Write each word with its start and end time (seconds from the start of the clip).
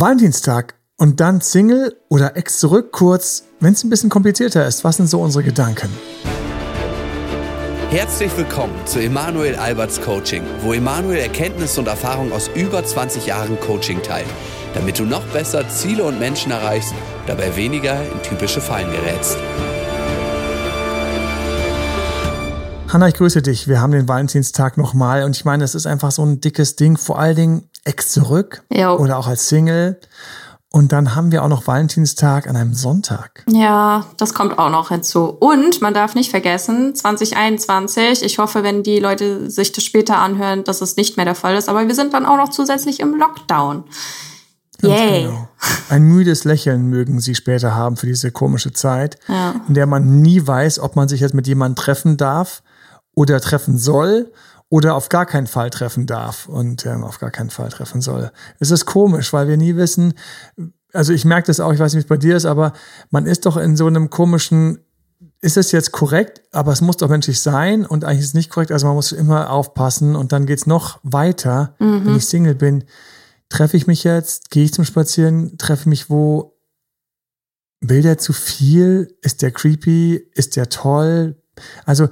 Valentinstag 0.00 0.74
und 0.96 1.20
dann 1.20 1.40
Single 1.40 1.96
oder 2.08 2.36
Ex 2.36 2.58
zurück, 2.58 2.92
kurz, 2.92 3.44
wenn 3.60 3.72
es 3.72 3.84
ein 3.84 3.90
bisschen 3.90 4.10
komplizierter 4.10 4.66
ist. 4.66 4.84
Was 4.84 4.96
sind 4.96 5.08
so 5.08 5.20
unsere 5.20 5.44
Gedanken? 5.44 5.88
Herzlich 7.90 8.36
willkommen 8.36 8.74
zu 8.84 9.00
Emanuel 9.00 9.54
Alberts 9.54 10.00
Coaching, 10.00 10.42
wo 10.60 10.72
Emanuel 10.72 11.18
Erkenntnisse 11.18 11.80
und 11.80 11.86
Erfahrung 11.86 12.32
aus 12.32 12.50
über 12.54 12.84
20 12.84 13.26
Jahren 13.26 13.58
Coaching 13.60 14.02
teilt, 14.02 14.26
damit 14.74 14.98
du 14.98 15.04
noch 15.04 15.24
besser 15.28 15.68
Ziele 15.68 16.04
und 16.04 16.18
Menschen 16.18 16.50
erreichst, 16.50 16.94
dabei 17.26 17.54
weniger 17.56 18.02
in 18.02 18.22
typische 18.22 18.60
Fallen 18.60 18.90
gerätst. 18.90 19.38
Hanna, 22.88 23.08
ich 23.08 23.14
grüße 23.14 23.42
dich. 23.42 23.68
Wir 23.68 23.80
haben 23.80 23.92
den 23.92 24.08
Valentinstag 24.08 24.78
nochmal 24.78 25.24
und 25.24 25.36
ich 25.36 25.44
meine, 25.44 25.64
es 25.64 25.74
ist 25.74 25.86
einfach 25.86 26.12
so 26.12 26.24
ein 26.24 26.40
dickes 26.40 26.76
Ding, 26.76 26.96
vor 26.96 27.18
allen 27.18 27.36
Dingen 27.36 27.68
Ex 27.84 28.10
zurück 28.10 28.62
Jo. 28.72 28.96
oder 28.96 29.18
auch 29.18 29.26
als 29.26 29.48
Single. 29.48 30.00
Und 30.70 30.92
dann 30.92 31.14
haben 31.14 31.32
wir 31.32 31.42
auch 31.42 31.48
noch 31.48 31.66
Valentinstag 31.66 32.46
an 32.48 32.56
einem 32.56 32.74
Sonntag. 32.74 33.44
Ja, 33.48 34.04
das 34.18 34.34
kommt 34.34 34.58
auch 34.58 34.70
noch 34.70 34.90
hinzu. 34.90 35.24
Und 35.24 35.80
man 35.80 35.94
darf 35.94 36.14
nicht 36.14 36.30
vergessen, 36.30 36.94
2021, 36.94 38.22
ich 38.22 38.38
hoffe, 38.38 38.62
wenn 38.62 38.82
die 38.82 38.98
Leute 38.98 39.50
sich 39.50 39.72
das 39.72 39.84
später 39.84 40.18
anhören, 40.18 40.64
dass 40.64 40.80
es 40.82 40.96
nicht 40.96 41.16
mehr 41.16 41.24
der 41.24 41.34
Fall 41.34 41.56
ist, 41.56 41.68
aber 41.68 41.86
wir 41.86 41.94
sind 41.94 42.12
dann 42.14 42.26
auch 42.26 42.36
noch 42.36 42.50
zusätzlich 42.50 43.00
im 43.00 43.14
Lockdown. 43.16 43.84
Ganz 44.82 45.00
Yay. 45.00 45.22
genau. 45.24 45.48
Ein 45.88 46.02
müdes 46.02 46.44
Lächeln 46.44 46.88
mögen 46.88 47.20
sie 47.20 47.34
später 47.34 47.74
haben 47.74 47.96
für 47.96 48.06
diese 48.06 48.30
komische 48.30 48.72
Zeit, 48.72 49.18
Ja. 49.28 49.54
in 49.68 49.74
der 49.74 49.86
man 49.86 50.20
nie 50.20 50.46
weiß, 50.46 50.78
ob 50.80 50.94
man 50.96 51.08
sich 51.08 51.20
jetzt 51.20 51.34
mit 51.34 51.46
jemandem 51.46 51.82
treffen 51.82 52.16
darf 52.18 52.62
oder 53.16 53.40
treffen 53.40 53.76
soll 53.78 54.30
oder 54.68 54.94
auf 54.94 55.08
gar 55.08 55.26
keinen 55.26 55.48
Fall 55.48 55.70
treffen 55.70 56.06
darf 56.06 56.48
und 56.48 56.86
ähm, 56.86 57.02
auf 57.02 57.18
gar 57.18 57.30
keinen 57.30 57.50
Fall 57.50 57.70
treffen 57.70 58.00
soll. 58.00 58.30
Es 58.60 58.70
ist 58.70 58.84
komisch, 58.84 59.32
weil 59.32 59.48
wir 59.48 59.56
nie 59.56 59.74
wissen, 59.74 60.14
also 60.92 61.12
ich 61.12 61.24
merke 61.24 61.48
das 61.48 61.58
auch, 61.58 61.72
ich 61.72 61.80
weiß 61.80 61.94
nicht, 61.94 62.04
wie 62.04 62.06
es 62.06 62.08
bei 62.08 62.16
dir 62.16 62.36
ist, 62.36 62.46
aber 62.46 62.72
man 63.10 63.26
ist 63.26 63.46
doch 63.46 63.56
in 63.56 63.76
so 63.76 63.86
einem 63.86 64.10
komischen, 64.10 64.78
ist 65.40 65.56
es 65.56 65.72
jetzt 65.72 65.92
korrekt, 65.92 66.42
aber 66.52 66.72
es 66.72 66.80
muss 66.80 66.96
doch 66.96 67.08
menschlich 67.08 67.40
sein 67.40 67.86
und 67.86 68.04
eigentlich 68.04 68.20
ist 68.20 68.28
es 68.28 68.34
nicht 68.34 68.50
korrekt, 68.50 68.72
also 68.72 68.86
man 68.86 68.96
muss 68.96 69.12
immer 69.12 69.50
aufpassen 69.50 70.14
und 70.14 70.32
dann 70.32 70.46
geht's 70.46 70.66
noch 70.66 71.00
weiter, 71.02 71.74
wenn 71.78 72.16
ich 72.16 72.26
Single 72.26 72.54
bin. 72.54 72.84
Treffe 73.48 73.76
ich 73.76 73.86
mich 73.86 74.02
jetzt? 74.04 74.50
Gehe 74.50 74.64
ich 74.64 74.74
zum 74.74 74.84
Spazieren? 74.84 75.56
Treffe 75.58 75.82
ich 75.82 75.86
mich 75.86 76.10
wo? 76.10 76.58
Will 77.80 78.02
der 78.02 78.18
zu 78.18 78.32
viel? 78.32 79.16
Ist 79.22 79.42
der 79.42 79.52
creepy? 79.52 80.16
Ist 80.34 80.56
der 80.56 80.68
toll? 80.68 81.40
Also, 81.84 82.08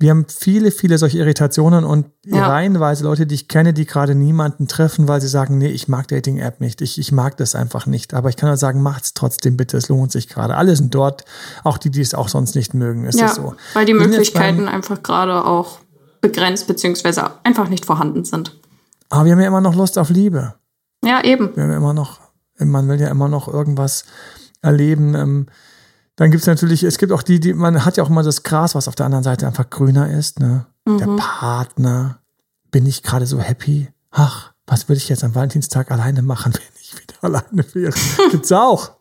wir 0.00 0.10
haben 0.10 0.26
viele, 0.28 0.70
viele 0.70 0.98
solche 0.98 1.18
Irritationen 1.18 1.84
und 1.84 2.06
Ja. 2.26 2.48
reihenweise 2.48 3.04
Leute, 3.04 3.26
die 3.26 3.34
ich 3.36 3.48
kenne, 3.48 3.72
die 3.72 3.86
gerade 3.86 4.14
niemanden 4.14 4.66
treffen, 4.66 5.06
weil 5.08 5.20
sie 5.20 5.28
sagen, 5.28 5.56
nee, 5.58 5.68
ich 5.68 5.86
mag 5.88 6.08
Dating-App 6.08 6.60
nicht. 6.60 6.80
Ich, 6.80 6.98
ich 6.98 7.12
mag 7.12 7.36
das 7.36 7.54
einfach 7.54 7.86
nicht. 7.86 8.12
Aber 8.12 8.28
ich 8.28 8.36
kann 8.36 8.48
nur 8.48 8.56
sagen, 8.56 8.82
macht's 8.82 9.14
trotzdem 9.14 9.56
bitte. 9.56 9.76
Es 9.76 9.88
lohnt 9.88 10.10
sich 10.12 10.28
gerade. 10.28 10.56
Alle 10.56 10.74
sind 10.74 10.94
dort. 10.94 11.24
Auch 11.62 11.78
die, 11.78 11.90
die 11.90 12.00
es 12.00 12.12
auch 12.14 12.28
sonst 12.28 12.54
nicht 12.56 12.74
mögen. 12.74 13.04
Ist 13.04 13.18
Ja, 13.20 13.26
das 13.26 13.36
so? 13.36 13.54
weil 13.74 13.86
die 13.86 13.94
Möglichkeiten 13.94 14.64
beim- 14.64 14.68
einfach 14.74 15.02
gerade 15.02 15.44
auch 15.44 15.78
begrenzt 16.20 16.66
beziehungsweise 16.66 17.30
einfach 17.44 17.68
nicht 17.68 17.84
vorhanden 17.86 18.24
sind. 18.24 18.58
Aber 19.10 19.26
wir 19.26 19.32
haben 19.32 19.40
ja 19.40 19.46
immer 19.46 19.60
noch 19.60 19.74
Lust 19.76 19.98
auf 19.98 20.10
Liebe. 20.10 20.54
Ja, 21.04 21.22
eben. 21.22 21.54
Wir 21.54 21.62
haben 21.62 21.70
ja 21.70 21.76
immer 21.76 21.94
noch, 21.94 22.18
man 22.58 22.88
will 22.88 23.00
ja 23.00 23.08
immer 23.08 23.28
noch 23.28 23.46
irgendwas 23.46 24.06
erleben. 24.62 25.14
Ähm, 25.14 25.46
dann 26.16 26.30
gibt 26.30 26.42
es 26.42 26.46
natürlich, 26.46 26.82
es 26.84 26.98
gibt 26.98 27.12
auch 27.12 27.22
die, 27.22 27.40
die, 27.40 27.54
man 27.54 27.84
hat 27.84 27.96
ja 27.96 28.04
auch 28.04 28.10
immer 28.10 28.22
das 28.22 28.42
Gras, 28.42 28.74
was 28.74 28.86
auf 28.86 28.94
der 28.94 29.06
anderen 29.06 29.24
Seite 29.24 29.46
einfach 29.46 29.68
grüner 29.68 30.10
ist. 30.10 30.40
Ne? 30.40 30.66
Der 30.86 31.06
Partner. 31.16 32.18
Bin 32.70 32.86
ich 32.86 33.02
gerade 33.02 33.26
so 33.26 33.38
happy? 33.38 33.88
Ach, 34.10 34.52
was 34.66 34.88
würde 34.88 34.98
ich 34.98 35.08
jetzt 35.08 35.24
am 35.24 35.34
Valentinstag 35.34 35.90
alleine 35.90 36.22
machen, 36.22 36.52
wenn 36.54 36.80
ich 36.80 36.94
wieder 36.94 37.14
alleine 37.22 37.64
wäre? 37.74 37.94
Gibt's 38.30 38.52
auch. 38.52 38.92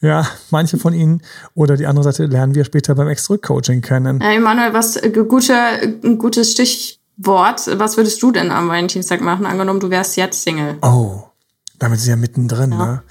Ja, 0.00 0.26
manche 0.50 0.78
von 0.78 0.94
ihnen 0.94 1.22
oder 1.54 1.76
die 1.76 1.86
andere 1.86 2.04
Seite 2.04 2.24
lernen 2.26 2.54
wir 2.54 2.64
später 2.64 2.94
beim 2.94 3.08
Extra-Coaching 3.08 3.82
kennen. 3.82 4.20
Ja, 4.20 4.32
Emanuel, 4.32 4.72
was 4.72 4.96
äh, 4.96 5.10
gute, 5.10 5.54
ein 5.54 6.18
gutes 6.18 6.52
Stichwort. 6.52 7.70
Was 7.78 7.96
würdest 7.96 8.22
du 8.22 8.32
denn 8.32 8.50
am 8.50 8.68
Valentinstag 8.68 9.20
machen? 9.20 9.44
Angenommen, 9.44 9.80
du 9.80 9.90
wärst 9.90 10.16
jetzt 10.16 10.42
Single. 10.42 10.78
Oh, 10.80 11.24
damit 11.78 11.98
ist 11.98 12.06
ja 12.06 12.16
mittendrin. 12.16 12.70
Ne? 12.70 13.02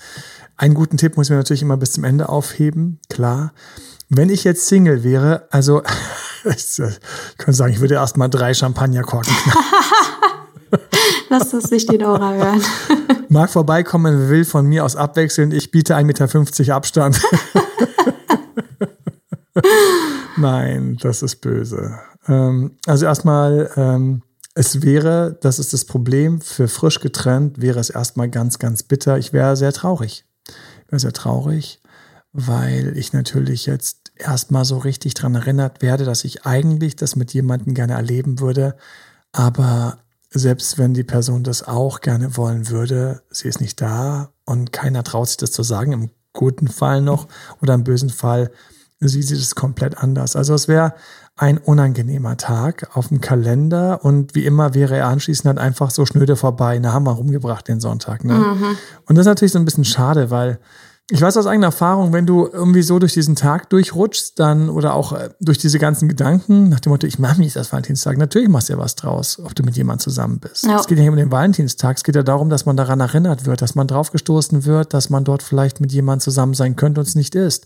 Einen 0.62 0.76
guten 0.76 0.98
Tipp 0.98 1.18
muss 1.18 1.26
ich 1.26 1.32
mir 1.32 1.38
natürlich 1.38 1.64
immer 1.64 1.76
bis 1.76 1.94
zum 1.94 2.04
Ende 2.04 2.30
aufheben, 2.30 3.00
klar. 3.10 3.52
Wenn 4.10 4.30
ich 4.30 4.44
jetzt 4.44 4.68
Single 4.68 5.04
wäre, 5.04 5.48
also 5.50 5.82
ich 6.46 6.80
könnte 7.40 7.54
sagen, 7.54 7.74
ich 7.74 7.80
würde 7.80 7.96
erst 7.96 8.16
mal 8.16 8.28
drei 8.28 8.54
Champagnerkorken 8.54 9.34
knallen. 9.34 10.84
Lass 11.30 11.50
das 11.50 11.72
nicht 11.72 11.92
die 11.92 11.98
Dora 11.98 12.34
hören. 12.34 12.62
Mag 13.30 13.50
vorbeikommen, 13.50 14.30
will 14.30 14.46
von 14.46 14.68
mir 14.68 14.86
aus 14.86 14.96
abwechseln. 14.96 15.52
Ich 15.52 15.72
biete 15.72 15.96
1,50 15.96 16.60
Meter 16.60 16.76
Abstand. 16.76 17.20
Nein, 20.38 20.98
das 21.02 21.24
ist 21.24 21.38
böse. 21.38 21.98
Ähm, 22.28 22.78
also 22.86 23.08
erstmal, 23.08 23.72
ähm, 23.78 24.22
es 24.54 24.84
wäre, 24.84 25.40
das 25.42 25.58
ist 25.58 25.74
das 25.74 25.86
Problem, 25.86 26.40
für 26.40 26.68
frisch 26.68 27.00
getrennt 27.00 27.60
wäre 27.60 27.80
es 27.80 27.90
erstmal 27.90 28.30
ganz, 28.30 28.60
ganz 28.60 28.84
bitter. 28.84 29.18
Ich 29.18 29.34
wäre 29.34 29.58
sehr 29.58 29.74
traurig. 29.74 30.24
Sehr 30.92 31.14
traurig, 31.14 31.80
weil 32.34 32.98
ich 32.98 33.14
natürlich 33.14 33.66
jetzt 33.66 34.12
erstmal 34.16 34.66
so 34.66 34.78
richtig 34.78 35.14
dran 35.14 35.36
erinnert 35.36 35.82
werde, 35.82 36.04
dass 36.04 36.26
ich 36.26 36.46
eigentlich 36.46 36.96
das 36.96 37.16
mit 37.16 37.34
jemandem 37.34 37.74
gerne 37.74 37.94
erleben 37.94 38.40
würde. 38.40 38.76
Aber 39.32 40.00
selbst 40.30 40.78
wenn 40.78 40.94
die 40.94 41.04
Person 41.04 41.44
das 41.44 41.68
auch 41.68 42.02
gerne 42.02 42.38
wollen 42.38 42.70
würde, 42.70 43.22
sie 43.30 43.48
ist 43.48 43.62
nicht 43.62 43.82
da 43.82 44.32
und 44.46 44.72
keiner 44.72 45.04
traut 45.04 45.28
sich 45.28 45.38
das 45.38 45.52
zu 45.52 45.64
sagen, 45.64 45.92
im 45.94 46.10
guten 46.34 46.68
Fall 46.68 47.02
noch 47.02 47.28
oder 47.62 47.74
im 47.74 47.84
bösen 47.84 48.10
Fall 48.10 48.52
sieht 49.00 49.28
sie 49.28 49.38
das 49.38 49.56
komplett 49.56 49.98
anders. 49.98 50.36
Also 50.36 50.54
es 50.54 50.68
wäre 50.68 50.94
ein 51.38 51.58
unangenehmer 51.58 52.38
Tag 52.38 52.96
auf 52.96 53.08
dem 53.08 53.22
Kalender 53.22 54.04
und 54.04 54.36
wie 54.36 54.46
immer 54.46 54.74
wäre 54.74 54.98
er 54.98 55.08
anschließend 55.08 55.46
dann 55.46 55.58
einfach 55.58 55.90
so 55.90 56.06
schnöde 56.06 56.36
vorbei. 56.36 56.78
Na, 56.80 56.94
haben 56.94 57.06
wir 57.06 57.14
rumgebracht 57.14 57.68
den 57.68 57.80
Sonntag. 57.80 58.24
Ne? 58.24 58.34
Und 59.06 59.16
das 59.16 59.24
ist 59.24 59.30
natürlich 59.30 59.52
so 59.54 59.60
ein 59.60 59.66
bisschen 59.66 59.86
schade, 59.86 60.30
weil 60.30 60.60
ich 61.14 61.22
weiß 61.22 61.36
aus 61.36 61.46
eigener 61.46 61.68
Erfahrung, 61.68 62.14
wenn 62.14 62.26
du 62.26 62.48
irgendwie 62.48 62.84
so 62.84 62.98
durch 62.98 63.12
diesen 63.12 63.36
Tag 63.36 63.70
durchrutschst, 63.70 64.40
dann 64.40 64.70
oder 64.70 64.94
auch 64.94 65.12
äh, 65.12 65.30
durch 65.42 65.58
diese 65.58 65.78
ganzen 65.78 66.08
Gedanken, 66.08 66.70
nach 66.70 66.80
dem 66.80 66.92
Motto, 66.92 67.06
ich 67.06 67.20
mache 67.20 67.38
mich 67.38 67.52
das 67.52 67.74
Valentinstag, 67.74 68.18
natürlich 68.18 68.48
machst 68.48 68.70
du 68.70 68.74
ja 68.74 68.80
was 68.80 68.96
draus, 68.96 69.38
ob 69.44 69.54
du 69.54 69.64
mit 69.64 69.76
jemandem 69.76 70.00
zusammen 70.00 70.40
bist. 70.40 70.64
Ja. 70.64 70.80
Es 70.80 70.88
geht 70.88 70.98
ja 70.98 71.04
nicht 71.04 71.12
um 71.12 71.18
den 71.18 71.32
Valentinstag, 71.32 71.98
es 71.98 72.06
geht 72.06 72.16
ja 72.16 72.24
darum, 72.24 72.50
dass 72.50 72.66
man 72.66 72.78
daran 72.78 73.02
erinnert 73.02 73.46
wird, 73.46 73.62
dass 73.62 73.76
man 73.76 73.88
draufgestoßen 73.88 74.64
wird, 74.64 74.94
dass 74.94 75.10
man 75.10 75.26
dort 75.26 75.44
vielleicht 75.44 75.82
mit 75.82 75.92
jemandem 75.92 76.22
zusammen 76.22 76.54
sein 76.54 76.78
könnte 76.78 77.02
und 77.02 77.08
es 77.08 77.16
nicht 77.16 77.36
ist. 77.36 77.66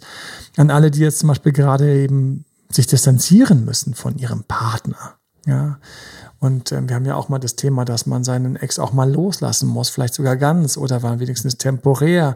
An 0.57 0.71
alle, 0.71 0.89
die 0.89 1.01
jetzt 1.01 1.19
zum 1.19 1.27
Beispiel 1.27 1.51
gerade 1.51 2.01
eben 2.01 2.45
sich 2.69 2.87
distanzieren 2.87 3.65
müssen 3.65 3.93
von 3.93 4.17
ihrem 4.17 4.43
Partner. 4.43 5.17
Ja. 5.45 5.79
Und 6.39 6.71
ähm, 6.71 6.89
wir 6.89 6.95
haben 6.95 7.05
ja 7.05 7.15
auch 7.15 7.29
mal 7.29 7.39
das 7.39 7.55
Thema, 7.55 7.85
dass 7.85 8.05
man 8.05 8.23
seinen 8.23 8.55
Ex 8.55 8.77
auch 8.77 8.93
mal 8.93 9.11
loslassen 9.11 9.67
muss, 9.67 9.89
vielleicht 9.89 10.13
sogar 10.13 10.37
ganz 10.37 10.77
oder 10.77 11.01
war 11.01 11.19
wenigstens 11.19 11.57
temporär. 11.57 12.35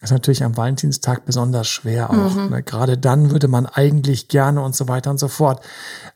Das 0.00 0.10
ist 0.10 0.14
natürlich 0.14 0.44
am 0.44 0.56
Valentinstag 0.56 1.24
besonders 1.24 1.66
schwer 1.68 2.10
auch. 2.10 2.50
Ne? 2.50 2.62
Gerade 2.62 2.98
dann 2.98 3.30
würde 3.30 3.48
man 3.48 3.66
eigentlich 3.66 4.28
gerne 4.28 4.60
und 4.62 4.76
so 4.76 4.88
weiter 4.88 5.10
und 5.10 5.18
so 5.18 5.28
fort. 5.28 5.64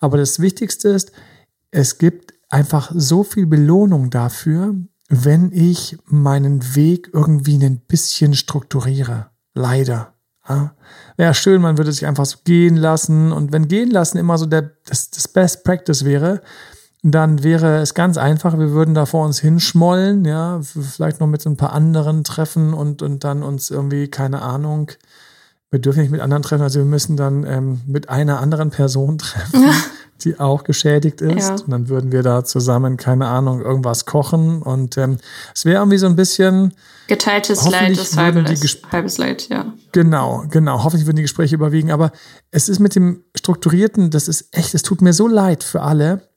Aber 0.01 0.19
das 0.19 0.41
Wichtigste 0.41 0.89
ist, 0.91 1.12
es 1.71 1.99
gibt 1.99 2.34
einfach 2.49 2.93
so 2.95 3.25
viel 3.25 3.47
Belohnung 3.47 4.11
dafür, 4.11 4.75
wenn 5.09 5.53
ich 5.53 5.99
meinen 6.06 6.75
Weg 6.75 7.11
irgendwie 7.12 7.56
ein 7.65 7.81
bisschen 7.81 8.34
strukturiere. 8.34 9.31
Leider. 9.55 10.15
Ja. 10.48 10.75
Wäre 11.16 11.34
schön, 11.34 11.62
man 11.62 11.78
würde 11.78 11.92
sich 11.92 12.06
einfach 12.06 12.26
so 12.26 12.38
gehen 12.44 12.76
lassen. 12.76 13.32
Und 13.32 13.53
wenn 13.53 13.69
gehen 13.69 13.91
lassen 13.91 14.19
immer 14.19 14.38
so 14.38 14.47
der, 14.47 14.70
das, 14.86 15.10
das 15.10 15.28
Best 15.28 15.64
Practice 15.64 16.04
wäre, 16.04 16.42
dann 17.03 17.42
wäre 17.42 17.80
es 17.80 17.94
ganz 17.94 18.16
einfach, 18.16 18.58
wir 18.58 18.70
würden 18.70 18.94
da 18.94 19.06
vor 19.06 19.25
uns 19.25 19.41
hinschmollen, 19.41 20.25
ja, 20.25 20.60
vielleicht 20.62 21.19
noch 21.19 21.26
mit 21.26 21.42
so 21.42 21.50
ein 21.50 21.56
paar 21.56 21.72
anderen 21.72 22.22
treffen 22.22 22.75
und, 22.75 23.03
und 23.03 23.25
dann 23.25 23.42
uns 23.42 23.70
irgendwie, 23.70 24.09
keine 24.09 24.42
Ahnung, 24.42 24.92
wir 25.71 25.80
dürfen 25.80 26.00
nicht 26.00 26.12
mit 26.12 26.21
anderen 26.21 26.45
treffen, 26.45 26.62
also 26.62 26.78
wir 26.78 26.86
müssen 26.86 27.16
dann 27.16 27.45
ähm, 27.45 27.80
mit 27.86 28.09
einer 28.09 28.38
anderen 28.38 28.71
Person 28.71 29.18
treffen, 29.18 29.65
die 30.22 30.41
auch 30.41 30.65
geschädigt 30.65 31.21
ist. 31.21 31.48
Ja. 31.48 31.54
Und 31.54 31.71
dann 31.71 31.89
würden 31.89 32.13
wir 32.13 32.22
da 32.22 32.45
zusammen, 32.45 32.97
keine 32.97 33.27
Ahnung, 33.27 33.60
irgendwas 33.60 34.07
kochen. 34.07 34.63
Und 34.63 34.97
ähm, 34.97 35.19
es 35.54 35.65
wäre 35.65 35.78
irgendwie 35.78 35.98
so 35.98 36.07
ein 36.07 36.16
bisschen, 36.16 36.74
Geteiltes 37.09 37.69
Leid 37.69 37.91
ist 37.91 38.16
halbes, 38.16 38.83
halbes 38.91 39.19
Leid, 39.19 39.48
ja. 39.48 39.66
Genau, 39.92 40.45
genau. 40.48 40.83
Hoffentlich 40.83 41.07
würden 41.07 41.16
die 41.16 41.22
Gespräche 41.22 41.54
überwiegen. 41.57 41.91
Aber 41.91 42.13
es 42.51 42.69
ist 42.69 42.78
mit 42.78 42.95
dem 42.95 43.24
Strukturierten, 43.36 44.10
das 44.10 44.28
ist 44.28 44.48
echt, 44.53 44.74
es 44.74 44.83
tut 44.83 45.03
mir 45.03 45.13
so 45.13 45.28
leid 45.28 45.63
für 45.65 45.83
alle. 45.83 46.28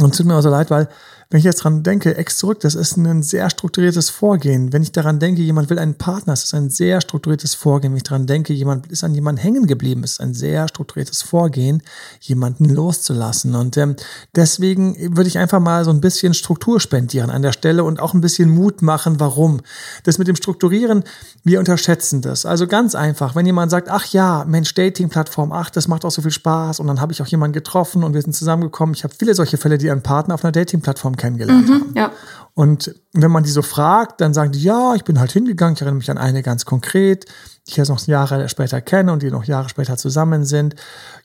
Und 0.00 0.12
es 0.12 0.18
tut 0.18 0.26
mir 0.26 0.36
auch 0.36 0.42
so 0.42 0.50
leid, 0.50 0.70
weil 0.70 0.88
wenn 1.30 1.38
ich 1.38 1.44
jetzt 1.44 1.64
dran 1.64 1.82
denke, 1.82 2.16
ex 2.16 2.36
zurück, 2.36 2.60
das 2.60 2.74
ist 2.74 2.96
ein 2.96 3.22
sehr 3.22 3.50
strukturiertes 3.50 4.10
Vorgehen. 4.10 4.72
Wenn 4.72 4.82
ich 4.82 4.92
daran 4.92 5.18
denke, 5.18 5.42
jemand 5.42 5.70
will 5.70 5.78
einen 5.78 5.94
Partner, 5.94 6.32
das 6.32 6.44
ist 6.44 6.54
ein 6.54 6.70
sehr 6.70 7.00
strukturiertes 7.00 7.54
Vorgehen. 7.54 7.92
Wenn 7.92 7.96
ich 7.98 8.02
daran 8.04 8.26
denke, 8.26 8.52
jemand 8.52 8.86
ist 8.88 9.04
an 9.04 9.14
jemanden 9.14 9.40
hängen 9.40 9.66
geblieben, 9.66 10.04
ist 10.04 10.20
ein 10.20 10.34
sehr 10.34 10.68
strukturiertes 10.68 11.22
Vorgehen, 11.22 11.82
jemanden 12.20 12.68
loszulassen. 12.68 13.54
Und 13.54 13.76
ähm, 13.76 13.96
deswegen 14.36 15.16
würde 15.16 15.28
ich 15.28 15.38
einfach 15.38 15.60
mal 15.60 15.84
so 15.84 15.90
ein 15.90 16.00
bisschen 16.00 16.34
Struktur 16.34 16.80
spendieren 16.80 17.30
an 17.30 17.42
der 17.42 17.52
Stelle 17.52 17.84
und 17.84 18.00
auch 18.00 18.14
ein 18.14 18.20
bisschen 18.20 18.50
Mut 18.50 18.82
machen, 18.82 19.18
warum. 19.18 19.60
Das 20.04 20.18
mit 20.18 20.28
dem 20.28 20.36
Strukturieren, 20.36 21.04
wir 21.42 21.58
unterschätzen 21.58 22.20
das. 22.20 22.46
Also 22.46 22.66
ganz 22.66 22.94
einfach, 22.94 23.34
wenn 23.34 23.46
jemand 23.46 23.70
sagt, 23.70 23.88
ach 23.88 24.06
ja, 24.06 24.44
Mensch, 24.46 24.74
Dating-Plattform, 24.74 25.52
ach, 25.52 25.70
das 25.70 25.88
macht 25.88 26.04
auch 26.04 26.10
so 26.10 26.22
viel 26.22 26.30
Spaß 26.30 26.80
und 26.80 26.86
dann 26.86 27.00
habe 27.00 27.12
ich 27.12 27.22
auch 27.22 27.26
jemanden 27.26 27.54
getroffen 27.54 28.04
und 28.04 28.14
wir 28.14 28.22
sind 28.22 28.34
zusammengekommen. 28.34 28.94
Ich 28.94 29.04
habe 29.04 29.14
viele 29.18 29.34
solche 29.34 29.56
Fälle, 29.56 29.78
die 29.78 29.86
ihren 29.86 30.02
Partner 30.02 30.34
auf 30.34 30.44
einer 30.44 30.52
Dating-Plattform 30.52 31.13
kennengelernt 31.16 31.68
mhm, 31.68 31.72
haben. 31.72 31.92
Ja. 31.96 32.12
Und 32.54 32.94
wenn 33.12 33.32
man 33.32 33.42
die 33.42 33.50
so 33.50 33.62
fragt, 33.62 34.20
dann 34.20 34.32
sagen 34.32 34.52
die, 34.52 34.62
ja, 34.62 34.94
ich 34.94 35.02
bin 35.02 35.18
halt 35.18 35.32
hingegangen, 35.32 35.74
ich 35.74 35.80
erinnere 35.80 35.98
mich 35.98 36.10
an 36.10 36.18
eine 36.18 36.42
ganz 36.42 36.64
konkret, 36.64 37.24
die 37.66 37.72
ich 37.72 37.76
jetzt 37.76 37.88
noch 37.88 38.06
Jahre 38.06 38.48
später 38.48 38.80
kenne 38.80 39.12
und 39.12 39.22
die 39.22 39.30
noch 39.30 39.44
Jahre 39.44 39.68
später 39.68 39.96
zusammen 39.96 40.44
sind. 40.44 40.76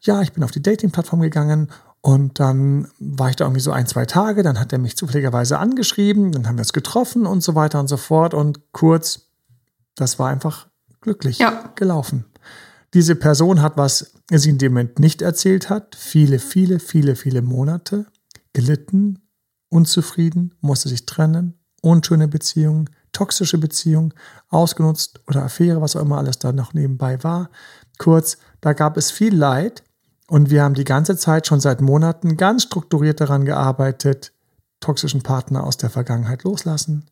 Ja, 0.01 0.21
ich 0.21 0.33
bin 0.33 0.43
auf 0.43 0.51
die 0.51 0.63
Dating-Plattform 0.63 1.21
gegangen 1.21 1.69
und 2.01 2.39
dann 2.39 2.87
war 2.99 3.29
ich 3.29 3.35
da 3.35 3.45
irgendwie 3.45 3.61
so 3.61 3.71
ein, 3.71 3.85
zwei 3.85 4.05
Tage, 4.05 4.41
dann 4.41 4.59
hat 4.59 4.71
er 4.71 4.79
mich 4.79 4.95
zufälligerweise 4.95 5.59
angeschrieben, 5.59 6.31
dann 6.31 6.47
haben 6.47 6.55
wir 6.55 6.61
uns 6.61 6.73
getroffen 6.73 7.25
und 7.25 7.43
so 7.43 7.55
weiter 7.55 7.79
und 7.79 7.87
so 7.87 7.97
fort. 7.97 8.33
Und 8.33 8.71
kurz, 8.71 9.27
das 9.95 10.17
war 10.17 10.29
einfach 10.29 10.67
glücklich 11.01 11.39
ja. 11.39 11.71
gelaufen. 11.75 12.25
Diese 12.93 13.15
Person 13.15 13.61
hat, 13.61 13.77
was 13.77 14.13
sie 14.31 14.49
in 14.49 14.57
dem 14.57 14.73
Moment 14.73 14.97
nicht 14.97 15.21
erzählt 15.21 15.69
hat, 15.69 15.95
viele, 15.95 16.39
viele, 16.39 16.79
viele, 16.79 17.15
viele 17.15 17.41
Monate 17.41 18.05
gelitten, 18.53 19.19
unzufrieden, 19.69 20.55
musste 20.61 20.89
sich 20.89 21.05
trennen, 21.05 21.59
unschöne 21.81 22.27
Beziehungen, 22.27 22.89
toxische 23.11 23.57
Beziehungen, 23.57 24.13
ausgenutzt 24.49 25.21
oder 25.27 25.43
Affäre, 25.43 25.81
was 25.81 25.95
auch 25.95 26.01
immer 26.01 26.17
alles 26.17 26.39
da 26.39 26.51
noch 26.51 26.73
nebenbei 26.73 27.23
war. 27.23 27.49
Kurz, 27.97 28.37
da 28.61 28.73
gab 28.73 28.97
es 28.97 29.11
viel 29.11 29.35
Leid 29.35 29.83
und 30.27 30.49
wir 30.49 30.63
haben 30.63 30.75
die 30.75 30.83
ganze 30.83 31.17
Zeit 31.17 31.47
schon 31.47 31.59
seit 31.59 31.81
Monaten 31.81 32.37
ganz 32.37 32.63
strukturiert 32.63 33.19
daran 33.19 33.45
gearbeitet, 33.45 34.31
toxischen 34.79 35.21
Partner 35.21 35.63
aus 35.63 35.77
der 35.77 35.89
Vergangenheit 35.89 36.43
loslassen, 36.43 37.09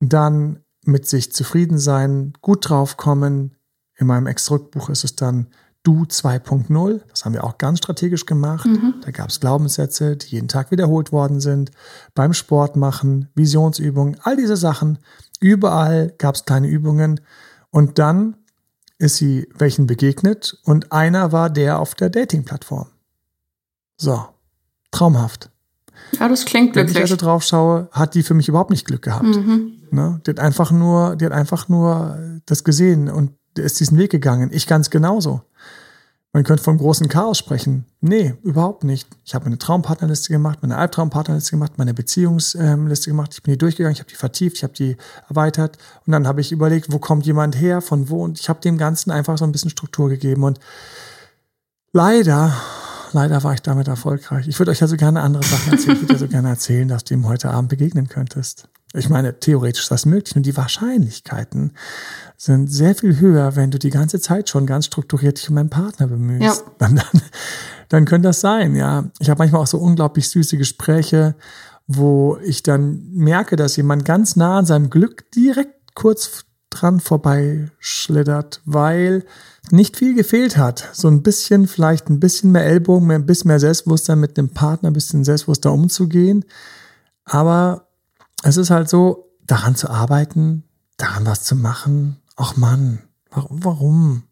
dann 0.00 0.62
mit 0.84 1.06
sich 1.06 1.32
zufrieden 1.32 1.78
sein, 1.78 2.32
gut 2.40 2.68
draufkommen. 2.68 3.56
In 3.96 4.06
meinem 4.06 4.26
Ex-Rückbuch 4.26 4.90
ist 4.90 5.04
es 5.04 5.16
dann 5.16 5.48
Du 5.86 6.02
2.0. 6.02 7.00
Das 7.08 7.24
haben 7.24 7.32
wir 7.32 7.44
auch 7.44 7.58
ganz 7.58 7.78
strategisch 7.78 8.26
gemacht. 8.26 8.66
Mhm. 8.66 8.94
Da 9.02 9.12
gab 9.12 9.28
es 9.28 9.38
Glaubenssätze, 9.38 10.16
die 10.16 10.26
jeden 10.30 10.48
Tag 10.48 10.72
wiederholt 10.72 11.12
worden 11.12 11.38
sind. 11.38 11.70
Beim 12.12 12.32
Sport 12.32 12.74
machen, 12.74 13.28
Visionsübungen, 13.36 14.16
all 14.24 14.36
diese 14.36 14.56
Sachen. 14.56 14.98
Überall 15.38 16.12
gab 16.18 16.34
es 16.34 16.44
kleine 16.44 16.66
Übungen. 16.66 17.20
Und 17.70 18.00
dann 18.00 18.36
ist 18.98 19.14
sie 19.14 19.48
welchen 19.56 19.86
begegnet 19.86 20.58
und 20.64 20.90
einer 20.90 21.30
war 21.30 21.50
der 21.50 21.78
auf 21.78 21.94
der 21.94 22.10
Dating-Plattform. 22.10 22.88
So, 23.96 24.26
traumhaft. 24.90 25.50
Ja, 26.18 26.28
das 26.28 26.46
klingt 26.46 26.72
glücklich. 26.72 26.96
Wenn 26.96 27.04
ich 27.04 27.12
also 27.12 27.24
drauf 27.24 27.44
schaue, 27.44 27.88
hat 27.92 28.14
die 28.14 28.24
für 28.24 28.34
mich 28.34 28.48
überhaupt 28.48 28.70
nicht 28.70 28.86
Glück 28.86 29.02
gehabt. 29.02 29.24
Mhm. 29.24 29.82
Ne? 29.92 30.20
Die 30.26 30.30
hat 30.30 30.40
einfach 30.40 30.72
nur, 30.72 31.14
die 31.14 31.26
hat 31.26 31.32
einfach 31.32 31.68
nur 31.68 32.40
das 32.44 32.64
gesehen 32.64 33.08
und 33.08 33.34
ist 33.56 33.78
diesen 33.78 33.98
Weg 33.98 34.10
gegangen. 34.10 34.50
Ich 34.52 34.66
ganz 34.66 34.90
genauso. 34.90 35.42
Man 36.36 36.44
könnte 36.44 36.62
vom 36.62 36.76
großen 36.76 37.08
Chaos 37.08 37.38
sprechen. 37.38 37.86
Nee, 38.02 38.34
überhaupt 38.42 38.84
nicht. 38.84 39.08
Ich 39.24 39.34
habe 39.34 39.46
meine 39.46 39.56
Traumpartnerliste 39.56 40.34
gemacht, 40.34 40.58
meine 40.60 40.76
Albtraumpartnerliste 40.76 41.52
gemacht, 41.52 41.78
meine 41.78 41.94
Beziehungsliste 41.94 43.08
gemacht. 43.08 43.30
Ich 43.32 43.42
bin 43.42 43.52
die 43.52 43.58
durchgegangen, 43.58 43.94
ich 43.94 44.00
habe 44.00 44.10
die 44.10 44.16
vertieft, 44.16 44.58
ich 44.58 44.62
habe 44.62 44.74
die 44.74 44.98
erweitert 45.30 45.78
und 46.04 46.12
dann 46.12 46.26
habe 46.26 46.42
ich 46.42 46.52
überlegt, 46.52 46.92
wo 46.92 46.98
kommt 46.98 47.24
jemand 47.24 47.58
her, 47.58 47.80
von 47.80 48.10
wo 48.10 48.22
und 48.22 48.38
ich 48.38 48.50
habe 48.50 48.60
dem 48.60 48.76
Ganzen 48.76 49.10
einfach 49.10 49.38
so 49.38 49.46
ein 49.46 49.52
bisschen 49.52 49.70
Struktur 49.70 50.10
gegeben 50.10 50.44
und 50.44 50.60
leider, 51.94 52.52
leider 53.12 53.42
war 53.42 53.54
ich 53.54 53.62
damit 53.62 53.88
erfolgreich. 53.88 54.46
Ich 54.46 54.58
würde 54.58 54.72
euch 54.72 54.82
also 54.82 54.98
gerne 54.98 55.22
andere 55.22 55.42
Sachen 55.42 55.72
erzählen. 55.72 55.96
Ich 55.96 56.02
würde 56.02 56.12
dir 56.12 56.18
so 56.18 56.28
gerne 56.28 56.50
erzählen, 56.50 56.86
dass 56.86 57.04
du 57.04 57.14
ihm 57.14 57.26
heute 57.26 57.48
Abend 57.48 57.70
begegnen 57.70 58.08
könntest. 58.10 58.68
Ich 58.92 59.08
meine, 59.08 59.38
theoretisch 59.38 59.82
ist 59.82 59.90
das 59.90 60.06
möglich 60.06 60.36
und 60.36 60.46
die 60.46 60.56
Wahrscheinlichkeiten 60.56 61.72
sind 62.36 62.68
sehr 62.68 62.94
viel 62.94 63.18
höher, 63.18 63.56
wenn 63.56 63.70
du 63.70 63.78
die 63.78 63.90
ganze 63.90 64.20
Zeit 64.20 64.48
schon 64.48 64.64
ganz 64.66 64.86
strukturiert 64.86 65.38
dich 65.38 65.50
um 65.50 65.58
einen 65.58 65.70
Partner 65.70 66.06
bemühst. 66.06 66.64
Ja. 66.64 66.72
Dann, 66.78 66.96
dann, 66.96 67.22
dann 67.88 68.04
könnte 68.04 68.28
das 68.28 68.40
sein, 68.40 68.74
ja. 68.76 69.10
Ich 69.18 69.28
habe 69.28 69.38
manchmal 69.38 69.62
auch 69.62 69.66
so 69.66 69.78
unglaublich 69.78 70.28
süße 70.28 70.56
Gespräche, 70.56 71.34
wo 71.86 72.38
ich 72.44 72.62
dann 72.62 73.10
merke, 73.12 73.56
dass 73.56 73.76
jemand 73.76 74.04
ganz 74.04 74.36
nah 74.36 74.58
an 74.58 74.66
seinem 74.66 74.90
Glück 74.90 75.30
direkt 75.32 75.94
kurz 75.94 76.44
dran 76.70 77.00
vorbeischlittert, 77.00 78.60
weil 78.64 79.24
nicht 79.70 79.96
viel 79.96 80.14
gefehlt 80.14 80.56
hat. 80.56 80.88
So 80.92 81.08
ein 81.08 81.22
bisschen, 81.22 81.66
vielleicht 81.66 82.08
ein 82.08 82.20
bisschen 82.20 82.52
mehr 82.52 82.64
Ellbogen, 82.64 83.10
ein 83.10 83.26
bisschen 83.26 83.48
mehr 83.48 83.60
Selbstbewusstsein 83.60 84.20
mit 84.20 84.36
dem 84.36 84.50
Partner, 84.50 84.90
ein 84.90 84.94
bisschen 84.94 85.24
selbstbewusster 85.24 85.72
umzugehen. 85.72 86.44
Aber 87.24 87.85
es 88.42 88.56
ist 88.56 88.70
halt 88.70 88.88
so, 88.88 89.32
daran 89.46 89.76
zu 89.76 89.88
arbeiten, 89.88 90.64
daran 90.96 91.26
was 91.26 91.44
zu 91.44 91.56
machen. 91.56 92.16
Ach 92.36 92.56
Mann, 92.56 93.02
warum? 93.30 94.24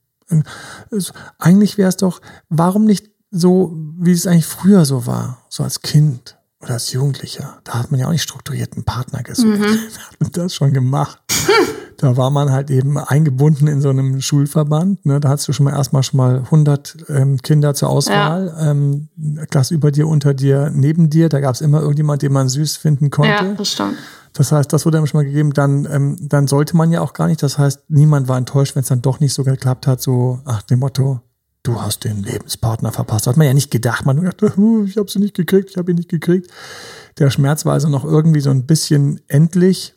Es, 0.90 1.12
eigentlich 1.38 1.78
wäre 1.78 1.88
es 1.88 1.96
doch, 1.96 2.20
warum 2.48 2.84
nicht 2.84 3.10
so, 3.30 3.72
wie 3.98 4.12
es 4.12 4.26
eigentlich 4.26 4.46
früher 4.46 4.84
so 4.84 5.06
war, 5.06 5.44
so 5.48 5.62
als 5.62 5.82
Kind 5.82 6.38
oder 6.64 6.74
als 6.74 6.92
Jugendlicher. 6.92 7.58
Da 7.64 7.74
hat 7.74 7.90
man 7.90 8.00
ja 8.00 8.06
auch 8.06 8.12
nicht 8.12 8.22
strukturierten 8.22 8.84
Partner 8.84 9.22
gesucht. 9.22 9.58
Mhm. 9.58 9.78
Da 9.94 10.00
hat 10.08 10.20
man 10.20 10.32
das 10.32 10.54
schon 10.54 10.72
gemacht. 10.72 11.20
da 11.98 12.16
war 12.16 12.30
man 12.30 12.50
halt 12.50 12.70
eben 12.70 12.98
eingebunden 12.98 13.68
in 13.68 13.80
so 13.80 13.90
einem 13.90 14.20
Schulverband. 14.20 15.04
Ne? 15.06 15.20
Da 15.20 15.28
hast 15.28 15.46
du 15.46 15.52
schon 15.52 15.64
mal 15.64 15.74
erstmal 15.74 16.02
schon 16.02 16.18
mal 16.18 16.38
100 16.38 16.96
ähm, 17.08 17.38
Kinder 17.38 17.74
zur 17.74 17.90
Auswahl. 17.90 18.46
Ja. 18.46 18.70
Ähm, 18.70 19.08
Klasse 19.50 19.74
über 19.74 19.90
dir, 19.90 20.08
unter 20.08 20.34
dir, 20.34 20.70
neben 20.74 21.10
dir. 21.10 21.28
Da 21.28 21.40
gab 21.40 21.54
es 21.54 21.60
immer 21.60 21.80
irgendjemand, 21.80 22.22
den 22.22 22.32
man 22.32 22.48
süß 22.48 22.76
finden 22.76 23.10
konnte. 23.10 23.44
Ja, 23.44 23.54
das 23.54 23.68
stimmt. 23.68 23.96
Das 24.32 24.50
heißt, 24.50 24.72
das 24.72 24.84
wurde 24.84 24.98
einem 24.98 25.06
schon 25.06 25.18
mal 25.20 25.24
gegeben. 25.24 25.52
Dann, 25.52 25.86
ähm, 25.90 26.16
dann 26.20 26.48
sollte 26.48 26.76
man 26.76 26.90
ja 26.90 27.02
auch 27.02 27.12
gar 27.12 27.28
nicht. 27.28 27.42
Das 27.42 27.58
heißt, 27.58 27.84
niemand 27.88 28.26
war 28.26 28.38
enttäuscht, 28.38 28.74
wenn 28.74 28.82
es 28.82 28.88
dann 28.88 29.02
doch 29.02 29.20
nicht 29.20 29.34
so 29.34 29.44
geklappt 29.44 29.86
hat. 29.86 30.00
So, 30.00 30.40
ach, 30.44 30.62
dem 30.62 30.80
Motto, 30.80 31.20
du 31.64 31.80
hast 31.80 32.04
den 32.04 32.22
Lebenspartner 32.22 32.92
verpasst. 32.92 33.26
Hat 33.26 33.36
man 33.36 33.46
ja 33.46 33.54
nicht 33.54 33.72
gedacht. 33.72 34.06
Man 34.06 34.22
dachte, 34.22 34.52
ich 34.86 34.96
habe 34.96 35.10
sie 35.10 35.18
nicht 35.18 35.34
gekriegt, 35.34 35.70
ich 35.70 35.76
habe 35.76 35.90
ihn 35.90 35.96
nicht 35.96 36.10
gekriegt. 36.10 36.50
Der 37.18 37.30
Schmerz 37.30 37.64
war 37.64 37.72
also 37.72 37.88
noch 37.88 38.04
irgendwie 38.04 38.40
so 38.40 38.50
ein 38.50 38.66
bisschen 38.66 39.20
endlich. 39.26 39.94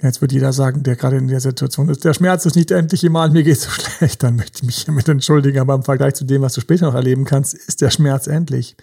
Jetzt 0.00 0.20
wird 0.20 0.32
jeder 0.32 0.52
sagen, 0.52 0.84
der 0.84 0.94
gerade 0.94 1.16
in 1.16 1.26
der 1.26 1.40
Situation 1.40 1.88
ist, 1.88 2.04
der 2.04 2.14
Schmerz 2.14 2.46
ist 2.46 2.54
nicht 2.54 2.70
endlich 2.70 3.02
immer, 3.02 3.28
mir 3.30 3.42
geht 3.42 3.58
so 3.58 3.70
schlecht, 3.98 4.22
dann 4.22 4.36
möchte 4.36 4.58
ich 4.58 4.62
mich 4.62 4.84
hiermit 4.84 5.08
entschuldigen, 5.08 5.58
aber 5.58 5.74
im 5.74 5.82
Vergleich 5.82 6.14
zu 6.14 6.24
dem, 6.24 6.42
was 6.42 6.52
du 6.52 6.60
später 6.60 6.86
noch 6.86 6.94
erleben 6.94 7.24
kannst, 7.24 7.54
ist 7.54 7.80
der 7.80 7.90
Schmerz 7.90 8.28
endlich. 8.28 8.76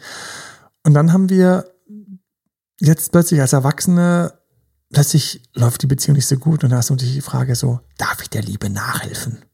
Und 0.83 0.93
dann 0.93 1.13
haben 1.13 1.29
wir 1.29 1.71
jetzt 2.81 3.13
plötzlich 3.13 3.39
als 3.39 3.53
Erwachsene, 3.53 4.33
plötzlich 4.91 5.41
läuft 5.53 5.83
die 5.83 5.87
Beziehung 5.87 6.17
nicht 6.17 6.27
so 6.27 6.35
gut 6.35 6.65
und 6.65 6.71
da 6.71 6.79
ist 6.79 6.89
natürlich 6.89 7.15
die 7.15 7.21
Frage 7.21 7.55
so, 7.55 7.79
darf 7.97 8.21
ich 8.21 8.29
der 8.29 8.43
Liebe 8.43 8.69
nachhelfen? 8.69 9.45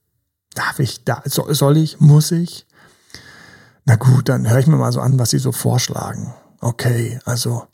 Darf 0.53 0.79
ich, 0.79 1.03
da, 1.03 1.21
soll 1.25 1.77
ich, 1.77 1.99
muss 1.99 2.31
ich? 2.31 2.65
Na 3.85 3.95
gut, 3.95 4.29
dann 4.29 4.49
höre 4.49 4.59
ich 4.59 4.67
mir 4.67 4.77
mal 4.77 4.91
so 4.91 4.99
an, 4.99 5.17
was 5.17 5.31
sie 5.31 5.39
so 5.39 5.51
vorschlagen. 5.51 6.33
Okay, 6.59 7.19
also 7.25 7.67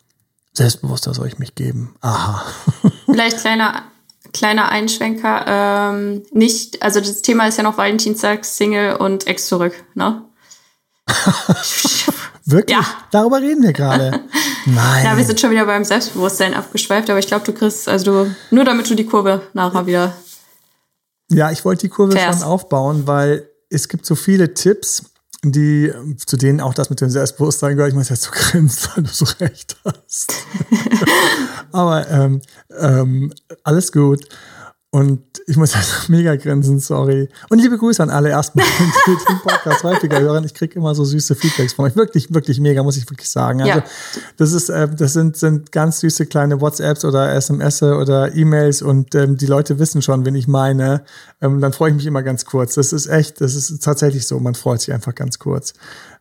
Selbstbewusster 0.54 1.14
soll 1.14 1.28
ich 1.28 1.40
mich 1.40 1.56
geben. 1.56 1.96
Aha. 2.02 2.46
Vielleicht 3.06 3.40
kleiner, 3.40 3.84
kleiner 4.34 4.70
Einschwenker. 4.70 5.46
Ähm, 5.48 6.24
nicht, 6.32 6.82
also 6.82 7.00
das 7.00 7.22
Thema 7.22 7.48
ist 7.48 7.58
ja 7.58 7.64
noch 7.64 7.78
Valentinstag, 7.78 8.46
Single 8.46 8.96
und 8.96 9.28
Ex 9.28 9.48
zurück, 9.48 9.74
ne? 9.96 10.24
Wirklich? 12.46 12.78
Ja. 12.78 12.86
Darüber 13.12 13.42
reden 13.42 13.64
wir 13.64 13.74
gerade. 13.74 14.22
Nein. 14.66 15.06
Ja, 15.06 15.18
wir 15.18 15.26
sind 15.26 15.40
schon 15.40 15.52
wieder 15.52 15.66
beim 15.66 15.84
Selbstbewusstsein 15.84 16.54
abgeschweift, 16.54 17.10
aber 17.10 17.20
ich 17.20 17.28
glaube, 17.28 17.46
du 17.46 17.54
kriegst, 17.54 17.90
also 17.90 18.24
du, 18.24 18.36
nur 18.52 18.64
damit 18.64 18.90
du 18.90 18.96
die 18.96 19.06
Kurve 19.06 19.42
nachher 19.54 19.86
wieder. 19.86 20.14
Ja, 21.30 21.52
ich 21.52 21.66
wollte 21.66 21.82
die 21.82 21.90
Kurve 21.90 22.14
fährst. 22.14 22.40
schon 22.40 22.48
aufbauen, 22.48 23.08
weil 23.08 23.50
es 23.70 23.90
gibt 23.90 24.06
so 24.06 24.16
viele 24.16 24.54
Tipps, 24.54 25.04
die, 25.44 25.92
zu 26.26 26.38
denen 26.38 26.62
auch 26.62 26.74
das 26.74 26.90
mit 26.90 27.02
dem 27.02 27.10
Selbstbewusstsein 27.10 27.76
gehört. 27.76 27.92
Ich 27.92 27.98
muss 27.98 28.10
jetzt 28.10 28.24
so 28.24 28.32
grinsen, 28.34 28.90
weil 28.96 29.04
du 29.04 29.10
so 29.10 29.26
recht 29.40 29.78
hast. 29.84 30.34
Aber 31.72 32.10
ähm, 32.10 32.42
ähm, 32.80 33.34
alles 33.64 33.92
gut. 33.92 34.28
Und 34.90 35.22
ich 35.48 35.58
muss 35.58 35.74
jetzt 35.74 36.08
mega 36.10 36.36
grinsen, 36.38 36.80
sorry. 36.80 37.28
Und 37.50 37.60
liebe 37.60 37.78
Grüße 37.78 38.02
an 38.02 38.10
alle 38.10 38.30
erstmal, 38.30 38.66
die 39.06 39.12
den 39.30 39.40
Podcast 39.40 39.84
häufiger 39.84 40.22
hören. 40.22 40.46
Ich 40.46 40.54
kriege 40.54 40.76
immer 40.76 40.96
so 40.96 41.04
süße 41.04 41.36
Feedbacks 41.36 41.74
von 41.74 41.86
euch. 41.86 41.96
Wirklich, 41.98 42.34
wirklich 42.34 42.62
mega, 42.62 42.82
muss 42.84 42.96
ich 42.96 43.10
wirklich 43.10 43.30
sagen. 43.30 43.62
Also, 43.62 43.80
ja. 43.80 43.84
das 44.38 44.54
ist, 44.54 44.70
äh, 44.70 44.88
das 44.88 45.12
sind, 45.12 45.36
sind 45.36 45.74
ganz 45.74 46.00
süße 46.00 46.26
kleine 46.28 46.62
WhatsApps 46.62 47.04
oder 47.04 47.34
SMS 47.34 47.84
oder 47.84 48.34
E-Mails 48.34 48.82
und 48.82 49.14
ähm, 49.14 49.36
die 49.36 49.46
Leute 49.46 49.78
wissen 49.78 50.02
schon, 50.02 50.26
wen 50.26 50.36
ich 50.36 50.48
meine. 50.48 51.04
Ähm, 51.42 51.60
dann 51.60 51.74
freue 51.74 51.90
ich 51.90 51.96
mich 51.96 52.06
immer 52.06 52.24
ganz 52.24 52.46
kurz. 52.46 52.76
Das 52.76 52.94
ist 52.94 53.08
echt, 53.08 53.42
das 53.42 53.56
ist 53.56 53.84
tatsächlich 53.84 54.26
so. 54.26 54.40
Man 54.40 54.56
freut 54.56 54.80
sich 54.80 54.94
einfach 54.94 55.14
ganz 55.14 55.38
kurz. 55.38 55.74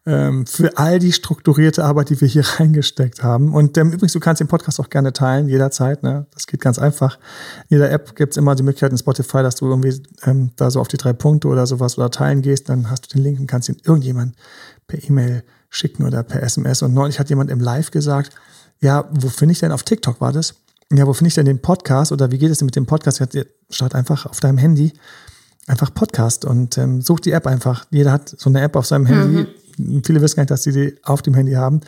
Ähm, 0.07 0.47
für 0.47 0.79
all 0.79 1.01
die 1.01 1.13
strukturierte 1.13 1.85
Arbeit, 1.85 2.11
die 2.11 2.21
wir 2.21 2.29
hier 2.29 2.45
reingesteckt 2.59 3.23
haben. 3.23 3.53
Und 3.53 3.77
ähm, 3.77 3.89
übrigens, 3.89 4.13
du 4.13 4.21
kannst 4.21 4.41
den 4.41 4.49
Podcast 4.49 4.79
auch 4.81 4.89
gerne 4.89 5.13
teilen, 5.13 5.49
jederzeit. 5.49 6.03
Ne? 6.03 6.27
Das 6.33 6.47
geht 6.47 6.61
ganz 6.61 6.79
einfach. 6.79 7.19
In 7.69 7.77
jeder 7.77 7.91
App 7.91 8.15
gibt's 8.15 8.37
immer 8.37 8.55
die 8.55 8.63
Möglichkeit 8.63 8.93
in 8.93 8.99
Spotify, 8.99 9.43
dass 9.43 9.57
du 9.57 9.67
irgendwie 9.67 10.01
ähm, 10.23 10.53
da 10.57 10.71
so 10.71 10.81
auf 10.81 10.89
die 10.89 10.97
drei 10.97 11.13
Punkte 11.13 11.49
oder 11.49 11.67
sowas 11.67 11.99
oder 11.99 12.11
teilen 12.11 12.41
gehst. 12.43 12.69
Dann 12.69 12.89
hast 12.89 13.07
du 13.07 13.17
den 13.17 13.25
Link 13.25 13.41
und 13.41 13.49
kannst 13.49 13.69
ihn 13.69 13.77
irgendjemand 13.85 14.37
per 14.87 15.03
E-Mail 15.03 15.43
schicken 15.71 16.05
oder 16.05 16.23
per 16.23 16.43
SMS. 16.43 16.83
Und 16.83 16.95
neulich 16.95 17.19
hat 17.19 17.29
jemand 17.29 17.51
im 17.51 17.61
Live 17.61 17.91
gesagt, 17.91 18.33
ja, 18.81 19.09
wo 19.11 19.29
finde 19.29 19.53
ich 19.53 19.61
denn 19.61 19.73
auf 19.73 19.83
TikTok 19.83 20.21
war 20.21 20.33
das? 20.33 20.55
Ja, 20.93 21.07
wo 21.07 21.13
finde 21.13 21.29
ich 21.29 21.35
denn 21.35 21.47
den 21.47 21.61
Podcast 21.61 22.13
oder 22.13 22.31
wie 22.31 22.39
geht 22.39 22.51
es 22.51 22.59
denn 22.59 22.67
mit 22.67 22.77
dem 22.77 22.87
Podcast? 22.87 23.21
Start 23.71 23.95
einfach 23.97 24.27
auf 24.27 24.39
deinem 24.39 24.59
Handy 24.59 24.93
einfach 25.67 25.93
Podcast 25.93 26.45
und 26.45 26.79
ähm, 26.79 27.03
such 27.03 27.21
die 27.21 27.33
App 27.33 27.47
einfach. 27.47 27.87
Jeder 27.91 28.13
hat 28.13 28.29
so 28.29 28.49
eine 28.49 28.61
App 28.61 28.77
auf 28.77 28.87
seinem 28.87 29.07
Handy. 29.07 29.43
Mhm. 29.43 29.47
Viele 29.77 30.21
wissen 30.21 30.37
gar 30.37 30.43
nicht, 30.43 30.51
dass 30.51 30.63
sie 30.63 30.73
die 30.73 30.97
auf 31.03 31.23
dem 31.23 31.35
Handy 31.35 31.53
haben. 31.53 31.81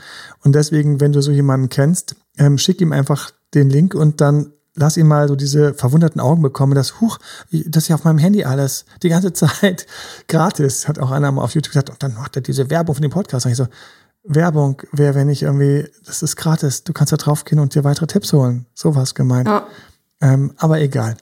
Und 0.44 0.54
deswegen, 0.54 1.00
wenn 1.00 1.12
du 1.12 1.20
so 1.22 1.30
jemanden 1.30 1.68
kennst, 1.68 2.16
ähm, 2.36 2.58
schick 2.58 2.80
ihm 2.80 2.92
einfach 2.92 3.30
den 3.54 3.70
Link 3.70 3.94
und 3.94 4.20
dann 4.20 4.52
lass 4.74 4.96
ihn 4.96 5.06
mal 5.06 5.28
so 5.28 5.36
diese 5.36 5.74
verwunderten 5.74 6.20
Augen 6.20 6.42
bekommen, 6.42 6.74
dass, 6.74 7.00
huch, 7.00 7.18
das 7.50 7.84
ist 7.84 7.88
ja 7.88 7.96
auf 7.96 8.04
meinem 8.04 8.18
Handy 8.18 8.44
alles, 8.44 8.84
die 9.02 9.08
ganze 9.08 9.32
Zeit 9.34 9.86
gratis, 10.28 10.88
hat 10.88 10.98
auch 10.98 11.10
einer 11.10 11.32
mal 11.32 11.42
auf 11.42 11.54
YouTube 11.54 11.72
gesagt, 11.72 11.90
und 11.90 12.02
dann 12.02 12.14
macht 12.14 12.36
er 12.36 12.42
diese 12.42 12.70
Werbung 12.70 12.94
für 12.94 13.02
den 13.02 13.10
Podcast. 13.10 13.46
Und 13.46 13.52
ich 13.52 13.58
so, 13.58 13.66
Werbung 14.24 14.82
wäre, 14.92 15.14
wenn 15.14 15.28
ich 15.28 15.42
irgendwie, 15.42 15.88
das 16.04 16.22
ist 16.22 16.36
gratis, 16.36 16.84
du 16.84 16.92
kannst 16.92 17.12
da 17.12 17.16
draufgehen 17.16 17.60
und 17.60 17.74
dir 17.74 17.84
weitere 17.84 18.06
Tipps 18.06 18.32
holen. 18.32 18.66
Sowas 18.74 19.14
gemeint. 19.14 19.48
Ja. 19.48 19.66
Ähm, 20.20 20.52
aber 20.56 20.80
egal. 20.80 21.16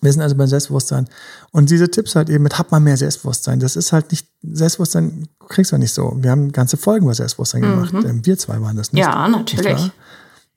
Wir 0.00 0.12
sind 0.12 0.22
also 0.22 0.34
beim 0.36 0.46
Selbstbewusstsein. 0.46 1.08
Und 1.50 1.70
diese 1.70 1.90
Tipps 1.90 2.14
halt 2.14 2.30
eben 2.30 2.42
mit, 2.42 2.58
hab 2.58 2.70
mal 2.70 2.80
mehr 2.80 2.96
Selbstbewusstsein. 2.96 3.60
Das 3.60 3.76
ist 3.76 3.92
halt 3.92 4.10
nicht, 4.10 4.26
Selbstbewusstsein 4.42 5.28
kriegst 5.48 5.72
du 5.72 5.78
nicht 5.78 5.92
so. 5.92 6.16
Wir 6.16 6.30
haben 6.30 6.52
ganze 6.52 6.76
Folgen 6.76 7.06
über 7.06 7.14
Selbstbewusstsein 7.14 7.62
mhm. 7.62 7.86
gemacht. 7.86 8.06
Ähm, 8.06 8.24
wir 8.24 8.38
zwei 8.38 8.60
waren 8.60 8.76
das 8.76 8.92
nicht. 8.92 9.02
Ja, 9.02 9.28
natürlich. 9.28 9.92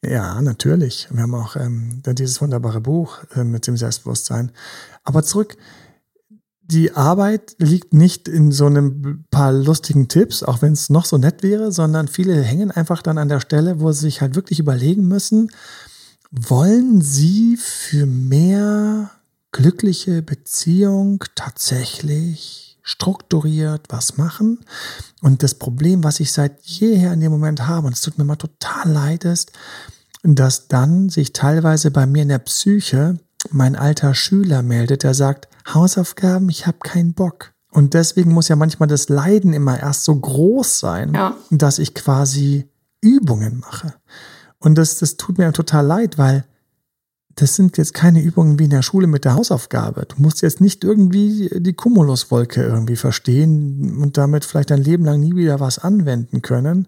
Ja, 0.05 0.41
natürlich. 0.41 1.07
Wir 1.12 1.23
haben 1.23 1.35
auch 1.35 1.55
ähm, 1.55 2.01
dieses 2.05 2.41
wunderbare 2.41 2.81
Buch 2.81 3.19
äh, 3.35 3.43
mit 3.43 3.67
dem 3.67 3.77
Selbstbewusstsein. 3.77 4.51
Aber 5.03 5.23
zurück, 5.23 5.55
die 6.65 6.93
Arbeit 6.93 7.55
liegt 7.59 7.93
nicht 7.93 8.27
in 8.27 8.51
so 8.51 8.65
einem 8.65 9.25
paar 9.31 9.51
lustigen 9.51 10.07
Tipps, 10.07 10.43
auch 10.43 10.62
wenn 10.62 10.73
es 10.73 10.89
noch 10.89 11.05
so 11.05 11.17
nett 11.17 11.43
wäre, 11.43 11.71
sondern 11.71 12.07
viele 12.07 12.41
hängen 12.41 12.71
einfach 12.71 13.01
dann 13.01 13.17
an 13.17 13.29
der 13.29 13.41
Stelle, 13.41 13.79
wo 13.79 13.91
sie 13.91 14.01
sich 14.01 14.21
halt 14.21 14.35
wirklich 14.35 14.59
überlegen 14.59 15.07
müssen, 15.07 15.51
wollen 16.31 17.01
sie 17.01 17.57
für 17.57 18.05
mehr 18.05 19.12
glückliche 19.53 20.22
Beziehung 20.22 21.24
tatsächlich 21.36 22.77
strukturiert 22.81 23.86
was 23.88 24.17
machen. 24.17 24.60
Und 25.22 25.41
das 25.41 25.55
Problem, 25.55 26.03
was 26.03 26.19
ich 26.19 26.33
seit 26.33 26.62
jeher 26.63 27.13
in 27.13 27.22
dem 27.22 27.31
Moment 27.31 27.65
habe, 27.65 27.88
und 27.88 27.93
es 27.93 28.01
tut 28.01 28.17
mir 28.17 28.25
mal 28.25 28.36
total 28.36 28.91
leid, 28.91 29.24
ist, 29.24 29.53
dass 30.24 30.67
dann 30.67 31.07
sich 31.07 31.31
teilweise 31.31 31.91
bei 31.91 32.05
mir 32.05 32.24
in 32.24 32.29
der 32.29 32.39
Psyche 32.39 33.17
mein 33.51 33.75
alter 33.77 34.13
Schüler 34.13 34.63
meldet, 34.63 35.03
der 35.03 35.13
sagt, 35.13 35.48
Hausaufgaben, 35.74 36.50
ich 36.50 36.67
habe 36.67 36.79
keinen 36.79 37.13
Bock. 37.13 37.53
Und 37.72 37.93
deswegen 37.93 38.33
muss 38.33 38.50
ja 38.50 38.55
manchmal 38.55 38.88
das 38.88 39.07
Leiden 39.10 39.53
immer 39.53 39.79
erst 39.79 40.03
so 40.03 40.15
groß 40.15 40.79
sein, 40.79 41.13
ja. 41.13 41.36
dass 41.50 41.79
ich 41.79 41.93
quasi 41.93 42.69
Übungen 43.01 43.60
mache. 43.60 43.93
Und 44.60 44.77
das, 44.77 44.98
das 44.98 45.17
tut 45.17 45.38
mir 45.38 45.51
total 45.53 45.86
leid, 45.86 46.17
weil 46.17 46.45
das 47.35 47.55
sind 47.55 47.77
jetzt 47.77 47.93
keine 47.93 48.21
Übungen 48.21 48.59
wie 48.59 48.65
in 48.65 48.69
der 48.69 48.83
Schule 48.83 49.07
mit 49.07 49.25
der 49.25 49.33
Hausaufgabe. 49.33 50.05
Du 50.07 50.21
musst 50.21 50.41
jetzt 50.41 50.61
nicht 50.61 50.83
irgendwie 50.83 51.49
die 51.55 51.73
Cumuluswolke 51.73 52.61
irgendwie 52.61 52.95
verstehen 52.95 53.97
und 54.01 54.17
damit 54.17 54.45
vielleicht 54.45 54.69
dein 54.69 54.83
Leben 54.83 55.05
lang 55.05 55.19
nie 55.19 55.35
wieder 55.35 55.59
was 55.59 55.79
anwenden 55.79 56.41
können. 56.41 56.87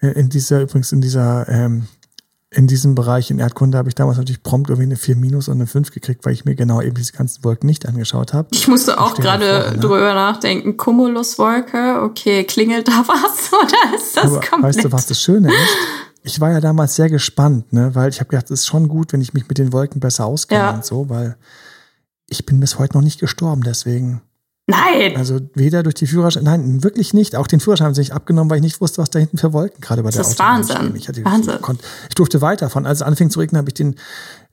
Äh, 0.00 0.08
in 0.12 0.30
dieser, 0.30 0.62
übrigens 0.62 0.92
in 0.92 1.02
dieser, 1.02 1.48
ähm, 1.48 1.86
in 2.50 2.66
diesem 2.66 2.94
Bereich 2.94 3.30
in 3.30 3.40
Erdkunde 3.40 3.76
habe 3.76 3.90
ich 3.90 3.94
damals 3.94 4.16
natürlich 4.16 4.42
prompt 4.42 4.70
irgendwie 4.70 4.86
eine 4.86 4.96
4 4.96 5.16
minus 5.16 5.48
und 5.48 5.56
eine 5.56 5.66
5 5.66 5.90
gekriegt, 5.90 6.24
weil 6.24 6.32
ich 6.32 6.46
mir 6.46 6.54
genau 6.54 6.80
eben 6.80 6.94
diese 6.94 7.12
ganzen 7.12 7.44
Wolken 7.44 7.66
nicht 7.66 7.86
angeschaut 7.86 8.32
habe. 8.32 8.48
Ich 8.52 8.68
musste 8.68 8.98
auch 8.98 9.14
gerade 9.16 9.72
ne? 9.72 9.78
drüber 9.78 10.14
nachdenken. 10.14 10.78
Cumuluswolke, 10.78 12.00
okay, 12.02 12.44
klingelt 12.44 12.88
da 12.88 13.04
was 13.06 13.52
oder 13.52 13.96
ist 13.96 14.16
das 14.16 14.24
Aber 14.24 14.40
komplett? 14.40 14.76
Weißt 14.76 14.84
du, 14.84 14.92
was 14.92 15.06
das 15.06 15.20
Schöne 15.20 15.48
ist? 15.48 15.76
Ich 16.28 16.40
war 16.40 16.52
ja 16.52 16.60
damals 16.60 16.94
sehr 16.94 17.08
gespannt, 17.08 17.72
ne, 17.72 17.94
weil 17.94 18.10
ich 18.10 18.20
habe 18.20 18.28
gedacht, 18.28 18.50
es 18.50 18.60
ist 18.60 18.66
schon 18.66 18.88
gut, 18.88 19.12
wenn 19.12 19.22
ich 19.22 19.32
mich 19.32 19.48
mit 19.48 19.56
den 19.56 19.72
Wolken 19.72 19.98
besser 19.98 20.26
auskenne 20.26 20.60
ja. 20.60 20.70
und 20.74 20.84
so, 20.84 21.08
weil 21.08 21.36
ich 22.28 22.44
bin 22.44 22.60
bis 22.60 22.78
heute 22.78 22.96
noch 22.96 23.02
nicht 23.02 23.18
gestorben, 23.18 23.62
deswegen. 23.62 24.20
Nein! 24.66 25.16
Also 25.16 25.40
weder 25.54 25.82
durch 25.82 25.94
die 25.94 26.06
Führerschein, 26.06 26.44
nein, 26.44 26.84
wirklich 26.84 27.14
nicht. 27.14 27.34
Auch 27.36 27.46
den 27.46 27.58
Führerschein 27.58 27.86
haben 27.86 27.94
sie 27.94 28.02
sich 28.02 28.12
abgenommen, 28.12 28.50
weil 28.50 28.58
ich 28.58 28.62
nicht 28.62 28.82
wusste, 28.82 29.00
was 29.00 29.08
da 29.08 29.18
hinten 29.18 29.38
für 29.38 29.54
Wolken 29.54 29.80
gerade 29.80 30.02
bei 30.02 30.10
der 30.10 30.18
das 30.18 30.32
Autobahn 30.32 30.60
ist 30.60 30.68
Wahnsinn. 30.68 30.96
Ich, 30.96 31.08
hatte, 31.08 31.24
Wahnsinn. 31.24 31.54
Ich, 31.54 31.62
konnte, 31.62 31.84
ich 32.10 32.14
durfte 32.14 32.42
weiterfahren. 32.42 32.86
Als 32.86 32.98
es 32.98 33.02
anfing 33.02 33.30
zu 33.30 33.40
regnen, 33.40 33.56
habe 33.58 33.70
ich 33.70 33.74
den 33.74 33.96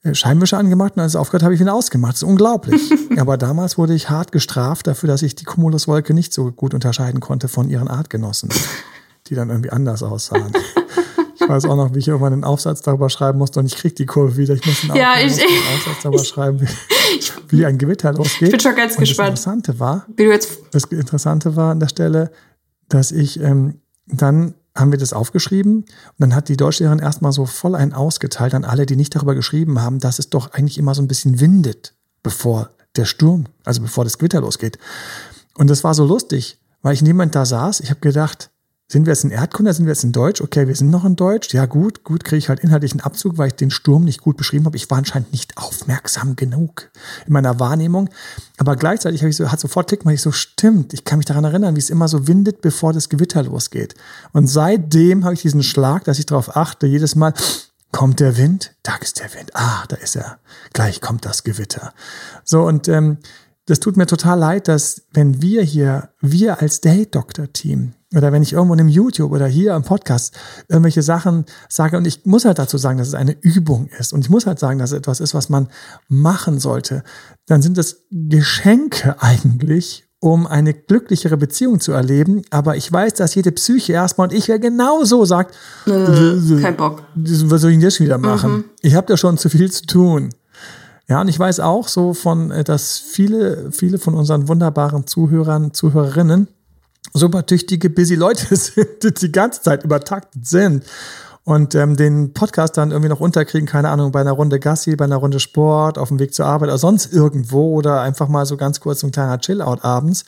äh, 0.03 0.15
Scheinwischer 0.15 0.57
angemacht 0.57 0.93
und 0.95 1.01
als 1.01 1.11
es 1.11 1.15
aufgehört 1.17 1.43
habe 1.43 1.53
ich 1.53 1.59
ihn 1.59 1.67
ausgemacht. 1.67 2.13
Das 2.13 2.21
ist 2.21 2.29
unglaublich. 2.29 2.93
Aber 3.17 3.37
damals 3.37 3.77
wurde 3.77 3.93
ich 3.93 4.09
hart 4.09 4.31
gestraft 4.31 4.87
dafür, 4.87 5.07
dass 5.07 5.21
ich 5.21 5.35
die 5.35 5.43
Cumuluswolke 5.43 6.13
nicht 6.13 6.31
so 6.31 6.49
gut 6.49 6.73
unterscheiden 6.73 7.19
konnte 7.19 7.49
von 7.49 7.69
ihren 7.69 7.89
Artgenossen, 7.89 8.47
die 9.27 9.35
dann 9.35 9.49
irgendwie 9.49 9.71
anders 9.71 10.01
aussahen. 10.01 10.53
Ich 11.45 11.49
weiß 11.49 11.65
auch 11.65 11.75
noch, 11.75 11.93
wie 11.93 11.99
ich 11.99 12.07
irgendwann 12.07 12.33
einen 12.33 12.43
Aufsatz 12.43 12.81
darüber 12.81 13.09
schreiben 13.09 13.37
musste 13.37 13.59
und 13.59 13.67
ich 13.67 13.75
krieg 13.75 13.95
die 13.95 14.05
Kurve 14.05 14.37
wieder. 14.37 14.53
Ich 14.53 14.65
muss 14.65 14.83
einen, 14.83 14.95
ja, 14.95 15.13
ich, 15.19 15.39
einen 15.39 15.75
Aufsatz 15.75 16.03
darüber 16.03 16.21
ich, 16.21 16.27
schreiben, 16.27 16.61
wie, 16.61 16.67
wie, 17.49 17.65
ein 17.65 17.77
Gewitter 17.77 18.13
losgeht. 18.13 18.47
Ich 18.47 18.51
bin 18.51 18.59
schon 18.59 18.75
ganz 18.75 18.93
und 18.93 19.01
gespannt. 19.01 19.33
Das 19.33 19.45
Interessante 19.45 19.79
war, 19.79 20.05
das 20.71 20.83
Interessante 20.85 21.55
war 21.55 21.71
an 21.71 21.79
der 21.79 21.87
Stelle, 21.87 22.31
dass 22.89 23.11
ich 23.11 23.39
ähm, 23.39 23.81
dann 24.07 24.55
haben 24.75 24.91
wir 24.91 24.99
das 24.99 25.13
aufgeschrieben 25.13 25.77
und 25.77 25.87
dann 26.19 26.35
hat 26.35 26.49
die 26.49 26.57
Deutschlehrerin 26.57 26.99
erstmal 26.99 27.31
so 27.31 27.45
voll 27.45 27.75
einen 27.75 27.93
ausgeteilt 27.93 28.53
an 28.53 28.65
alle, 28.65 28.85
die 28.85 28.97
nicht 28.97 29.15
darüber 29.15 29.33
geschrieben 29.33 29.81
haben, 29.81 29.99
dass 29.99 30.19
es 30.19 30.29
doch 30.29 30.51
eigentlich 30.51 30.77
immer 30.77 30.93
so 30.93 31.01
ein 31.01 31.07
bisschen 31.07 31.39
windet, 31.39 31.95
bevor 32.23 32.71
der 32.95 33.05
Sturm, 33.05 33.45
also 33.63 33.81
bevor 33.81 34.03
das 34.03 34.17
Gewitter 34.17 34.41
losgeht. 34.41 34.77
Und 35.57 35.69
das 35.69 35.83
war 35.83 35.93
so 35.93 36.05
lustig, 36.05 36.59
weil 36.81 36.93
ich 36.93 37.01
niemand 37.01 37.35
da 37.35 37.45
saß. 37.45 37.79
Ich 37.79 37.89
habe 37.89 38.01
gedacht, 38.01 38.51
sind 38.87 39.07
wir 39.07 39.13
jetzt 39.13 39.23
in 39.23 39.31
Erdkunde, 39.31 39.73
sind 39.73 39.85
wir 39.85 39.93
jetzt 39.93 40.03
in 40.03 40.11
Deutsch? 40.11 40.41
Okay, 40.41 40.67
wir 40.67 40.75
sind 40.75 40.91
noch 40.91 41.05
in 41.05 41.15
Deutsch. 41.15 41.51
Ja, 41.53 41.65
gut, 41.65 42.03
gut, 42.03 42.23
kriege 42.23 42.37
ich 42.37 42.49
halt 42.49 42.59
inhaltlichen 42.59 43.01
Abzug, 43.01 43.39
weil 43.39 43.47
ich 43.47 43.55
den 43.55 43.71
Sturm 43.71 44.03
nicht 44.03 44.21
gut 44.21 44.37
beschrieben 44.37 44.65
habe. 44.65 44.77
Ich 44.77 44.91
war 44.91 44.99
anscheinend 44.99 45.31
nicht 45.31 45.57
aufmerksam 45.57 46.35
genug 46.35 46.91
in 47.25 47.33
meiner 47.33 47.59
Wahrnehmung. 47.59 48.11
Aber 48.57 48.75
gleichzeitig 48.75 49.21
habe 49.21 49.31
ich 49.31 49.37
so, 49.37 49.51
hat 49.51 49.59
sofort 49.59 49.87
Klick, 49.87 50.05
weil 50.05 50.13
ich 50.13 50.21
so, 50.21 50.31
stimmt, 50.31 50.93
ich 50.93 51.03
kann 51.03 51.17
mich 51.17 51.25
daran 51.25 51.45
erinnern, 51.45 51.75
wie 51.75 51.79
es 51.79 51.89
immer 51.89 52.07
so 52.07 52.27
windet, 52.27 52.61
bevor 52.61 52.93
das 52.93 53.09
Gewitter 53.09 53.41
losgeht. 53.41 53.95
Und 54.33 54.47
seitdem 54.47 55.23
habe 55.23 55.33
ich 55.33 55.41
diesen 55.41 55.63
Schlag, 55.63 56.03
dass 56.03 56.19
ich 56.19 56.27
darauf 56.27 56.55
achte, 56.55 56.85
jedes 56.85 57.15
Mal, 57.15 57.33
kommt 57.91 58.19
der 58.19 58.37
Wind? 58.37 58.75
Da 58.83 58.97
ist 58.97 59.19
der 59.19 59.33
Wind. 59.33 59.55
Ah, 59.55 59.85
da 59.87 59.95
ist 59.95 60.15
er. 60.15 60.37
Gleich 60.73 61.01
kommt 61.01 61.25
das 61.25 61.43
Gewitter. 61.43 61.93
So, 62.43 62.63
und 62.63 62.87
ähm, 62.87 63.17
das 63.65 63.79
tut 63.79 63.97
mir 63.97 64.05
total 64.05 64.37
leid, 64.37 64.67
dass 64.67 65.01
wenn 65.11 65.41
wir 65.41 65.63
hier, 65.63 66.09
wir 66.21 66.61
als 66.61 66.81
Date-Doctor-Team, 66.81 67.93
oder 68.15 68.31
wenn 68.31 68.41
ich 68.41 68.53
irgendwo 68.53 68.73
in 68.73 68.79
einem 68.79 68.89
YouTube 68.89 69.31
oder 69.31 69.47
hier 69.47 69.75
im 69.75 69.83
Podcast 69.83 70.33
irgendwelche 70.67 71.01
Sachen 71.01 71.45
sage 71.69 71.97
und 71.97 72.05
ich 72.05 72.25
muss 72.25 72.45
halt 72.45 72.59
dazu 72.59 72.77
sagen, 72.77 72.97
dass 72.97 73.09
es 73.09 73.13
eine 73.13 73.35
Übung 73.41 73.89
ist 73.99 74.13
und 74.13 74.21
ich 74.21 74.29
muss 74.29 74.45
halt 74.45 74.59
sagen, 74.59 74.79
dass 74.79 74.91
es 74.91 74.97
etwas 74.97 75.19
ist, 75.19 75.33
was 75.33 75.49
man 75.49 75.67
machen 76.07 76.59
sollte, 76.59 77.03
dann 77.45 77.61
sind 77.61 77.77
es 77.77 78.05
Geschenke 78.11 79.15
eigentlich, 79.19 80.05
um 80.19 80.47
eine 80.47 80.73
glücklichere 80.73 81.37
Beziehung 81.37 81.79
zu 81.79 81.91
erleben. 81.91 82.41
Aber 82.49 82.75
ich 82.75 82.91
weiß, 82.91 83.13
dass 83.13 83.35
jede 83.35 83.51
Psyche 83.51 83.93
erstmal 83.93 84.29
und 84.29 84.33
ich 84.33 84.47
ja 84.47 84.57
genauso 84.57 85.23
sagt, 85.25 85.55
äh, 85.85 86.61
kein 86.61 86.75
Bock. 86.75 87.03
Was 87.15 87.61
soll 87.61 87.71
ich 87.71 87.77
denn 87.77 87.81
jetzt 87.81 87.99
wieder 87.99 88.17
machen? 88.17 88.51
Mhm. 88.51 88.63
Ich 88.81 88.95
habe 88.95 89.07
da 89.07 89.17
schon 89.17 89.37
zu 89.37 89.49
viel 89.49 89.71
zu 89.71 89.85
tun. 89.85 90.29
Ja, 91.07 91.21
und 91.21 91.27
ich 91.27 91.37
weiß 91.37 91.59
auch 91.59 91.87
so 91.87 92.13
von, 92.13 92.49
äh, 92.49 92.63
dass 92.63 92.97
viele, 92.97 93.71
viele 93.71 93.99
von 93.99 94.15
unseren 94.15 94.47
wunderbaren 94.47 95.05
Zuhörern, 95.05 95.73
Zuhörerinnen 95.73 96.47
super 97.13 97.45
tüchtige, 97.45 97.89
busy 97.89 98.15
Leute 98.15 98.55
sind, 98.55 99.03
die 99.03 99.13
die 99.13 99.31
ganze 99.31 99.61
Zeit 99.61 99.83
übertaktet 99.83 100.45
sind 100.45 100.83
und 101.45 101.75
ähm, 101.75 101.95
den 101.95 102.33
Podcast 102.33 102.75
dann 102.75 102.91
irgendwie 102.91 103.09
noch 103.09 103.19
unterkriegen, 103.19 103.67
keine 103.67 103.89
Ahnung, 103.89 104.11
bei 104.11 104.19
einer 104.19 104.31
Runde 104.31 104.59
Gassi, 104.59 104.95
bei 104.95 105.05
einer 105.05 105.17
Runde 105.17 105.39
Sport, 105.39 105.97
auf 105.97 106.09
dem 106.09 106.19
Weg 106.19 106.33
zur 106.33 106.47
Arbeit 106.47 106.69
oder 106.69 106.79
sonst 106.79 107.13
irgendwo 107.13 107.75
oder 107.75 108.01
einfach 108.01 108.27
mal 108.27 108.45
so 108.45 108.57
ganz 108.57 108.79
kurz 108.79 109.03
ein 109.03 109.11
kleiner 109.11 109.39
Chill-Out 109.39 109.85
abends. 109.85 110.25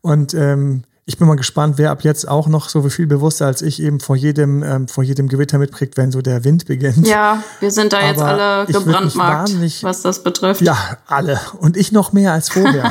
Und 0.00 0.32
ähm, 0.32 0.84
ich 1.04 1.18
bin 1.18 1.28
mal 1.28 1.36
gespannt, 1.36 1.76
wer 1.76 1.90
ab 1.90 2.02
jetzt 2.02 2.28
auch 2.28 2.48
noch 2.48 2.70
so 2.70 2.82
viel 2.88 3.06
bewusster 3.06 3.46
als 3.46 3.60
ich 3.60 3.82
eben 3.82 4.00
vor 4.00 4.16
jedem, 4.16 4.62
ähm, 4.62 4.88
vor 4.88 5.04
jedem 5.04 5.28
Gewitter 5.28 5.58
mitkriegt, 5.58 5.98
wenn 5.98 6.12
so 6.12 6.22
der 6.22 6.44
Wind 6.44 6.66
beginnt. 6.66 7.06
Ja, 7.06 7.42
wir 7.60 7.70
sind 7.70 7.92
da 7.92 8.00
jetzt 8.06 8.20
alle 8.20 8.66
gebrandmarkt, 8.66 9.82
was 9.82 10.02
das 10.02 10.22
betrifft. 10.22 10.62
Ja, 10.62 10.76
alle. 11.06 11.40
Und 11.60 11.76
ich 11.76 11.92
noch 11.92 12.12
mehr 12.12 12.32
als 12.32 12.48
vorher. 12.48 12.90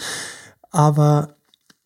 Aber 0.70 1.36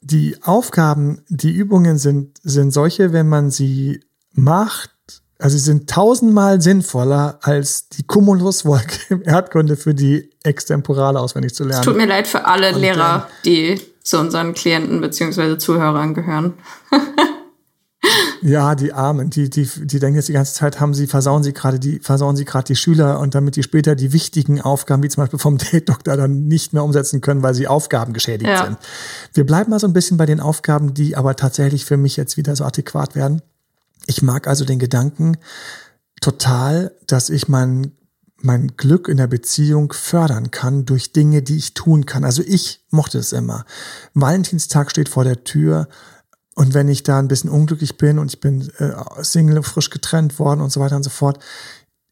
die 0.07 0.37
Aufgaben, 0.43 1.23
die 1.29 1.51
Übungen 1.51 1.99
sind, 1.99 2.39
sind 2.43 2.73
solche, 2.73 3.13
wenn 3.13 3.29
man 3.29 3.51
sie 3.51 4.01
macht, 4.33 4.91
also 5.39 5.57
sie 5.57 5.65
sind 5.65 5.91
tausendmal 5.91 6.61
sinnvoller 6.63 7.39
als 7.43 7.89
die 7.89 8.05
Cumuluswolke 8.05 8.99
im 9.15 9.23
Erdkunde 9.23 9.77
für 9.77 9.95
die 9.95 10.31
Extemporale 10.45 11.21
auswendig 11.21 11.55
zu 11.55 11.65
lernen. 11.65 11.81
Es 11.81 11.87
tut 11.87 11.97
mir 11.97 12.07
leid 12.07 12.27
für 12.27 12.47
alle 12.47 12.75
Und, 12.75 12.81
Lehrer, 12.81 13.29
die 13.45 13.81
zu 14.03 14.19
unseren 14.19 14.55
Klienten 14.55 15.01
beziehungsweise 15.01 15.59
Zuhörern 15.59 16.15
gehören. 16.15 16.55
Ja, 18.47 18.77
die 18.77 18.93
Armen, 18.93 19.29
die, 19.29 19.51
die, 19.51 19.65
die 19.67 19.99
denken 19.99 20.15
jetzt 20.15 20.29
die 20.29 20.33
ganze 20.33 20.55
Zeit, 20.55 20.79
haben 20.79 20.95
sie, 20.95 21.09
versauen 21.09 21.43
sie 21.43 21.53
gerade 21.53 21.81
die, 21.81 21.99
versauen 21.99 22.37
sie 22.37 22.45
gerade 22.45 22.65
die 22.65 22.77
Schüler 22.77 23.19
und 23.19 23.35
damit 23.35 23.57
die 23.57 23.65
später 23.65 23.97
die 23.97 24.13
wichtigen 24.13 24.61
Aufgaben, 24.61 25.03
wie 25.03 25.09
zum 25.09 25.25
Beispiel 25.25 25.41
vom 25.41 25.59
Date-Doktor, 25.73 26.17
dann 26.17 26.47
nicht 26.47 26.73
mehr 26.73 26.85
umsetzen 26.85 27.21
können, 27.21 27.43
weil 27.43 27.55
sie 27.55 27.67
Aufgaben 27.67 28.13
geschädigt 28.13 28.49
ja. 28.49 28.65
sind. 28.65 28.79
Wir 29.33 29.45
bleiben 29.45 29.71
mal 29.71 29.81
so 29.81 29.89
ein 29.89 29.93
bisschen 29.93 30.17
bei 30.17 30.27
den 30.27 30.39
Aufgaben, 30.39 30.95
die 30.95 31.17
aber 31.17 31.35
tatsächlich 31.35 31.85
für 31.85 31.97
mich 31.97 32.17
jetzt 32.17 32.37
wieder 32.37 32.55
so 32.55 32.65
adäquat 32.65 33.17
werden. 33.17 33.43
Ich 34.07 34.23
mag 34.23 34.47
also 34.47 34.65
den 34.65 34.79
Gedanken 34.79 35.39
total, 36.21 36.93
dass 37.09 37.31
ich 37.31 37.49
mein 37.49 37.97
mein 38.43 38.77
Glück 38.77 39.09
in 39.09 39.17
der 39.17 39.27
Beziehung 39.27 39.93
fördern 39.93 40.51
kann 40.51 40.85
durch 40.85 41.13
Dinge, 41.13 41.43
die 41.43 41.57
ich 41.57 41.75
tun 41.75 42.05
kann. 42.07 42.23
Also 42.23 42.43
ich 42.47 42.85
mochte 42.91 43.19
es 43.19 43.33
immer. 43.33 43.65
Valentinstag 44.13 44.91
steht 44.91 45.09
vor 45.09 45.25
der 45.25 45.43
Tür 45.43 45.89
und 46.57 46.73
wenn 46.73 46.89
ich 46.89 47.03
da 47.03 47.19
ein 47.19 47.29
bisschen 47.29 47.51
unglücklich 47.51 47.99
bin 47.99 48.19
und 48.19 48.33
ich 48.33 48.41
bin 48.41 48.71
äh, 48.79 48.93
Single, 49.23 49.63
frisch 49.63 49.91
getrennt 49.91 50.39
worden 50.39 50.63
und 50.63 50.73
so 50.73 50.81
weiter 50.81 50.97
und 50.97 51.03
so 51.03 51.11
fort, 51.11 51.39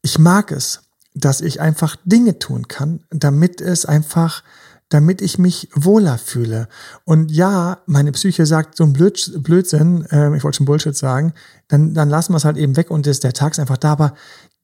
ich 0.03 0.19
mag 0.19 0.51
es, 0.51 0.83
dass 1.15 1.41
ich 1.41 1.61
einfach 1.61 1.95
Dinge 2.05 2.37
tun 2.37 2.67
kann, 2.67 3.03
damit 3.09 3.59
es 3.59 3.87
einfach, 3.87 4.43
damit 4.87 5.23
ich 5.23 5.39
mich 5.39 5.69
wohler 5.73 6.19
fühle. 6.19 6.67
Und 7.05 7.31
ja, 7.31 7.79
meine 7.87 8.11
Psyche 8.11 8.45
sagt 8.45 8.77
so 8.77 8.83
ein 8.83 8.93
Blödsinn, 8.93 10.05
äh, 10.11 10.37
ich 10.37 10.43
wollte 10.43 10.57
schon 10.57 10.67
Bullshit 10.67 10.95
sagen, 10.95 11.33
dann, 11.67 11.95
dann 11.95 12.09
lassen 12.09 12.33
wir 12.33 12.37
es 12.37 12.45
halt 12.45 12.57
eben 12.57 12.77
weg 12.77 12.91
und 12.91 13.07
ist, 13.07 13.23
der 13.23 13.33
Tag 13.33 13.53
ist 13.53 13.59
einfach 13.59 13.77
da, 13.77 13.93
aber 13.93 14.13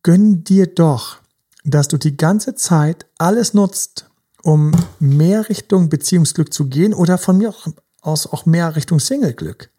gönn 0.03 0.43
dir 0.43 0.67
doch, 0.67 1.17
dass 1.63 1.87
du 1.87 1.97
die 1.97 2.17
ganze 2.17 2.53
Zeit 2.53 3.07
alles 3.17 3.55
nutzt, 3.55 4.11
um 4.43 4.73
mehr 4.99 5.49
Richtung 5.49 5.89
Beziehungsglück 5.89 6.53
zu 6.53 6.67
gehen 6.67 6.93
oder 6.93 7.17
von 7.17 7.39
mir 7.39 7.49
auch 7.49 7.65
aus 8.01 8.27
auch 8.27 8.45
mehr 8.45 8.75
Richtung 8.75 8.99
Single-Glück. 8.99 9.69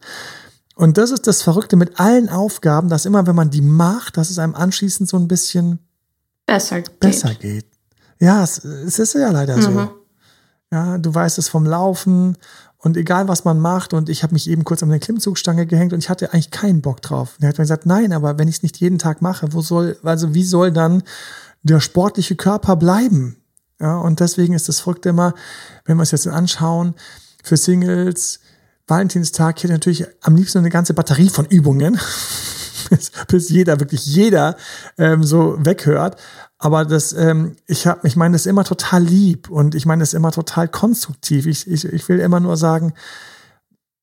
Und 0.74 0.96
das 0.96 1.10
ist 1.10 1.26
das 1.26 1.42
Verrückte 1.42 1.76
mit 1.76 2.00
allen 2.00 2.28
Aufgaben, 2.28 2.88
dass 2.88 3.04
immer, 3.04 3.26
wenn 3.26 3.36
man 3.36 3.50
die 3.50 3.60
macht, 3.60 4.16
dass 4.16 4.30
es 4.30 4.38
einem 4.38 4.54
anschließend 4.54 5.08
so 5.08 5.18
ein 5.18 5.28
bisschen 5.28 5.80
besser 6.46 6.80
geht. 6.80 7.00
Besser 7.00 7.34
geht. 7.34 7.66
Ja, 8.18 8.42
es, 8.42 8.64
es 8.64 8.98
ist 8.98 9.14
ja 9.14 9.30
leider 9.30 9.56
mhm. 9.56 9.62
so. 9.62 9.90
Ja, 10.70 10.96
du 10.96 11.14
weißt 11.14 11.38
es 11.38 11.48
vom 11.48 11.66
Laufen 11.66 12.38
und 12.78 12.96
egal 12.96 13.28
was 13.28 13.44
man 13.44 13.60
macht 13.60 13.92
und 13.92 14.08
ich 14.08 14.22
habe 14.22 14.32
mich 14.32 14.48
eben 14.48 14.64
kurz 14.64 14.82
an 14.82 14.88
eine 14.88 15.00
Klimmzugstange 15.00 15.66
gehängt 15.66 15.92
und 15.92 15.98
ich 15.98 16.08
hatte 16.08 16.32
eigentlich 16.32 16.50
keinen 16.50 16.80
Bock 16.80 17.02
drauf. 17.02 17.34
Und 17.36 17.44
er 17.44 17.50
hat 17.50 17.58
mir 17.58 17.64
gesagt, 17.64 17.84
nein, 17.84 18.12
aber 18.12 18.38
wenn 18.38 18.48
ich 18.48 18.56
es 18.56 18.62
nicht 18.62 18.78
jeden 18.78 18.98
Tag 18.98 19.20
mache, 19.20 19.52
wo 19.52 19.60
soll, 19.60 19.98
also 20.02 20.34
wie 20.34 20.44
soll 20.44 20.72
dann 20.72 21.02
der 21.62 21.80
sportliche 21.80 22.34
Körper 22.34 22.76
bleiben? 22.76 23.36
Ja, 23.80 23.98
und 23.98 24.20
deswegen 24.20 24.54
ist 24.54 24.68
das 24.68 24.80
Verrückte 24.80 25.10
immer, 25.10 25.34
wenn 25.84 25.96
wir 25.96 26.02
es 26.02 26.12
jetzt 26.12 26.26
anschauen, 26.26 26.94
für 27.42 27.56
Singles. 27.56 28.40
Valentinstag 28.86 29.58
hier 29.60 29.70
natürlich 29.70 30.06
am 30.22 30.36
liebsten 30.36 30.58
eine 30.58 30.70
ganze 30.70 30.94
Batterie 30.94 31.28
von 31.28 31.46
Übungen, 31.46 31.98
bis, 33.28 33.48
jeder, 33.48 33.80
wirklich 33.80 34.04
jeder 34.06 34.56
ähm, 34.98 35.22
so 35.24 35.56
weghört. 35.58 36.20
Aber 36.58 36.84
das, 36.84 37.12
ähm, 37.12 37.56
ich 37.66 37.86
habe, 37.86 38.06
ich 38.06 38.16
meine 38.16 38.34
das 38.34 38.46
immer 38.46 38.64
total 38.64 39.02
lieb 39.02 39.50
und 39.50 39.74
ich 39.74 39.86
meine 39.86 40.02
das 40.02 40.14
immer 40.14 40.30
total 40.30 40.68
konstruktiv. 40.68 41.46
Ich, 41.46 41.68
ich, 41.68 41.84
ich 41.84 42.08
will 42.08 42.20
immer 42.20 42.40
nur 42.40 42.56
sagen, 42.56 42.92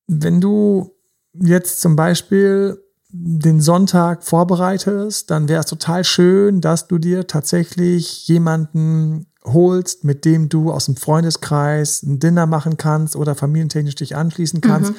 wenn 0.07 0.41
du 0.41 0.95
jetzt 1.33 1.81
zum 1.81 1.95
Beispiel 1.95 2.81
den 3.11 3.59
Sonntag 3.59 4.23
vorbereitest, 4.23 5.31
dann 5.31 5.49
wäre 5.49 5.61
es 5.61 5.65
total 5.65 6.03
schön, 6.03 6.61
dass 6.61 6.87
du 6.87 6.99
dir 6.99 7.27
tatsächlich 7.27 8.27
jemanden 8.27 9.25
holst, 9.45 10.03
mit 10.03 10.25
dem 10.25 10.49
du 10.49 10.71
aus 10.71 10.85
dem 10.85 10.97
Freundeskreis 10.97 12.03
ein 12.03 12.19
Dinner 12.19 12.45
machen 12.45 12.75
kannst 12.75 13.15
oder 13.15 13.35
familientechnisch 13.35 13.95
dich 13.95 14.15
anschließen 14.15 14.59
kannst. 14.59 14.91
Mhm. 14.91 14.97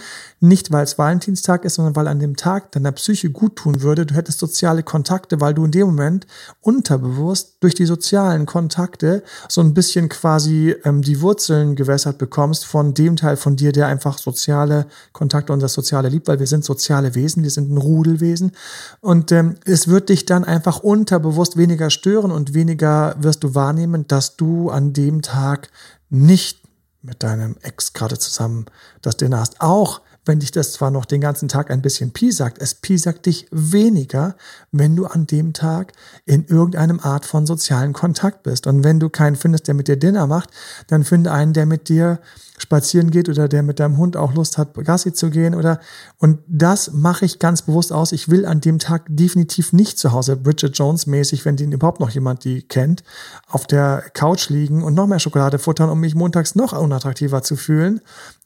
Nicht, 0.49 0.73
weil 0.73 0.85
es 0.85 0.99
Valentinstag 0.99 1.65
ist, 1.65 1.75
sondern 1.75 1.95
weil 1.95 2.09
an 2.09 2.21
dem 2.21 2.37
Tag 2.37 2.73
deiner 2.73 2.93
Psyche 2.93 3.31
gut 3.31 3.57
tun 3.57 3.83
würde. 3.83 4.07
Du 4.07 4.15
hättest 4.15 4.39
soziale 4.39 4.83
Kontakte, 4.83 5.41
weil 5.43 5.53
du 5.53 5.65
in 5.65 5.73
dem 5.73 5.89
Moment 5.89 6.27
unterbewusst 6.63 7.57
durch 7.61 7.75
die 7.75 7.85
sozialen 7.85 8.47
Kontakte 8.47 9.23
so 9.49 9.61
ein 9.61 9.75
bisschen 9.75 10.09
quasi 10.09 10.75
ähm, 10.85 11.03
die 11.03 11.21
Wurzeln 11.21 11.77
gewässert 11.77 12.17
bekommst 12.17 12.65
von 12.65 12.95
dem 12.95 13.17
Teil 13.17 13.37
von 13.37 13.57
dir, 13.57 13.73
der 13.73 13.89
einfach 13.89 14.17
soziale 14.17 14.87
Kontakte 15.13 15.53
und 15.53 15.61
das 15.61 15.75
Soziale 15.75 16.09
liebt, 16.09 16.29
weil 16.29 16.41
wir 16.41 16.47
sind 16.47 16.65
soziale 16.65 17.15
Wesen, 17.15 17.43
wir 17.43 17.51
sind 17.51 17.71
ein 17.71 17.77
Rudelwesen. 17.77 18.53
Und 19.01 19.33
ähm, 19.33 19.57
es 19.67 19.89
wird 19.89 20.09
dich 20.09 20.25
dann 20.25 20.45
einfach 20.45 20.81
unterbewusst 20.81 21.59
weniger 21.59 21.91
stören 21.91 22.31
und 22.31 22.55
weniger 22.55 23.17
wirst 23.19 23.45
du 23.45 23.55
wahrnehmen, 23.55 24.07
dass 24.09 24.30
du 24.37 24.71
an 24.71 24.93
dem 24.93 25.23
Tag 25.23 25.69
nicht 26.09 26.61
mit 27.03 27.23
deinem 27.23 27.57
Ex 27.63 27.93
gerade 27.93 28.19
zusammen 28.19 28.67
das 29.03 29.17
Dinner 29.17 29.41
hast. 29.41 29.61
Auch 29.61 30.03
wenn 30.27 30.41
dich 30.41 30.51
das 30.51 30.73
zwar 30.73 30.91
noch 30.91 31.07
den 31.07 31.21
ganzen 31.21 31.49
Tag 31.49 31.71
ein 31.71 31.81
bisschen 31.81 32.13
piesackt, 32.13 32.61
es 32.61 32.75
piesackt 32.75 33.25
dich 33.25 33.47
weniger, 33.51 34.37
wenn 34.71 34.95
du 34.95 35.07
an 35.07 35.27
dem 35.27 35.55
Tag 35.55 35.93
in 36.27 36.45
irgendeinem 36.45 37.01
Art 37.01 37.25
von 37.25 37.47
sozialen 37.47 37.95
Kontakt 37.95 38.43
bist. 38.43 38.67
Und 38.67 38.85
wenn 38.85 39.01
du 39.01 39.09
keinen 39.09 39.37
findest, 39.37 39.67
der 39.67 39.75
mit 39.75 39.89
dir 39.89 39.97
Dinner 39.97 40.27
macht, 40.27 40.51
dann 40.89 41.05
finde 41.05 41.33
einen, 41.33 41.55
der 41.55 41.67
mit 41.67 41.89
dir 41.89 42.21
spazieren 42.61 43.11
geht 43.11 43.29
oder 43.29 43.49
der 43.49 43.63
mit 43.63 43.81
deinem 43.81 43.97
Hund 43.97 44.17
auch 44.17 44.35
Lust 44.35 44.59
hat, 44.59 44.75
Gassi 44.75 45.13
zu 45.13 45.31
gehen 45.31 45.55
oder 45.55 45.81
und 46.19 46.41
das 46.47 46.93
mache 46.93 47.25
ich 47.25 47.39
ganz 47.39 47.63
bewusst 47.63 47.93
aus. 47.93 48.13
Ich 48.13 48.29
will 48.29 48.45
an 48.45 48.61
dem 48.61 48.79
Tag 48.79 49.07
definitiv 49.09 49.73
nicht 49.73 49.99
zu 49.99 50.13
Hause 50.13 50.37
Bridget 50.37 50.77
Jones 50.77 51.07
mäßig, 51.07 51.45
wenn 51.45 51.57
den 51.57 51.73
überhaupt 51.73 52.01
noch 52.01 52.11
jemand 52.11 52.45
die 52.45 52.63
kennt, 52.63 53.03
auf 53.49 53.67
der 53.67 54.05
Couch 54.13 54.51
liegen 54.51 54.83
und 54.83 54.95
noch 54.95 55.07
mehr 55.07 55.19
Schokolade 55.19 55.59
futtern, 55.59 55.89
um 55.89 56.01
mich 56.01 56.15
montags 56.15 56.55
noch 56.55 56.79
unattraktiver 56.79 57.43
zu 57.43 57.57
fühlen, 57.57 58.01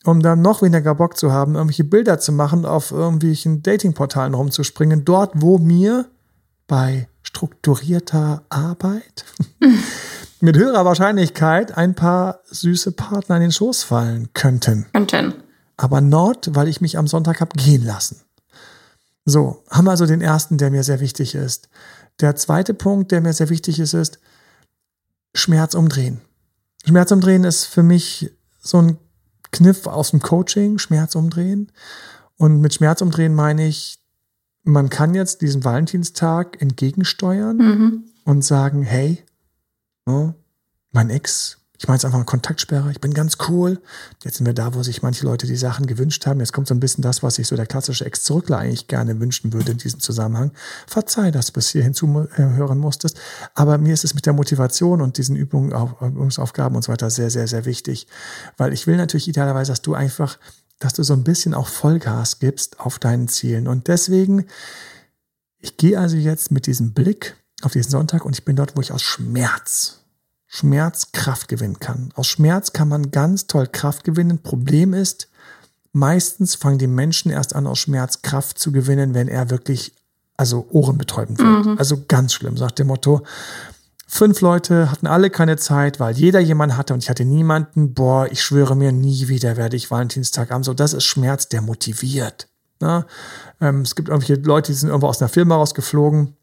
um 0.05 0.23
dann 0.23 0.41
noch 0.41 0.63
weniger 0.63 0.95
Bock 0.95 1.17
zu 1.17 1.33
haben, 1.33 1.57
irgendwelche 1.57 1.85
Bilder 1.85 2.21
zu 2.21 2.33
machen, 2.33 2.65
auf 2.65 2.93
irgendwelchen 2.93 3.63
Datingportalen 3.63 4.35
rumzuspringen, 4.35 5.05
dort 5.05 5.33
wo 5.35 5.59
mir 5.59 6.07
bei 6.69 7.09
strukturierter 7.23 8.43
Arbeit 8.49 9.25
mit 10.45 10.59
höherer 10.59 10.85
Wahrscheinlichkeit 10.85 11.77
ein 11.77 11.95
paar 11.95 12.41
süße 12.51 12.93
Partner 12.93 13.37
in 13.37 13.43
den 13.43 13.53
Schoß 13.53 13.83
fallen 13.83 14.29
könnten. 14.35 14.87
Könnten. 14.93 15.35
Aber 15.79 16.03
not, 16.03 16.51
weil 16.53 16.69
ich 16.69 16.83
mich 16.83 16.99
am 16.99 17.07
Sonntag 17.07 17.41
habe 17.41 17.57
gehen 17.57 17.85
lassen. 17.85 18.21
So, 19.25 19.65
haben 19.71 19.87
wir 19.87 19.93
also 19.93 20.05
den 20.05 20.21
ersten, 20.21 20.59
der 20.59 20.71
mir 20.71 20.83
sehr 20.83 21.01
wichtig 21.01 21.35
ist. 21.35 21.71
Der 22.21 22.37
zweite 22.37 22.75
Punkt, 22.75 23.11
der 23.11 23.23
mir 23.23 23.33
sehr 23.33 23.49
wichtig 23.49 23.81
ist, 23.81 23.95
ist 23.95 24.19
Schmerz 25.35 25.75
umdrehen. 25.75 26.21
Schmerz 26.87 27.11
umdrehen 27.11 27.45
ist 27.45 27.65
für 27.65 27.83
mich 27.83 28.31
so 28.61 28.83
ein 28.83 28.99
Kniff 29.51 29.87
aus 29.87 30.11
dem 30.11 30.21
Coaching, 30.21 30.79
Schmerz 30.79 31.15
umdrehen. 31.15 31.73
Und 32.37 32.61
mit 32.61 32.75
Schmerz 32.75 33.01
umdrehen 33.01 33.35
meine 33.35 33.67
ich, 33.67 33.99
man 34.63 34.91
kann 34.91 35.15
jetzt 35.15 35.41
diesen 35.41 35.65
Valentinstag 35.65 36.61
entgegensteuern 36.61 37.57
mhm. 37.57 38.05
und 38.25 38.45
sagen, 38.45 38.83
hey, 38.83 39.25
Ne? 40.07 40.35
Mein 40.93 41.11
Ex, 41.11 41.59
ich 41.77 41.89
meine 41.89 41.97
jetzt 41.97 42.05
einfach 42.05 42.19
eine 42.19 42.25
Kontaktsperre, 42.25 42.91
ich 42.93 43.01
bin 43.01 43.13
ganz 43.13 43.37
cool. 43.49 43.81
Jetzt 44.23 44.37
sind 44.37 44.47
wir 44.47 44.55
da, 44.55 44.75
wo 44.75 44.83
sich 44.83 45.03
manche 45.03 45.27
Leute 45.27 45.47
die 45.47 45.57
Sachen 45.57 45.87
gewünscht 45.87 46.25
haben. 46.25 46.39
Jetzt 46.39 46.53
kommt 46.53 46.69
so 46.69 46.75
ein 46.75 46.81
bisschen 46.81 47.03
das, 47.03 47.23
was 47.23 47.35
sich 47.35 47.49
so 47.49 47.57
der 47.57 47.67
klassische 47.67 48.05
Ex-Zurückler 48.05 48.59
eigentlich 48.59 48.87
gerne 48.87 49.19
wünschen 49.19 49.53
würde 49.53 49.73
in 49.73 49.79
diesem 49.79 49.99
Zusammenhang. 49.99 50.53
Verzeih, 50.87 51.31
dass 51.33 51.47
du 51.47 51.53
bis 51.53 51.71
hierhin 51.71 51.93
zuhören 51.93 52.79
musstest. 52.79 53.19
Aber 53.55 53.77
mir 53.79 53.93
ist 53.93 54.05
es 54.05 54.15
mit 54.15 54.25
der 54.25 54.35
Motivation 54.35 55.03
und 55.03 55.19
diesen 55.19 55.35
Übungen, 55.35 55.73
Übungsaufgaben 55.73 56.77
und 56.77 56.83
so 56.83 56.93
weiter 56.93 57.11
sehr, 57.11 57.31
sehr, 57.31 57.49
sehr 57.49 57.65
wichtig. 57.65 58.07
Weil 58.57 58.73
ich 58.73 58.87
will 58.87 58.97
natürlich 58.97 59.29
idealerweise, 59.29 59.73
dass 59.73 59.83
du 59.83 59.95
einfach, 59.95 60.39
dass 60.79 60.95
du 60.95 61.03
so 61.03 61.13
ein 61.13 61.25
bisschen 61.25 61.55
auch 61.55 61.67
Vollgas 61.67 62.39
gibst 62.39 62.79
auf 62.79 63.01
deinen 63.01 63.27
Zielen. 63.27 63.67
Und 63.67 63.89
deswegen, 63.89 64.47
ich 65.59 65.77
gehe 65.77 65.99
also 65.99 66.17
jetzt 66.17 66.53
mit 66.53 66.67
diesem 66.67 66.95
Blick 66.95 67.37
auf 67.65 67.73
diesen 67.73 67.91
Sonntag 67.91 68.25
und 68.25 68.35
ich 68.35 68.45
bin 68.45 68.57
dort, 68.57 68.77
wo 68.77 68.81
ich 68.81 68.93
aus 68.93 69.03
Schmerz, 69.03 70.01
Schmerz 70.47 71.13
Kraft 71.13 71.49
gewinnen 71.49 71.81
kann. 71.81 72.11
Aus 72.15 72.29
Schmerz 72.29 72.73
kann 72.73 72.89
man 72.89 73.11
ganz 73.11 73.47
toll 73.47 73.67
Kraft 73.67 74.05
gewinnen. 74.05 74.43
Problem 74.43 74.95
ist, 74.95 75.29
meistens 75.93 76.55
fangen 76.55 76.79
die 76.79 76.87
Menschen 76.87 77.31
erst 77.31 77.55
an, 77.55 77.67
aus 77.67 77.79
Schmerz 77.79 78.23
Kraft 78.23 78.59
zu 78.59 78.73
gewinnen, 78.73 79.15
wenn 79.15 79.29
er 79.29 79.51
wirklich, 79.51 79.95
also 80.37 80.67
ohrenbetäubend 80.71 81.39
wird. 81.39 81.67
Mhm. 81.67 81.79
Also 81.79 82.05
ganz 82.07 82.35
schlimm, 82.35 82.57
sagt 82.57 82.79
dem 82.79 82.89
Motto. 82.89 83.23
Fünf 84.07 84.41
Leute 84.43 84.91
hatten 84.91 85.07
alle 85.07 85.31
keine 85.31 85.57
Zeit, 85.57 85.99
weil 85.99 86.15
jeder 86.15 86.39
jemanden 86.39 86.77
hatte 86.77 86.95
und 86.95 87.03
ich 87.03 87.11
hatte 87.11 87.25
niemanden. 87.25 87.95
Boah, 87.95 88.29
ich 88.31 88.43
schwöre 88.43 88.77
mir, 88.77 88.93
nie 88.93 89.29
wieder 89.29 89.57
werde 89.57 89.77
ich 89.77 89.91
Valentinstag 89.91 90.51
haben. 90.51 90.63
So, 90.63 90.75
das 90.75 90.93
ist 90.93 91.05
Schmerz, 91.05 91.49
der 91.49 91.63
motiviert. 91.63 92.49
Ne? 92.81 93.07
Ähm, 93.61 93.81
es 93.81 93.95
gibt 93.95 94.09
irgendwelche 94.09 94.41
Leute, 94.43 94.73
die 94.73 94.79
sind 94.79 94.91
irgendwo 94.91 95.09
aus 95.09 95.21
einer 95.21 95.29
Firma 95.29 95.57
rausgeflogen 95.57 96.37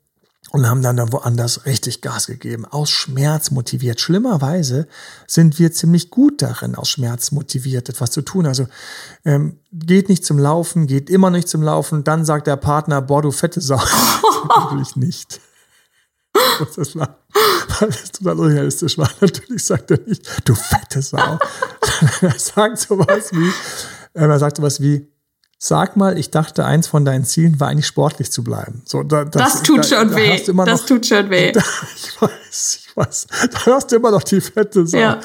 und 0.49 0.67
haben 0.67 0.82
dann 0.82 0.97
da 0.97 1.12
woanders 1.12 1.65
richtig 1.65 2.01
Gas 2.01 2.27
gegeben, 2.27 2.65
aus 2.65 2.89
Schmerz 2.89 3.51
motiviert. 3.51 4.01
Schlimmerweise 4.01 4.88
sind 5.27 5.60
wir 5.60 5.71
ziemlich 5.71 6.10
gut 6.10 6.41
darin, 6.41 6.75
aus 6.75 6.89
Schmerz 6.89 7.32
motiviert 7.32 7.88
etwas 7.89 8.12
zu 8.12 8.21
tun. 8.21 8.45
Also 8.45 8.67
ähm, 9.23 9.60
geht 9.71 10.10
nicht 10.10 10.25
zum 10.25 10.39
Laufen, 10.39 10.88
geht 10.88 11.10
immer 11.10 11.30
nicht 11.30 11.47
zum 11.47 11.62
Laufen, 11.62 12.04
dann 12.04 12.25
sagt 12.25 12.47
der 12.47 12.58
Partner, 12.58 13.01
boah, 13.01 13.21
du 13.21 13.32
fette 13.32 13.62
Sau. 13.62 13.82
Natürlich 14.58 14.95
nicht. 14.95 15.39
Das 16.75 16.95
war, 16.95 17.17
weil 17.80 17.89
das 17.89 18.12
total 18.12 18.39
unrealistisch 18.39 18.97
war. 18.97 19.10
Natürlich 19.21 19.63
sagt 19.63 19.91
er 19.91 19.99
nicht, 20.06 20.27
du 20.45 20.56
fette 20.56 21.01
Sau. 21.01 21.39
er 22.21 22.39
sagt 22.39 22.80
sowas 22.80 23.32
wie, 23.32 23.49
äh, 24.13 24.25
er 24.25 24.39
sagt 24.39 24.58
sowas 24.58 24.82
wie, 24.82 25.11
sag 25.63 25.95
mal, 25.95 26.17
ich 26.17 26.32
dachte, 26.32 26.65
eins 26.65 26.88
von 26.88 27.06
deinen 27.06 27.24
Zielen 27.24 27.60
war 27.60 27.67
eigentlich 27.67 27.86
sportlich 27.86 28.32
zu 28.32 28.43
bleiben. 28.43 28.82
So, 28.84 29.04
da, 29.04 29.26
das, 29.26 29.54
das, 29.54 29.63
tut 29.63 29.78
da, 29.80 29.84
schon 29.84 30.10
da 30.10 30.15
weh. 30.15 30.38
das 30.38 30.47
noch, 30.47 30.86
tut 30.88 31.06
schon 31.06 31.30
weh. 31.30 31.54
ich 31.95 32.19
weiß, 32.19 32.80
ich 32.82 32.97
weiß. 32.97 33.28
Da 33.52 33.65
hast 33.67 33.91
du 33.91 33.97
immer 33.97 34.10
noch 34.10 34.24
die 34.24 34.41
fette 34.41 34.88
Sau. 34.88 34.97
Ja. 34.97 35.19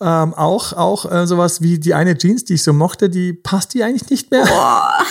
Ähm, 0.00 0.34
auch 0.34 0.72
auch 0.72 1.10
äh, 1.10 1.26
sowas 1.26 1.62
wie 1.62 1.80
die 1.80 1.94
eine 1.94 2.16
Jeans, 2.16 2.44
die 2.44 2.54
ich 2.54 2.62
so 2.62 2.72
mochte, 2.72 3.10
die 3.10 3.32
passt 3.32 3.74
die 3.74 3.82
eigentlich 3.82 4.08
nicht 4.08 4.30
mehr. 4.30 4.46
Boah. 4.46 5.04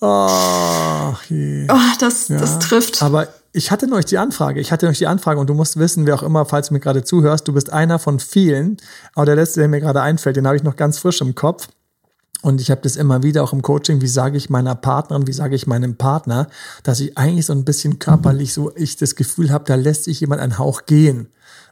Ach 0.00 1.22
je. 1.28 1.66
Oh, 1.70 1.76
das, 2.00 2.28
ja. 2.28 2.38
das 2.38 2.60
trifft. 2.60 3.02
Aber 3.02 3.28
ich 3.52 3.70
hatte 3.70 3.86
neulich 3.86 4.06
die 4.06 4.16
Anfrage. 4.16 4.58
Ich 4.60 4.72
hatte 4.72 4.86
neulich 4.86 4.98
die 4.98 5.06
Anfrage 5.06 5.38
und 5.38 5.50
du 5.50 5.54
musst 5.54 5.78
wissen, 5.78 6.06
wer 6.06 6.14
auch 6.14 6.22
immer, 6.22 6.46
falls 6.46 6.68
du 6.68 6.74
mir 6.74 6.80
gerade 6.80 7.04
zuhörst, 7.04 7.46
du 7.46 7.52
bist 7.52 7.70
einer 7.70 7.98
von 7.98 8.18
vielen. 8.20 8.78
Aber 9.14 9.26
der 9.26 9.36
letzte, 9.36 9.60
der 9.60 9.68
mir 9.68 9.80
gerade 9.80 10.00
einfällt, 10.00 10.36
den 10.36 10.46
habe 10.46 10.56
ich 10.56 10.62
noch 10.62 10.76
ganz 10.76 10.96
frisch 10.96 11.20
im 11.20 11.34
Kopf. 11.34 11.68
Und 12.42 12.60
ich 12.60 12.70
habe 12.70 12.80
das 12.82 12.96
immer 12.96 13.22
wieder 13.22 13.42
auch 13.42 13.52
im 13.52 13.62
Coaching, 13.62 14.00
wie 14.00 14.08
sage 14.08 14.36
ich 14.36 14.50
meiner 14.50 14.74
Partnerin, 14.74 15.26
wie 15.26 15.32
sage 15.32 15.54
ich 15.54 15.66
meinem 15.66 15.96
Partner, 15.96 16.48
dass 16.82 17.00
ich 17.00 17.16
eigentlich 17.16 17.46
so 17.46 17.52
ein 17.52 17.64
bisschen 17.64 18.00
körperlich 18.00 18.52
so 18.52 18.74
ich 18.74 18.96
das 18.96 19.14
Gefühl 19.14 19.50
habe, 19.50 19.64
da 19.64 19.76
lässt 19.76 20.04
sich 20.04 20.20
jemand 20.20 20.40
einen 20.40 20.58
Hauch 20.58 20.84
gehen. 20.86 21.28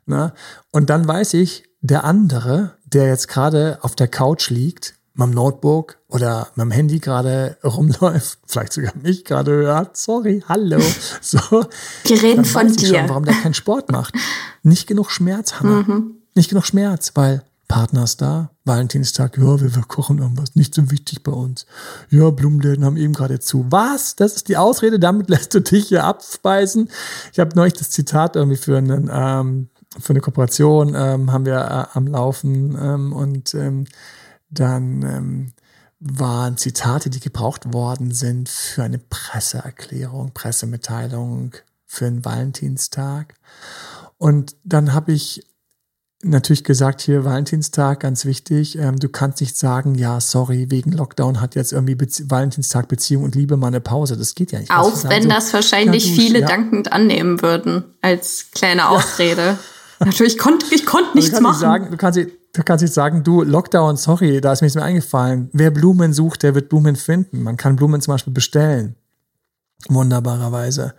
Ne? 0.06 0.33
Und 0.70 0.88
dann 0.88 1.06
weiß 1.06 1.35
ich, 1.35 1.64
der 1.80 2.04
andere, 2.04 2.76
der 2.85 3.09
jetzt 3.09 3.28
gerade 3.28 3.78
auf 3.83 3.96
der 3.96 4.09
Couch 4.09 4.50
liegt, 4.50 4.94
mit 5.14 5.26
dem 5.26 5.35
Notebook 5.35 5.98
oder 6.09 6.48
mit 6.54 6.64
dem 6.64 6.70
Handy 6.70 7.00
gerade 7.00 7.56
rumläuft, 7.64 8.38
vielleicht 8.46 8.72
sogar 8.72 8.92
mich 9.02 9.24
gerade 9.24 9.50
hört, 9.50 9.96
sorry, 9.96 10.42
hallo. 10.48 10.80
So, 11.20 11.38
Wir 12.04 12.22
reden 12.22 12.44
von 12.44 12.72
dir. 12.72 13.00
Schon, 13.00 13.09
warum 13.09 13.24
der 13.24 13.35
keinen 13.35 13.54
Sport 13.54 13.90
macht. 13.90 14.14
Nicht 14.62 14.87
genug 14.87 15.11
Schmerz, 15.11 15.54
Hanna. 15.54 15.83
Mhm. 15.83 16.14
Nicht 16.35 16.48
genug 16.48 16.64
Schmerz, 16.64 17.12
weil 17.14 17.42
Partner 17.70 18.02
ist 18.02 18.20
da, 18.20 18.50
Valentinstag, 18.64 19.38
ja, 19.38 19.61
wir, 19.61 19.76
wir 19.76 19.83
kochen 19.83 20.18
irgendwas, 20.18 20.56
nicht 20.56 20.74
so 20.74 20.90
wichtig 20.90 21.22
bei 21.22 21.30
uns. 21.30 21.66
Ja, 22.11 22.30
Blumenläden 22.30 22.85
haben 22.85 22.96
eben 22.96 23.12
gerade 23.12 23.38
zu. 23.38 23.64
Was? 23.70 24.16
Das 24.16 24.35
ist 24.35 24.48
die 24.48 24.56
Ausrede, 24.56 24.98
damit 24.98 25.30
lässt 25.30 25.54
du 25.54 25.61
dich 25.61 25.87
hier 25.87 26.02
abspeisen. 26.02 26.90
Ich 27.33 27.38
habe 27.38 27.54
neulich 27.54 27.74
das 27.74 27.90
Zitat 27.90 28.35
irgendwie 28.35 28.56
für 28.56 28.76
einen 28.76 29.09
ähm, 29.12 29.68
für 30.00 30.12
eine 30.12 30.20
Kooperation 30.20 30.94
ähm, 30.96 31.33
haben 31.33 31.46
wir 31.46 31.59
äh, 31.59 31.96
am 31.96 32.09
Laufen 32.09 32.76
ähm, 32.80 33.12
und 33.12 33.54
ähm, 33.54 33.87
dann 34.50 35.02
ähm, 35.02 35.52
waren 36.00 36.56
Zitate, 36.56 37.09
die 37.09 37.20
gebraucht 37.20 37.72
worden 37.72 38.11
sind 38.11 38.48
für 38.48 38.83
eine 38.83 38.98
Presseerklärung, 38.98 40.33
Pressemitteilung 40.35 41.52
für 41.87 42.06
einen 42.06 42.24
Valentinstag. 42.24 43.35
Und 44.18 44.56
dann 44.64 44.92
habe 44.92 45.12
ich 45.12 45.46
natürlich 46.22 46.64
gesagt, 46.64 47.00
hier 47.00 47.24
Valentinstag, 47.24 48.00
ganz 48.00 48.24
wichtig, 48.24 48.76
ähm, 48.78 48.98
du 48.98 49.09
kannst 49.09 49.40
nicht 49.40 49.56
sagen, 49.56 49.94
ja, 49.94 50.20
sorry, 50.20 50.66
wegen 50.70 50.92
Lockdown 50.92 51.40
hat 51.40 51.54
jetzt 51.54 51.72
irgendwie 51.72 51.94
Bezie 51.94 52.30
Valentinstag 52.30 52.88
Beziehung 52.88 53.24
und 53.24 53.35
Liebe 53.35 53.56
mal 53.56 53.68
eine 53.68 53.80
Pause. 53.80 54.16
Das 54.16 54.35
geht 54.35 54.52
ja 54.52 54.59
nicht. 54.59 54.70
Auch 54.70 55.04
wenn 55.04 55.24
so, 55.24 55.28
das 55.28 55.52
wahrscheinlich 55.52 56.06
ja, 56.06 56.14
du, 56.14 56.20
viele 56.20 56.40
ja. 56.40 56.46
dankend 56.46 56.92
annehmen 56.92 57.42
würden, 57.42 57.85
als 58.02 58.46
kleine 58.52 58.88
Ausrede. 58.88 59.42
Ja. 59.42 59.59
Natürlich 60.06 60.38
konnte 60.38 60.66
ich 60.70 60.87
konnte 60.87 61.14
nichts 61.14 61.35
also 61.35 61.42
machen. 61.42 61.61
Sagen, 61.61 61.90
du 61.90 61.96
kannst 61.96 62.18
Du 62.52 62.64
kannst 62.64 62.83
nicht 62.83 62.94
sagen, 62.94 63.22
du, 63.22 63.42
Lockdown, 63.42 63.96
sorry, 63.96 64.40
da 64.40 64.52
ist 64.52 64.61
mir 64.61 64.66
nichts 64.66 64.74
mehr 64.74 64.85
eingefallen. 64.85 65.50
Wer 65.52 65.70
Blumen 65.70 66.12
sucht, 66.12 66.42
der 66.42 66.56
wird 66.56 66.68
Blumen 66.68 66.96
finden. 66.96 67.44
Man 67.44 67.56
kann 67.56 67.76
Blumen 67.76 68.00
zum 68.00 68.14
Beispiel 68.14 68.33
bestellen. 68.33 68.96
Wunderbarerweise. 69.88 70.94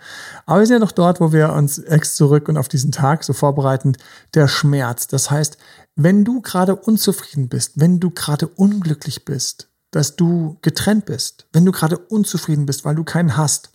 Aber 0.46 0.60
wir 0.60 0.66
sind 0.66 0.76
ja 0.76 0.80
noch 0.80 0.92
dort, 0.92 1.22
wo 1.22 1.32
wir 1.32 1.54
uns 1.54 1.78
ex 1.78 2.16
zurück 2.16 2.50
und 2.50 2.58
auf 2.58 2.68
diesen 2.68 2.92
Tag 2.92 3.24
so 3.24 3.34
vorbereiten, 3.34 3.96
der 4.34 4.48
Schmerz. 4.48 5.08
Das 5.08 5.30
heißt, 5.30 5.58
wenn 5.96 6.26
du 6.26 6.42
gerade 6.42 6.76
unzufrieden 6.76 7.48
bist, 7.48 7.74
wenn 7.76 8.00
du 8.00 8.10
gerade 8.10 8.48
unglücklich 8.48 9.24
bist, 9.24 9.70
dass 9.92 10.16
du 10.16 10.58
getrennt 10.62 11.06
bist, 11.06 11.46
wenn 11.54 11.66
du 11.66 11.72
gerade 11.72 11.98
unzufrieden 11.98 12.66
bist, 12.66 12.86
weil 12.86 12.96
du 12.96 13.04
keinen 13.04 13.38
hast 13.38 13.72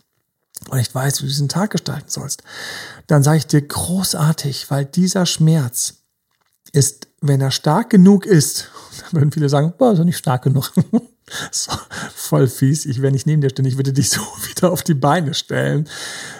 und 0.69 0.77
nicht 0.77 0.93
weißt, 0.93 1.19
wie 1.19 1.25
du 1.25 1.29
diesen 1.29 1.49
Tag 1.49 1.71
gestalten 1.71 2.09
sollst, 2.09 2.43
dann 3.05 3.23
sage 3.23 3.37
ich 3.37 3.47
dir 3.47 3.61
großartig, 3.61 4.69
weil 4.71 4.85
dieser 4.85 5.25
Schmerz 5.25 5.95
ist, 6.73 7.07
wenn 7.21 7.39
er 7.39 7.51
stark 7.51 7.89
genug 7.89 8.25
ist, 8.25 8.69
dann 9.11 9.21
würden 9.21 9.31
viele 9.31 9.49
sagen, 9.49 9.73
boah, 9.77 9.93
ist 9.93 9.99
er 9.99 10.05
nicht 10.05 10.17
stark 10.17 10.43
genug. 10.43 10.73
so, 11.51 11.71
voll 12.15 12.47
fies. 12.47 12.85
Ich, 12.85 13.01
wenn 13.01 13.13
ich 13.13 13.25
neben 13.25 13.41
dir 13.41 13.49
stehe, 13.49 13.67
ich 13.67 13.77
würde 13.77 13.93
dich 13.93 14.09
so 14.09 14.21
wieder 14.49 14.71
auf 14.71 14.83
die 14.83 14.93
Beine 14.93 15.33
stellen. 15.33 15.87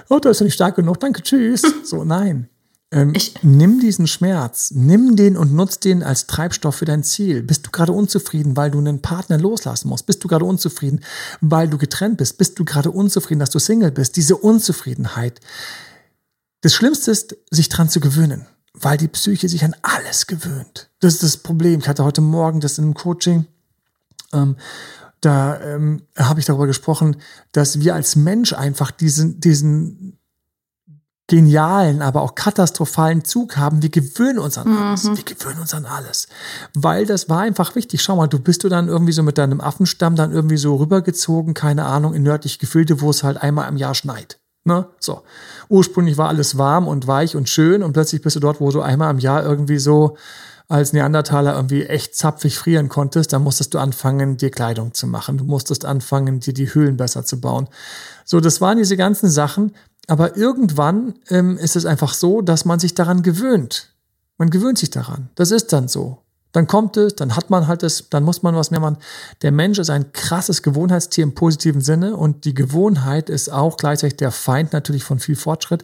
Oh, 0.10 0.20
da 0.20 0.30
ist 0.30 0.42
er 0.42 0.46
nicht 0.46 0.56
stark 0.56 0.76
genug, 0.76 1.00
danke, 1.00 1.22
tschüss. 1.22 1.64
So, 1.84 2.04
nein. 2.04 2.50
Ähm, 2.90 3.14
nimm 3.42 3.82
diesen 3.82 4.08
Schmerz, 4.08 4.72
nimm 4.72 5.18
den 5.18 5.36
und 5.36 5.54
nutz 5.54 5.80
den 5.80 6.04
als 6.04 6.26
Treibstoff 6.26 6.76
für 6.76 6.86
dein 6.86 7.04
Ziel. 7.04 7.44
Bist 7.44 7.68
du 7.68 7.72
gerade 7.72 7.92
unzufrieden, 7.92 8.56
weil 8.56 8.72
du 8.72 8.78
einen 8.78 9.02
Partner 9.02 9.38
loslassen 9.38 9.90
musst? 9.90 10.06
Bist 10.06 10.24
du 10.24 10.30
gerade 10.30 10.46
unzufrieden, 10.46 11.02
weil 11.42 11.68
du 11.68 11.78
getrennt 11.78 12.18
bist? 12.18 12.38
Bist 12.38 12.58
du 12.58 12.64
gerade 12.64 12.92
unzufrieden, 12.92 13.40
dass 13.40 13.50
du 13.50 13.60
Single 13.60 13.92
bist? 13.92 14.16
Diese 14.16 14.38
Unzufriedenheit. 14.38 15.42
Das 16.62 16.74
Schlimmste 16.74 17.12
ist, 17.12 17.36
sich 17.52 17.68
dran 17.68 17.90
zu 17.90 18.00
gewöhnen 18.00 18.48
weil 18.80 18.98
die 18.98 19.08
Psyche 19.08 19.50
sich 19.50 19.64
an 19.64 19.76
alles 19.82 20.28
gewöhnt. 20.28 20.90
Das 21.00 21.16
ist 21.16 21.24
das 21.24 21.38
Problem. 21.38 21.80
Ich 21.80 21.88
hatte 21.88 22.04
heute 22.04 22.22
Morgen 22.22 22.60
das 22.60 22.78
in 22.78 22.86
einem 22.86 22.94
Coaching. 22.94 23.48
Ähm, 24.34 24.56
da 25.22 25.60
ähm, 25.62 26.04
habe 26.18 26.40
ich 26.40 26.46
darüber 26.46 26.68
gesprochen, 26.68 27.18
dass 27.52 27.80
wir 27.80 27.96
als 27.96 28.16
Mensch 28.16 28.54
einfach 28.54 28.92
diesen, 28.92 29.40
diesen 29.40 30.18
genialen, 31.28 32.02
aber 32.02 32.22
auch 32.22 32.36
katastrophalen 32.36 33.26
Zug 33.26 33.58
haben. 33.58 33.82
Wir 33.82 33.90
gewöhnen 33.90 34.40
uns 34.40 34.58
an 34.58 34.76
alles. 34.78 35.04
Mhm. 35.04 35.18
Wir 35.18 35.24
gewöhnen 35.26 35.60
uns 35.60 35.74
an 35.74 35.86
alles. 35.86 36.28
Weil 36.74 37.06
das 37.06 37.30
war 37.30 37.42
einfach 37.42 37.76
wichtig. 37.76 38.02
Schau 38.02 38.16
mal, 38.16 38.28
du 38.28 38.40
bist 38.40 38.64
du 38.64 38.70
dann 38.70 38.88
irgendwie 38.88 39.12
so 39.12 39.24
mit 39.24 39.38
deinem 39.38 39.60
Affenstamm 39.60 40.16
dann 40.16 40.32
irgendwie 40.32 40.58
so 40.58 40.76
rübergezogen, 40.78 41.54
keine 41.54 41.86
Ahnung, 41.86 42.14
in 42.14 42.24
nördliche 42.24 42.60
Gefilde, 42.60 43.02
wo 43.02 43.10
es 43.10 43.24
halt 43.24 43.42
einmal 43.42 43.68
im 43.68 43.76
Jahr 43.76 43.94
schneit. 43.94 44.40
Ne? 44.64 44.88
So. 45.00 45.24
Ursprünglich 45.68 46.18
war 46.18 46.30
alles 46.30 46.58
warm 46.58 46.88
und 46.88 47.08
weich 47.08 47.36
und 47.36 47.50
schön 47.50 47.84
und 47.84 47.92
plötzlich 47.94 48.22
bist 48.22 48.38
du 48.38 48.40
dort, 48.40 48.62
wo 48.62 48.72
du 48.72 48.82
einmal 48.82 49.12
im 49.12 49.20
Jahr 49.20 49.44
irgendwie 49.44 49.80
so 49.80 50.18
als 50.70 50.92
Neandertaler 50.92 51.56
irgendwie 51.56 51.86
echt 51.86 52.16
zapfig 52.16 52.58
frieren 52.58 52.90
konntest, 52.90 53.32
dann 53.32 53.44
musstest 53.44 53.74
du 53.74 53.80
anfangen, 53.80 54.38
dir 54.38 54.52
Kleidung 54.52 54.94
zu 54.94 55.08
machen. 55.08 55.38
Du 55.38 55.46
musstest 55.46 55.86
anfangen, 55.86 56.42
dir 56.42 56.54
die 56.54 56.74
Höhlen 56.74 56.98
besser 56.98 57.24
zu 57.24 57.40
bauen. 57.40 57.70
So, 58.26 58.42
das 58.42 58.60
waren 58.60 58.78
diese 58.78 58.98
ganzen 58.98 59.30
Sachen. 59.30 59.74
Aber 60.08 60.36
irgendwann 60.36 61.16
ähm, 61.30 61.58
ist 61.58 61.76
es 61.76 61.86
einfach 61.86 62.14
so, 62.14 62.42
dass 62.42 62.66
man 62.66 62.80
sich 62.80 62.94
daran 62.94 63.24
gewöhnt. 63.24 63.94
Man 64.38 64.50
gewöhnt 64.50 64.78
sich 64.78 64.90
daran. 64.90 65.30
Das 65.36 65.52
ist 65.52 65.74
dann 65.74 65.88
so. 65.88 66.20
Dann 66.54 66.66
kommt 66.66 66.96
es, 66.98 67.16
dann 67.16 67.36
hat 67.36 67.50
man 67.50 67.68
halt 67.68 67.84
es, 67.84 68.10
dann 68.10 68.24
muss 68.24 68.42
man 68.42 68.56
was 68.56 68.72
mehr 68.72 68.80
machen. 68.80 68.98
Der 69.42 69.52
Mensch 69.52 69.80
ist 69.80 69.90
ein 69.90 70.12
krasses 70.14 70.64
Gewohnheitstier 70.64 71.24
im 71.24 71.36
positiven 71.36 71.82
Sinne 71.82 72.16
und 72.16 72.46
die 72.46 72.54
Gewohnheit 72.54 73.30
ist 73.30 73.52
auch 73.52 73.78
gleichzeitig 73.78 74.18
der 74.18 74.32
Feind 74.32 74.74
natürlich 74.74 75.04
von 75.04 75.20
viel 75.20 75.36
Fortschritt. 75.36 75.84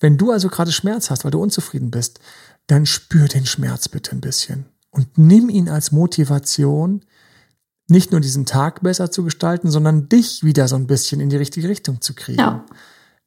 Wenn 0.00 0.16
du 0.16 0.32
also 0.32 0.48
gerade 0.48 0.72
Schmerz 0.72 1.10
hast, 1.10 1.24
weil 1.24 1.30
du 1.30 1.42
unzufrieden 1.42 1.90
bist, 1.90 2.20
dann 2.68 2.86
spür 2.86 3.26
den 3.26 3.44
Schmerz 3.44 3.88
bitte 3.88 4.12
ein 4.12 4.20
bisschen 4.20 4.66
und 4.90 5.18
nimm 5.18 5.48
ihn 5.48 5.68
als 5.68 5.90
Motivation, 5.90 7.02
nicht 7.88 8.12
nur 8.12 8.20
diesen 8.20 8.46
Tag 8.46 8.82
besser 8.82 9.10
zu 9.10 9.24
gestalten, 9.24 9.70
sondern 9.70 10.08
dich 10.08 10.44
wieder 10.44 10.68
so 10.68 10.76
ein 10.76 10.86
bisschen 10.86 11.20
in 11.20 11.30
die 11.30 11.36
richtige 11.36 11.68
Richtung 11.68 12.00
zu 12.00 12.14
kriegen. 12.14 12.38
Ja. 12.38 12.64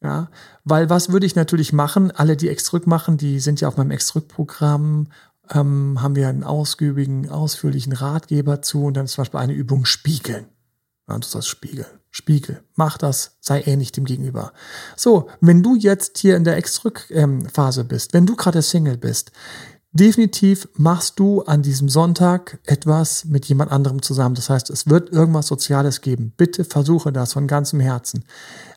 Ja, 0.04 0.32
weil 0.64 0.90
was 0.90 1.12
würde 1.12 1.28
ich 1.28 1.36
natürlich 1.36 1.74
machen? 1.74 2.10
Alle, 2.10 2.36
die 2.36 2.50
Extrück 2.50 2.88
machen, 2.88 3.18
die 3.18 3.40
sind 3.40 3.62
ja 3.62 3.68
auf 3.68 3.78
meinem 3.78 3.92
Extrück-Programm 3.92 5.10
ähm, 5.54 6.02
haben 6.02 6.16
wir 6.16 6.28
einen 6.28 6.44
ausgiebigen, 6.44 7.30
ausführlichen 7.30 7.94
Ratgeber 7.94 8.62
zu 8.62 8.86
und 8.86 8.96
dann 8.96 9.08
zum 9.08 9.22
Beispiel 9.24 9.40
eine 9.40 9.54
Übung 9.54 9.86
Spiegeln. 9.86 10.46
Ja, 11.08 11.18
du 11.18 11.28
sollst 11.28 11.50
spiegeln. 11.50 12.01
Spiegel. 12.12 12.62
Mach 12.76 12.98
das, 12.98 13.38
sei 13.40 13.62
ähnlich 13.62 13.92
dem 13.92 14.06
Gegenüber. 14.06 14.54
So, 14.96 15.30
wenn 15.40 15.64
du 15.64 15.76
jetzt 15.76 16.18
hier 16.18 16.36
in 16.36 16.44
der 16.44 16.58
Ex-Rück-Phase 16.58 17.86
bist, 17.86 18.14
wenn 18.14 18.26
du 18.26 18.36
gerade 18.36 18.62
Single 18.62 18.98
bist, 18.98 19.32
definitiv 19.94 20.68
machst 20.76 21.20
du 21.20 21.42
an 21.42 21.62
diesem 21.62 21.90
Sonntag 21.90 22.60
etwas 22.66 23.26
mit 23.26 23.46
jemand 23.46 23.72
anderem 23.72 24.02
zusammen. 24.02 24.36
Das 24.36 24.50
heißt, 24.50 24.70
es 24.70 24.88
wird 24.88 25.12
irgendwas 25.12 25.48
Soziales 25.48 26.02
geben. 26.02 26.34
Bitte 26.38 26.64
versuche 26.66 27.12
das 27.12 27.34
von 27.34 27.48
ganzem 27.48 27.80
Herzen. 27.80 28.26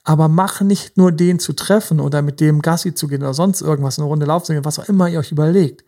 Aber 0.05 0.29
mach 0.29 0.61
nicht 0.61 0.97
nur 0.97 1.13
den 1.13 1.39
zu 1.39 1.53
treffen 1.53 2.01
oder 2.01 2.23
mit 2.23 2.41
dem 2.41 2.63
Gassi 2.63 2.95
zu 2.95 3.09
gehen 3.09 3.23
oder 3.23 3.35
sonst 3.35 3.61
irgendwas, 3.61 3.99
eine 3.99 4.07
Runde 4.07 4.27
laufen 4.27 4.47
zu 4.47 4.53
gehen, 4.53 4.65
was 4.65 4.79
auch 4.79 4.89
immer 4.89 5.09
ihr 5.09 5.19
euch 5.19 5.33
überlegt 5.33 5.85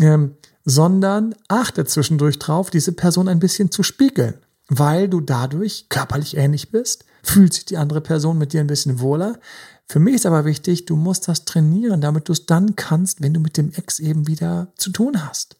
ähm, 0.00 0.34
sondern 0.64 1.34
achte 1.48 1.84
zwischendurch 1.84 2.38
drauf, 2.38 2.70
diese 2.70 2.92
Person 2.92 3.28
ein 3.28 3.38
bisschen 3.38 3.70
zu 3.70 3.82
spiegeln, 3.82 4.34
weil 4.68 5.08
du 5.08 5.20
dadurch 5.20 5.88
körperlich 5.88 6.36
ähnlich 6.36 6.70
bist, 6.70 7.04
fühlt 7.22 7.54
sich 7.54 7.64
die 7.64 7.78
andere 7.78 8.00
Person 8.00 8.38
mit 8.38 8.52
dir 8.52 8.60
ein 8.60 8.66
bisschen 8.66 9.00
wohler. 9.00 9.38
Für 9.86 9.98
mich 9.98 10.14
ist 10.14 10.26
aber 10.26 10.44
wichtig, 10.44 10.84
du 10.84 10.96
musst 10.96 11.28
das 11.28 11.46
trainieren, 11.46 12.00
damit 12.00 12.28
du 12.28 12.32
es 12.32 12.46
dann 12.46 12.76
kannst, 12.76 13.22
wenn 13.22 13.32
du 13.32 13.40
mit 13.40 13.56
dem 13.56 13.72
Ex 13.72 13.98
eben 13.98 14.26
wieder 14.26 14.72
zu 14.76 14.90
tun 14.90 15.26
hast. 15.26 15.56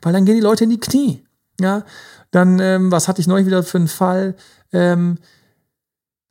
Weil 0.00 0.12
dann 0.12 0.24
gehen 0.24 0.36
die 0.36 0.40
Leute 0.40 0.64
in 0.64 0.70
die 0.70 0.80
Knie. 0.80 1.24
Ja, 1.60 1.84
dann, 2.30 2.58
ähm, 2.60 2.90
was 2.90 3.08
hatte 3.08 3.20
ich 3.20 3.26
neulich 3.26 3.46
wieder 3.46 3.62
für 3.62 3.78
einen 3.78 3.88
Fall? 3.88 4.36
Ähm, 4.72 5.18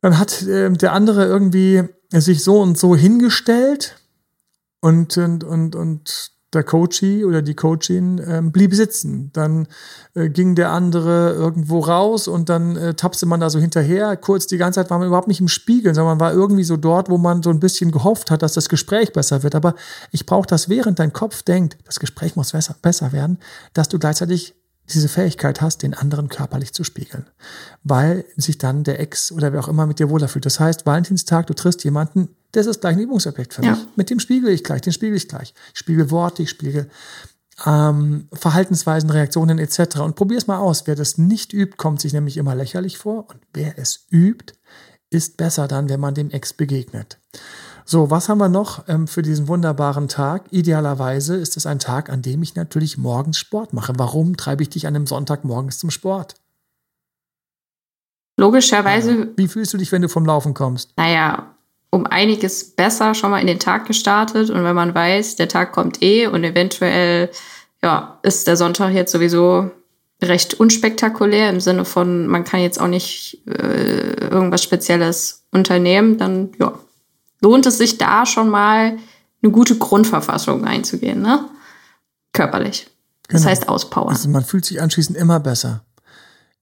dann 0.02 0.20
hat 0.20 0.44
ähm, 0.44 0.78
der 0.78 0.94
andere 0.94 1.26
irgendwie 1.26 1.84
sich 2.12 2.44
so 2.44 2.62
und 2.62 2.78
so 2.78 2.96
hingestellt 2.96 4.00
und, 4.82 5.18
und, 5.18 5.44
und, 5.44 5.76
und 5.76 6.32
der 6.56 6.64
Coachie 6.64 7.24
oder 7.26 7.42
die 7.42 7.54
Coachin 7.54 8.22
ähm, 8.26 8.52
blieb 8.52 8.74
sitzen. 8.74 9.30
Dann 9.34 9.68
äh, 10.14 10.30
ging 10.30 10.56
der 10.56 10.72
andere 10.72 11.34
irgendwo 11.34 11.80
raus 11.80 12.28
und 12.28 12.50
dann 12.50 12.76
äh, 12.76 12.94
tapste 12.94 13.26
man 13.26 13.40
da 13.40 13.50
so 13.50 13.60
hinterher. 13.60 14.18
Kurz 14.18 14.48
die 14.48 14.58
ganze 14.58 14.80
Zeit 14.80 14.90
war 14.90 14.98
man 14.98 15.08
überhaupt 15.08 15.28
nicht 15.28 15.42
im 15.42 15.48
Spiegel, 15.48 15.94
sondern 15.94 16.18
man 16.18 16.28
war 16.28 16.34
irgendwie 16.34 16.64
so 16.64 16.78
dort, 16.78 17.10
wo 17.10 17.18
man 17.18 17.44
so 17.44 17.50
ein 17.50 17.60
bisschen 17.60 17.92
gehofft 17.92 18.32
hat, 18.32 18.42
dass 18.42 18.54
das 18.54 18.70
Gespräch 18.70 19.14
besser 19.14 19.44
wird. 19.44 19.56
Aber 19.56 19.76
ich 20.12 20.26
brauche 20.26 20.48
das, 20.48 20.70
während 20.70 21.00
dein 21.00 21.14
Kopf 21.14 21.44
denkt, 21.44 21.78
das 21.86 22.00
Gespräch 22.00 22.36
muss 22.36 22.52
besser, 22.52 22.76
besser 22.82 23.12
werden, 23.12 23.38
dass 23.74 23.90
du 23.90 24.00
gleichzeitig 24.00 24.56
diese 24.94 25.10
Fähigkeit 25.10 25.62
hast, 25.62 25.82
den 25.84 25.94
anderen 25.94 26.30
körperlich 26.30 26.74
zu 26.74 26.84
spiegeln, 26.84 27.26
weil 27.84 28.26
sich 28.38 28.58
dann 28.58 28.84
der 28.84 29.00
Ex 29.00 29.32
oder 29.32 29.52
wer 29.52 29.60
auch 29.60 29.68
immer 29.68 29.88
mit 29.88 30.00
dir 30.00 30.10
wohler 30.10 30.28
fühlt. 30.28 30.46
Das 30.46 30.60
heißt, 30.60 30.86
Valentinstag, 30.86 31.48
du 31.48 31.54
triffst 31.54 31.84
jemanden, 31.84 32.30
das 32.56 32.68
ist 32.68 32.82
gleich 32.82 32.96
ein 32.96 33.02
Übungsobjekt 33.02 33.54
für 33.54 33.64
ja. 33.64 33.72
mich. 33.72 33.88
Mit 33.96 34.10
dem 34.10 34.20
spiegel 34.20 34.50
ich 34.50 34.64
gleich, 34.64 34.82
den 34.82 34.94
spiegel 34.94 35.16
ich 35.16 35.28
gleich. 35.28 35.54
Ich 35.74 35.80
spiegel 35.80 36.10
Worte, 36.12 36.44
ich 36.44 36.50
spiegel 36.50 36.90
ähm, 37.66 38.28
Verhaltensweisen, 38.34 39.10
Reaktionen 39.10 39.60
etc. 39.60 40.00
Und 40.00 40.16
probier 40.16 40.38
es 40.38 40.48
mal 40.48 40.58
aus. 40.58 40.88
Wer 40.88 40.96
das 40.96 41.18
nicht 41.18 41.54
übt, 41.54 41.78
kommt 41.78 42.02
sich 42.02 42.14
nämlich 42.14 42.38
immer 42.38 42.56
lächerlich 42.56 42.98
vor. 42.98 43.30
Und 43.30 43.40
wer 43.54 43.78
es 43.78 44.06
übt, 44.10 44.54
ist 45.10 45.38
besser 45.38 45.68
dann, 45.68 45.90
wenn 45.90 46.00
man 46.00 46.14
dem 46.14 46.32
Ex 46.32 46.54
begegnet. 46.54 47.20
So, 47.86 48.10
was 48.10 48.30
haben 48.30 48.40
wir 48.40 48.50
noch 48.50 48.88
ähm, 48.88 49.08
für 49.08 49.22
diesen 49.22 49.48
wunderbaren 49.48 50.08
Tag? 50.08 50.46
Idealerweise 50.52 51.36
ist 51.36 51.56
es 51.56 51.66
ein 51.66 51.80
Tag, 51.80 52.10
an 52.10 52.22
dem 52.22 52.42
ich 52.42 52.56
natürlich 52.56 52.98
morgens 52.98 53.38
Sport 53.38 53.74
mache. 53.74 53.94
Warum 53.98 54.38
treibe 54.38 54.64
ich 54.64 54.70
dich 54.70 54.88
an 54.88 54.96
einem 54.96 55.08
Sonntag 55.08 55.44
morgens 55.44 55.78
zum 55.78 55.92
Sport? 55.92 56.36
Logischerweise. 58.38 59.30
Wie 59.38 59.48
fühlst 59.48 59.74
du 59.74 59.78
dich, 59.78 59.92
wenn 59.92 60.02
du 60.02 60.10
vom 60.10 60.26
Laufen 60.26 60.54
kommst? 60.54 60.94
Naja, 60.98 61.55
um 61.90 62.06
einiges 62.06 62.76
besser 62.76 63.14
schon 63.14 63.32
mal 63.32 63.40
in 63.40 63.48
den 63.48 63.60
Tag 63.60 63.86
gestartet. 63.86 64.50
Und 64.50 64.64
wenn 64.64 64.76
man 64.76 64.94
weiß, 64.94 65.36
der 65.38 65.48
Tag 65.48 65.72
kommt 65.72 66.02
eh 66.02 66.28
und 66.28 66.44
eventuell 66.44 67.30
ja, 67.82 68.20
ist 68.24 68.48
der 68.48 68.58
Sonntag 68.58 68.94
jetzt 68.94 69.12
sowieso 69.12 69.72
recht 70.22 70.56
unspektakulär 70.56 71.50
im 71.50 71.60
Sinne 71.60 71.86
von, 71.86 72.28
man 72.28 72.44
kann 72.44 72.62
jetzt 72.62 72.80
auch 72.80 72.88
nicht 72.88 73.42
äh, 73.48 74.28
irgendwas 74.28 74.64
Spezielles 74.64 75.44
unternehmen, 75.52 76.18
dann 76.18 76.52
ja, 76.60 76.74
lohnt 77.42 77.66
es 77.66 77.78
sich 77.78 77.98
da 77.98 78.26
schon 78.26 78.50
mal 78.50 78.98
eine 79.44 79.52
gute 79.52 79.78
Grundverfassung 79.78 80.66
einzugehen, 80.66 81.22
ne? 81.22 81.46
Körperlich. 82.34 82.88
Das 83.28 83.42
genau. 83.42 83.52
heißt 83.52 83.70
auspowern. 83.70 84.10
Also 84.10 84.30
man 84.30 84.44
fühlt 84.44 84.66
sich 84.66 84.82
anschließend 84.82 85.18
immer 85.18 85.40
besser. 85.40 85.85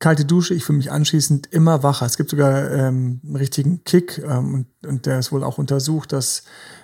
Kalte 0.03 0.25
Dusche, 0.25 0.53
ich 0.53 0.65
fühle 0.65 0.79
mich 0.79 0.91
anschließend 0.91 1.47
immer 1.53 1.81
wacher. 1.81 2.05
Es 2.05 2.17
gibt 2.17 2.29
sogar 2.29 2.69
ähm, 2.71 3.21
einen 3.23 3.37
richtigen 3.37 3.85
Kick 3.85 4.17
ähm, 4.17 4.53
und, 4.53 4.67
und 4.85 5.05
der 5.05 5.17
ist 5.17 5.31
wohl 5.31 5.45
auch 5.45 5.57
untersucht, 5.57 6.11
dass 6.11 6.43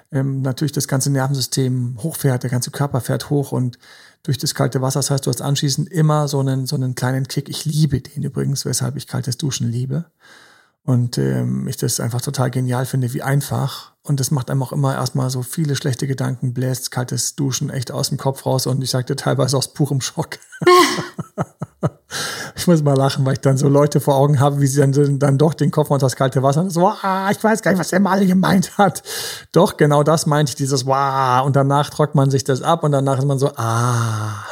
ähm, 0.09 0.41
natürlich 0.41 0.71
das 0.71 0.87
ganze 0.87 1.11
Nervensystem 1.11 1.97
hochfährt, 2.01 2.43
der 2.43 2.49
ganze 2.49 2.71
Körper 2.71 3.01
fährt 3.01 3.29
hoch 3.29 3.51
und 3.51 3.77
durch 4.23 4.37
das 4.37 4.55
kalte 4.55 4.81
Wasser. 4.81 4.99
Das 4.99 5.11
heißt, 5.11 5.25
du 5.25 5.31
hast 5.31 5.41
anschließend 5.41 5.91
immer 5.91 6.29
so 6.29 6.39
einen, 6.39 6.65
so 6.65 6.77
einen 6.77 6.95
kleinen 6.95 7.27
Kick. 7.27 7.49
Ich 7.49 7.65
liebe 7.65 7.99
den 7.99 8.23
übrigens, 8.23 8.63
weshalb 8.63 8.95
ich 8.95 9.05
kaltes 9.05 9.35
Duschen 9.35 9.67
liebe. 9.67 10.05
Und 10.83 11.17
ähm, 11.17 11.67
ich 11.67 11.77
das 11.77 11.99
einfach 11.99 12.21
total 12.21 12.49
genial 12.49 12.85
finde, 12.85 13.13
wie 13.13 13.21
einfach. 13.21 13.93
Und 14.01 14.19
das 14.19 14.31
macht 14.31 14.49
einem 14.49 14.63
auch 14.63 14.71
immer 14.71 14.95
erstmal 14.95 15.29
so 15.29 15.43
viele 15.43 15.75
schlechte 15.75 16.07
Gedanken, 16.07 16.53
bläst 16.53 16.89
kaltes 16.89 17.35
Duschen 17.35 17.69
echt 17.69 17.91
aus 17.91 18.09
dem 18.09 18.17
Kopf 18.17 18.45
raus 18.45 18.65
und 18.65 18.81
ich 18.83 18.89
sagte 18.89 19.15
teilweise 19.15 19.55
aus 19.55 19.73
purem 19.73 20.01
Schock. 20.01 20.39
ich 22.55 22.65
muss 22.65 22.81
mal 22.81 22.97
lachen, 22.97 23.25
weil 23.25 23.33
ich 23.33 23.41
dann 23.41 23.57
so 23.57 23.69
Leute 23.69 23.99
vor 23.99 24.15
Augen 24.15 24.39
habe, 24.39 24.61
wie 24.61 24.67
sie 24.67 24.79
dann, 24.79 25.19
dann 25.19 25.37
doch 25.37 25.53
den 25.53 25.69
Kopf 25.69 25.91
unter 25.91 26.07
das 26.07 26.15
kalte 26.15 26.41
Wasser 26.41 26.61
und 26.61 26.71
so, 26.71 26.87
ah, 26.87 27.29
ich 27.29 27.43
weiß 27.43 27.61
gar 27.61 27.71
nicht, 27.71 27.79
was 27.79 27.89
der 27.89 27.99
mal 27.99 28.25
gemeint 28.25 28.77
hat. 28.77 29.03
Doch, 29.51 29.77
genau 29.77 30.01
das 30.01 30.25
meinte 30.25 30.51
ich, 30.51 30.55
dieses 30.55 30.85
wow. 30.85 31.45
Und 31.45 31.55
danach 31.55 31.89
trocknet 31.89 32.15
man 32.15 32.31
sich 32.31 32.43
das 32.43 32.61
ab 32.61 32.83
und 32.83 32.93
danach 32.93 33.19
ist 33.19 33.25
man 33.25 33.37
so, 33.37 33.51
ah. 33.57 34.43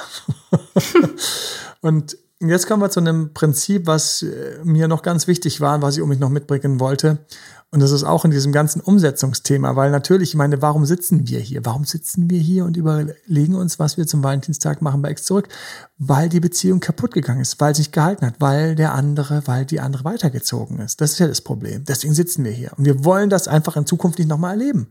und 1.82 2.18
Jetzt 2.39 2.67
kommen 2.67 2.84
wir 2.84 2.91
zu 2.91 3.00
einem 3.00 3.34
Prinzip, 3.34 3.88
was 3.88 4.21
äh, 4.21 4.60
mir 4.63 4.88
noch 4.88 5.02
ganz 5.02 5.26
wichtig 5.26 5.60
war, 5.60 5.82
was 5.82 5.97
ich 5.97 6.04
um 6.04 6.10
mich 6.10 6.19
noch 6.19 6.30
mitbringen 6.30 6.80
wollte. 6.80 7.17
Und 7.71 7.82
das 7.82 7.91
ist 7.91 8.04
auch 8.04 8.26
in 8.26 8.32
diesem 8.32 8.52
ganzen 8.52 8.80
Umsetzungsthema, 8.80 9.76
weil 9.76 9.89
natürlich, 9.91 10.30
ich 10.30 10.36
meine, 10.36 10.62
warum 10.62 10.86
sitzen 10.86 11.28
wir 11.28 11.39
hier? 11.39 11.65
Warum 11.65 11.84
sitzen 11.84 12.30
wir 12.30 12.39
hier 12.39 12.63
und 12.63 12.78
überlegen 12.78 13.56
uns, 13.56 13.80
was 13.80 13.97
wir 13.97 14.06
zum 14.08 14.23
Valentinstag 14.23 14.82
machen 14.82 15.02
bei 15.02 15.10
Ex 15.10 15.23
zurück? 15.23 15.50
Weil 15.97 16.30
die 16.30 16.39
Beziehung 16.39 16.80
kaputt 16.80 17.13
gegangen 17.13 17.41
ist, 17.41 17.60
weil 17.60 17.76
sich 17.76 17.91
gehalten 17.91 18.26
hat, 18.26 18.36
weil 18.39 18.76
der 18.76 18.93
andere, 18.93 19.41
weil 19.47 19.65
die 19.65 19.80
andere 19.80 20.06
weitergezogen 20.06 20.80
ist. 20.80 21.02
Das 21.02 21.13
ist 21.13 21.19
ja 21.19 21.28
das 21.28 21.41
Problem. 21.41 21.84
Deswegen 21.86 22.13
sitzen 22.13 22.45
wir 22.45 22.52
hier. 22.52 22.71
Und 22.78 22.86
wir 22.86 23.04
wollen 23.04 23.32
das 23.32 23.47
einfach 23.47 23.76
in 23.76 23.88
Zukunft 23.88 24.19
nicht 24.19 24.30
nochmal 24.30 24.52
erleben. 24.52 24.88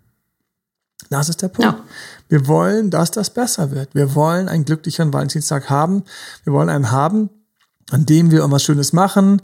Das 1.10 1.28
ist 1.28 1.42
der 1.42 1.48
Punkt. 1.48 1.78
Ja. 1.78 1.84
Wir 2.28 2.46
wollen, 2.48 2.90
dass 2.90 3.10
das 3.10 3.30
besser 3.30 3.70
wird. 3.70 3.94
Wir 3.94 4.14
wollen 4.14 4.48
einen 4.48 4.64
glücklicheren 4.64 5.12
Valentinstag 5.12 5.70
haben. 5.70 6.02
Wir 6.44 6.52
wollen 6.52 6.68
einen 6.68 6.90
haben, 6.90 7.30
an 7.90 8.06
dem 8.06 8.30
wir 8.30 8.38
irgendwas 8.38 8.64
Schönes 8.64 8.92
machen, 8.92 9.42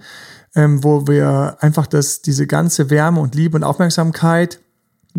ähm, 0.54 0.82
wo 0.84 1.06
wir 1.06 1.56
einfach 1.60 1.86
das, 1.86 2.22
diese 2.22 2.46
ganze 2.46 2.90
Wärme 2.90 3.20
und 3.20 3.34
Liebe 3.34 3.56
und 3.56 3.64
Aufmerksamkeit, 3.64 4.60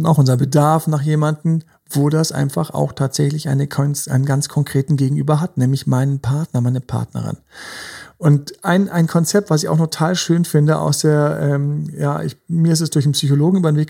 auch 0.03 0.17
unser 0.17 0.37
Bedarf 0.37 0.87
nach 0.87 1.01
jemanden, 1.01 1.63
wo 1.89 2.09
das 2.09 2.31
einfach 2.31 2.71
auch 2.71 2.93
tatsächlich 2.93 3.49
eine, 3.49 3.67
einen 4.09 4.25
ganz 4.25 4.49
konkreten 4.49 4.97
Gegenüber 4.97 5.39
hat, 5.39 5.57
nämlich 5.57 5.85
meinen 5.85 6.19
Partner, 6.19 6.61
meine 6.61 6.81
Partnerin. 6.81 7.37
Und 8.17 8.63
ein, 8.63 8.89
ein 8.89 9.07
Konzept, 9.07 9.49
was 9.49 9.63
ich 9.63 9.69
auch 9.69 9.77
total 9.77 10.15
schön 10.15 10.45
finde, 10.45 10.79
aus 10.79 10.99
der, 10.99 11.39
ähm, 11.41 11.89
ja, 11.95 12.23
ich, 12.23 12.37
mir 12.47 12.73
ist 12.73 12.81
es 12.81 12.89
durch 12.89 13.05
einen 13.05 13.13
Psychologen 13.13 13.57
über 13.57 13.71
den 13.71 13.77
Weg 13.77 13.89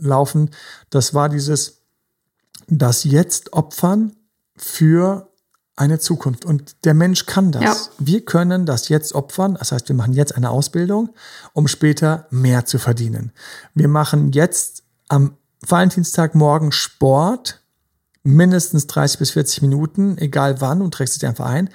gelaufen, 0.00 0.50
das 0.90 1.14
war 1.14 1.28
dieses, 1.28 1.82
das 2.68 3.04
Jetzt 3.04 3.52
opfern 3.52 4.12
für 4.56 5.25
eine 5.76 5.98
Zukunft. 5.98 6.44
Und 6.44 6.84
der 6.84 6.94
Mensch 6.94 7.26
kann 7.26 7.52
das. 7.52 7.62
Ja. 7.62 7.76
Wir 7.98 8.24
können 8.24 8.66
das 8.66 8.88
jetzt 8.88 9.14
opfern. 9.14 9.56
Das 9.58 9.72
heißt, 9.72 9.88
wir 9.88 9.94
machen 9.94 10.14
jetzt 10.14 10.34
eine 10.34 10.50
Ausbildung, 10.50 11.10
um 11.52 11.68
später 11.68 12.26
mehr 12.30 12.64
zu 12.64 12.78
verdienen. 12.78 13.32
Wir 13.74 13.88
machen 13.88 14.32
jetzt 14.32 14.82
am 15.08 15.36
Valentinstag 15.60 16.34
morgen 16.34 16.72
Sport, 16.72 17.60
mindestens 18.22 18.86
30 18.86 19.18
bis 19.18 19.30
40 19.32 19.62
Minuten, 19.62 20.18
egal 20.18 20.60
wann, 20.60 20.80
und 20.80 20.92
trägst 20.92 21.14
es 21.14 21.20
dir 21.20 21.28
einfach 21.28 21.46
ein. 21.46 21.68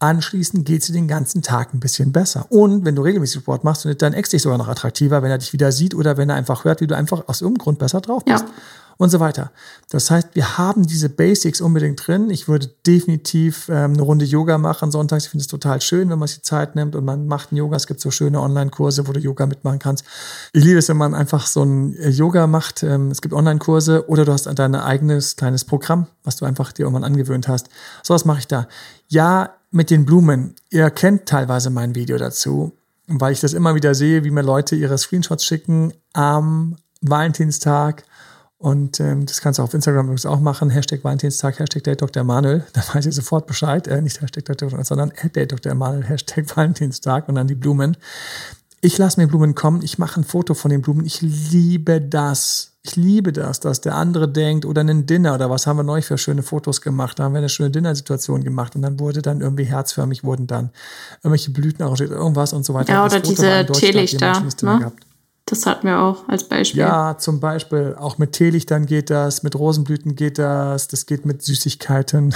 Anschließend 0.00 0.64
geht 0.64 0.82
es 0.82 0.86
dir 0.86 0.92
den 0.92 1.08
ganzen 1.08 1.42
Tag 1.42 1.74
ein 1.74 1.80
bisschen 1.80 2.12
besser. 2.12 2.46
Und 2.50 2.84
wenn 2.84 2.94
du 2.94 3.02
regelmäßig 3.02 3.42
Sport 3.42 3.64
machst, 3.64 3.82
findet 3.82 4.00
dein 4.00 4.12
Ex 4.12 4.30
dich 4.30 4.42
sogar 4.42 4.56
noch 4.56 4.68
attraktiver, 4.68 5.22
wenn 5.22 5.30
er 5.30 5.38
dich 5.38 5.52
wieder 5.52 5.72
sieht 5.72 5.94
oder 5.94 6.16
wenn 6.16 6.30
er 6.30 6.36
einfach 6.36 6.64
hört, 6.64 6.80
wie 6.80 6.86
du 6.86 6.96
einfach 6.96 7.26
aus 7.26 7.40
irgendeinem 7.40 7.64
Grund 7.64 7.78
besser 7.80 8.00
drauf 8.00 8.24
bist. 8.24 8.44
Ja 8.44 8.54
und 8.98 9.10
so 9.10 9.20
weiter. 9.20 9.52
Das 9.90 10.10
heißt, 10.10 10.30
wir 10.34 10.58
haben 10.58 10.84
diese 10.84 11.08
Basics 11.08 11.60
unbedingt 11.60 12.06
drin. 12.06 12.30
Ich 12.30 12.48
würde 12.48 12.66
definitiv 12.84 13.68
ähm, 13.68 13.92
eine 13.92 14.02
Runde 14.02 14.24
Yoga 14.24 14.58
machen 14.58 14.90
sonntags. 14.90 15.24
Ich 15.24 15.30
finde 15.30 15.42
es 15.42 15.46
total 15.46 15.80
schön, 15.80 16.10
wenn 16.10 16.18
man 16.18 16.26
sich 16.26 16.42
Zeit 16.42 16.74
nimmt 16.74 16.96
und 16.96 17.04
man 17.04 17.26
macht 17.26 17.52
einen 17.52 17.58
Yoga. 17.58 17.76
Es 17.76 17.86
gibt 17.86 18.00
so 18.00 18.10
schöne 18.10 18.40
Online-Kurse, 18.40 19.06
wo 19.06 19.12
du 19.12 19.20
Yoga 19.20 19.46
mitmachen 19.46 19.78
kannst. 19.78 20.04
Ich 20.52 20.64
liebe 20.64 20.80
es, 20.80 20.88
wenn 20.88 20.96
man 20.96 21.14
einfach 21.14 21.46
so 21.46 21.62
ein 21.62 21.94
äh, 21.94 22.08
Yoga 22.10 22.48
macht. 22.48 22.82
Ähm, 22.82 23.12
es 23.12 23.22
gibt 23.22 23.32
Online-Kurse 23.32 24.08
oder 24.08 24.24
du 24.24 24.32
hast 24.32 24.46
dein 24.46 24.74
eigenes 24.74 25.36
kleines 25.36 25.64
Programm, 25.64 26.08
was 26.24 26.36
du 26.36 26.44
einfach 26.44 26.72
dir 26.72 26.82
irgendwann 26.82 27.04
angewöhnt 27.04 27.46
hast. 27.46 27.68
So 28.02 28.14
was 28.14 28.24
mache 28.24 28.40
ich 28.40 28.48
da. 28.48 28.66
Ja, 29.06 29.54
mit 29.70 29.90
den 29.90 30.06
Blumen. 30.06 30.56
Ihr 30.70 30.90
kennt 30.90 31.26
teilweise 31.26 31.70
mein 31.70 31.94
Video 31.94 32.18
dazu, 32.18 32.72
weil 33.06 33.32
ich 33.32 33.40
das 33.40 33.52
immer 33.52 33.76
wieder 33.76 33.94
sehe, 33.94 34.24
wie 34.24 34.30
mir 34.30 34.42
Leute 34.42 34.74
ihre 34.74 34.98
Screenshots 34.98 35.44
schicken 35.44 35.92
am 36.14 36.76
Valentinstag 37.00 38.02
und 38.58 38.98
ähm, 38.98 39.24
das 39.24 39.40
kannst 39.40 39.60
du 39.60 39.62
auf 39.62 39.72
Instagram 39.72 40.06
übrigens 40.06 40.26
auch 40.26 40.40
machen. 40.40 40.70
Hashtag 40.70 41.04
Valentinstag, 41.04 41.60
Hashtag 41.60 41.84
Date 41.84 42.02
Dr. 42.02 42.22
Emanuel. 42.22 42.64
Da 42.72 42.82
weiß 42.92 43.06
ich 43.06 43.14
sofort 43.14 43.46
Bescheid. 43.46 43.86
Äh, 43.86 44.02
nicht 44.02 44.20
Hashtag 44.20 44.44
Dr. 44.46 44.84
sondern 44.84 45.12
Date 45.32 45.52
Dr. 45.52 45.70
Emanuel, 45.70 46.04
Hashtag 46.04 46.44
Valentinstag 46.56 47.28
und 47.28 47.36
dann 47.36 47.46
die 47.46 47.54
Blumen. 47.54 47.96
Ich 48.80 48.98
lasse 48.98 49.20
mir 49.20 49.28
Blumen 49.28 49.54
kommen. 49.54 49.82
Ich 49.82 49.98
mache 49.98 50.20
ein 50.20 50.24
Foto 50.24 50.54
von 50.54 50.70
den 50.70 50.82
Blumen. 50.82 51.04
Ich 51.06 51.20
liebe 51.22 52.00
das. 52.00 52.72
Ich 52.82 52.96
liebe 52.96 53.32
das, 53.32 53.60
dass 53.60 53.80
der 53.80 53.94
andere 53.96 54.28
denkt, 54.28 54.64
oder 54.64 54.82
ein 54.82 55.04
Dinner 55.04 55.34
oder 55.34 55.50
was 55.50 55.66
haben 55.66 55.76
wir 55.76 55.82
neu 55.82 56.00
für 56.00 56.16
schöne 56.16 56.42
Fotos 56.42 56.80
gemacht. 56.80 57.18
Da 57.18 57.24
haben 57.24 57.34
wir 57.34 57.38
eine 57.38 57.48
schöne 57.48 57.70
Dinnersituation 57.70 58.42
gemacht 58.42 58.76
und 58.76 58.82
dann 58.82 58.98
wurde 58.98 59.20
dann 59.20 59.40
irgendwie 59.40 59.64
herzförmig, 59.64 60.24
wurden 60.24 60.46
dann 60.46 60.70
irgendwelche 61.22 61.50
Blüten 61.50 61.82
arrangiert, 61.82 62.12
irgendwas 62.12 62.52
und 62.52 62.64
so 62.64 62.72
weiter. 62.74 62.92
Ja, 62.92 63.04
oder 63.04 63.20
diese 63.20 63.66
Teelichter. 63.66 64.40
Ne? 64.62 64.92
Das 65.48 65.64
hatten 65.64 65.86
wir 65.86 65.98
auch 65.98 66.28
als 66.28 66.44
Beispiel. 66.44 66.80
Ja, 66.80 67.16
zum 67.16 67.40
Beispiel 67.40 67.96
auch 67.98 68.18
mit 68.18 68.32
Teelichtern 68.32 68.84
geht 68.84 69.08
das, 69.08 69.42
mit 69.42 69.58
Rosenblüten 69.58 70.14
geht 70.14 70.38
das, 70.38 70.88
das 70.88 71.06
geht 71.06 71.24
mit 71.24 71.42
Süßigkeiten. 71.42 72.34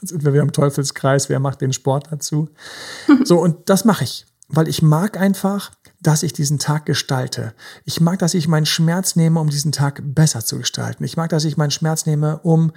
Jetzt 0.00 0.08
sind 0.10 0.24
wir 0.24 0.32
wieder 0.32 0.42
im 0.42 0.52
Teufelskreis, 0.52 1.28
wer 1.28 1.40
macht 1.40 1.60
den 1.60 1.74
Sport 1.74 2.08
dazu? 2.10 2.48
so, 3.24 3.38
und 3.38 3.68
das 3.68 3.84
mache 3.84 4.04
ich, 4.04 4.24
weil 4.48 4.66
ich 4.66 4.80
mag 4.80 5.18
einfach, 5.18 5.70
dass 6.00 6.22
ich 6.22 6.32
diesen 6.32 6.58
Tag 6.58 6.86
gestalte. 6.86 7.52
Ich 7.84 8.00
mag, 8.00 8.18
dass 8.18 8.32
ich 8.32 8.48
meinen 8.48 8.66
Schmerz 8.66 9.14
nehme, 9.14 9.40
um 9.40 9.50
diesen 9.50 9.72
Tag 9.72 10.00
besser 10.02 10.44
zu 10.44 10.56
gestalten. 10.56 11.04
Ich 11.04 11.16
mag, 11.16 11.28
dass 11.28 11.44
ich 11.44 11.56
meinen 11.58 11.72
Schmerz 11.72 12.06
nehme, 12.06 12.38
um 12.38 12.72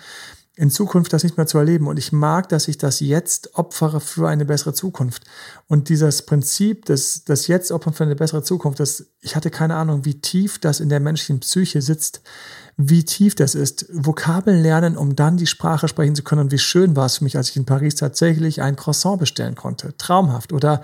in 0.61 0.69
Zukunft 0.69 1.11
das 1.11 1.23
nicht 1.23 1.37
mehr 1.37 1.47
zu 1.47 1.57
erleben. 1.57 1.87
Und 1.87 1.97
ich 1.97 2.11
mag, 2.11 2.47
dass 2.49 2.67
ich 2.67 2.77
das 2.77 2.99
jetzt 2.99 3.55
opfere 3.55 3.99
für 3.99 4.29
eine 4.29 4.45
bessere 4.45 4.73
Zukunft. 4.73 5.23
Und 5.67 5.89
dieses 5.89 6.21
Prinzip, 6.21 6.85
das, 6.85 7.23
das 7.25 7.47
jetzt 7.47 7.71
opfern 7.71 7.93
für 7.93 8.03
eine 8.03 8.15
bessere 8.15 8.43
Zukunft, 8.43 8.79
das, 8.79 9.07
ich 9.21 9.35
hatte 9.35 9.49
keine 9.49 9.75
Ahnung, 9.75 10.05
wie 10.05 10.21
tief 10.21 10.59
das 10.59 10.79
in 10.79 10.89
der 10.89 10.99
menschlichen 10.99 11.39
Psyche 11.39 11.81
sitzt 11.81 12.21
wie 12.77 13.03
tief 13.03 13.35
das 13.35 13.55
ist. 13.55 13.85
Vokabeln 13.91 14.61
lernen, 14.61 14.97
um 14.97 15.15
dann 15.15 15.37
die 15.37 15.47
Sprache 15.47 15.87
sprechen 15.87 16.15
zu 16.15 16.23
können. 16.23 16.41
Und 16.41 16.51
wie 16.51 16.57
schön 16.57 16.95
war 16.95 17.05
es 17.05 17.17
für 17.17 17.23
mich, 17.23 17.37
als 17.37 17.49
ich 17.49 17.57
in 17.57 17.65
Paris 17.65 17.95
tatsächlich 17.95 18.61
ein 18.61 18.75
Croissant 18.75 19.19
bestellen 19.19 19.55
konnte. 19.55 19.95
Traumhaft. 19.97 20.53
Oder 20.53 20.81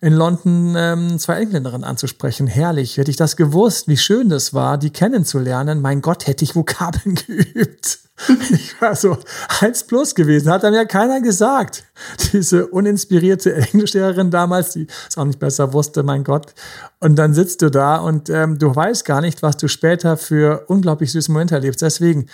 in 0.00 0.12
London 0.12 0.74
ähm, 0.76 1.18
zwei 1.18 1.40
Engländerinnen 1.40 1.84
anzusprechen. 1.84 2.46
Herrlich. 2.46 2.96
Hätte 2.96 3.10
ich 3.10 3.16
das 3.16 3.36
gewusst, 3.36 3.88
wie 3.88 3.96
schön 3.96 4.28
das 4.28 4.54
war, 4.54 4.78
die 4.78 4.90
kennenzulernen. 4.90 5.80
Mein 5.80 6.02
Gott, 6.02 6.26
hätte 6.26 6.44
ich 6.44 6.56
Vokabeln 6.56 7.14
geübt. 7.26 8.00
Ich 8.50 8.80
war 8.80 8.94
so 8.94 9.18
eins 9.60 9.84
plus 9.84 10.14
gewesen, 10.14 10.50
hat 10.50 10.62
dann 10.62 10.74
ja 10.74 10.84
keiner 10.84 11.20
gesagt. 11.20 11.84
Diese 12.32 12.66
uninspirierte 12.66 13.54
Englischlehrerin 13.54 14.30
damals, 14.30 14.70
die 14.70 14.86
es 15.08 15.16
auch 15.16 15.24
nicht 15.24 15.38
besser 15.38 15.72
wusste, 15.72 16.02
mein 16.02 16.24
Gott. 16.24 16.54
Und 17.00 17.16
dann 17.16 17.34
sitzt 17.34 17.62
du 17.62 17.70
da 17.70 17.96
und 17.96 18.30
ähm, 18.30 18.58
du 18.58 18.74
weißt 18.74 19.04
gar 19.04 19.20
nicht, 19.20 19.42
was 19.42 19.56
du 19.56 19.68
später 19.68 20.16
für 20.16 20.64
unglaublich 20.68 21.12
süße 21.12 21.30
Momente 21.32 21.54
erlebst. 21.54 21.82
Deswegen, 21.82 22.26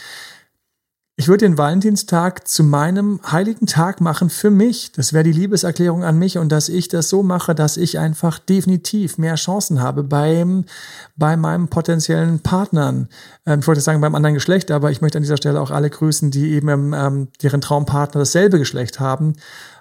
ich 1.18 1.28
würde 1.28 1.46
den 1.46 1.56
Valentinstag 1.56 2.46
zu 2.46 2.62
meinem 2.62 3.20
heiligen 3.24 3.66
Tag 3.66 4.02
machen 4.02 4.28
für 4.28 4.50
mich. 4.50 4.92
Das 4.92 5.14
wäre 5.14 5.24
die 5.24 5.32
Liebeserklärung 5.32 6.04
an 6.04 6.18
mich 6.18 6.36
und 6.36 6.52
dass 6.52 6.68
ich 6.68 6.88
das 6.88 7.08
so 7.08 7.22
mache, 7.22 7.54
dass 7.54 7.78
ich 7.78 7.98
einfach 7.98 8.38
definitiv 8.38 9.16
mehr 9.16 9.36
Chancen 9.36 9.80
habe 9.80 10.02
beim, 10.02 10.66
bei 11.16 11.38
meinem 11.38 11.68
potenziellen 11.68 12.40
Partnern. 12.40 13.08
Ähm, 13.46 13.60
ich 13.60 13.66
wollte 13.66 13.80
sagen 13.80 14.02
beim 14.02 14.14
anderen 14.14 14.34
Geschlecht, 14.34 14.70
aber 14.70 14.90
ich 14.90 15.00
möchte 15.00 15.16
an 15.16 15.22
dieser 15.22 15.38
Stelle 15.38 15.58
auch 15.62 15.70
alle 15.70 15.88
grüßen, 15.88 16.30
die 16.30 16.52
eben 16.52 16.92
ähm, 16.92 17.28
deren 17.42 17.62
Traumpartner 17.62 18.18
dasselbe 18.18 18.58
Geschlecht 18.58 19.00
haben. 19.00 19.36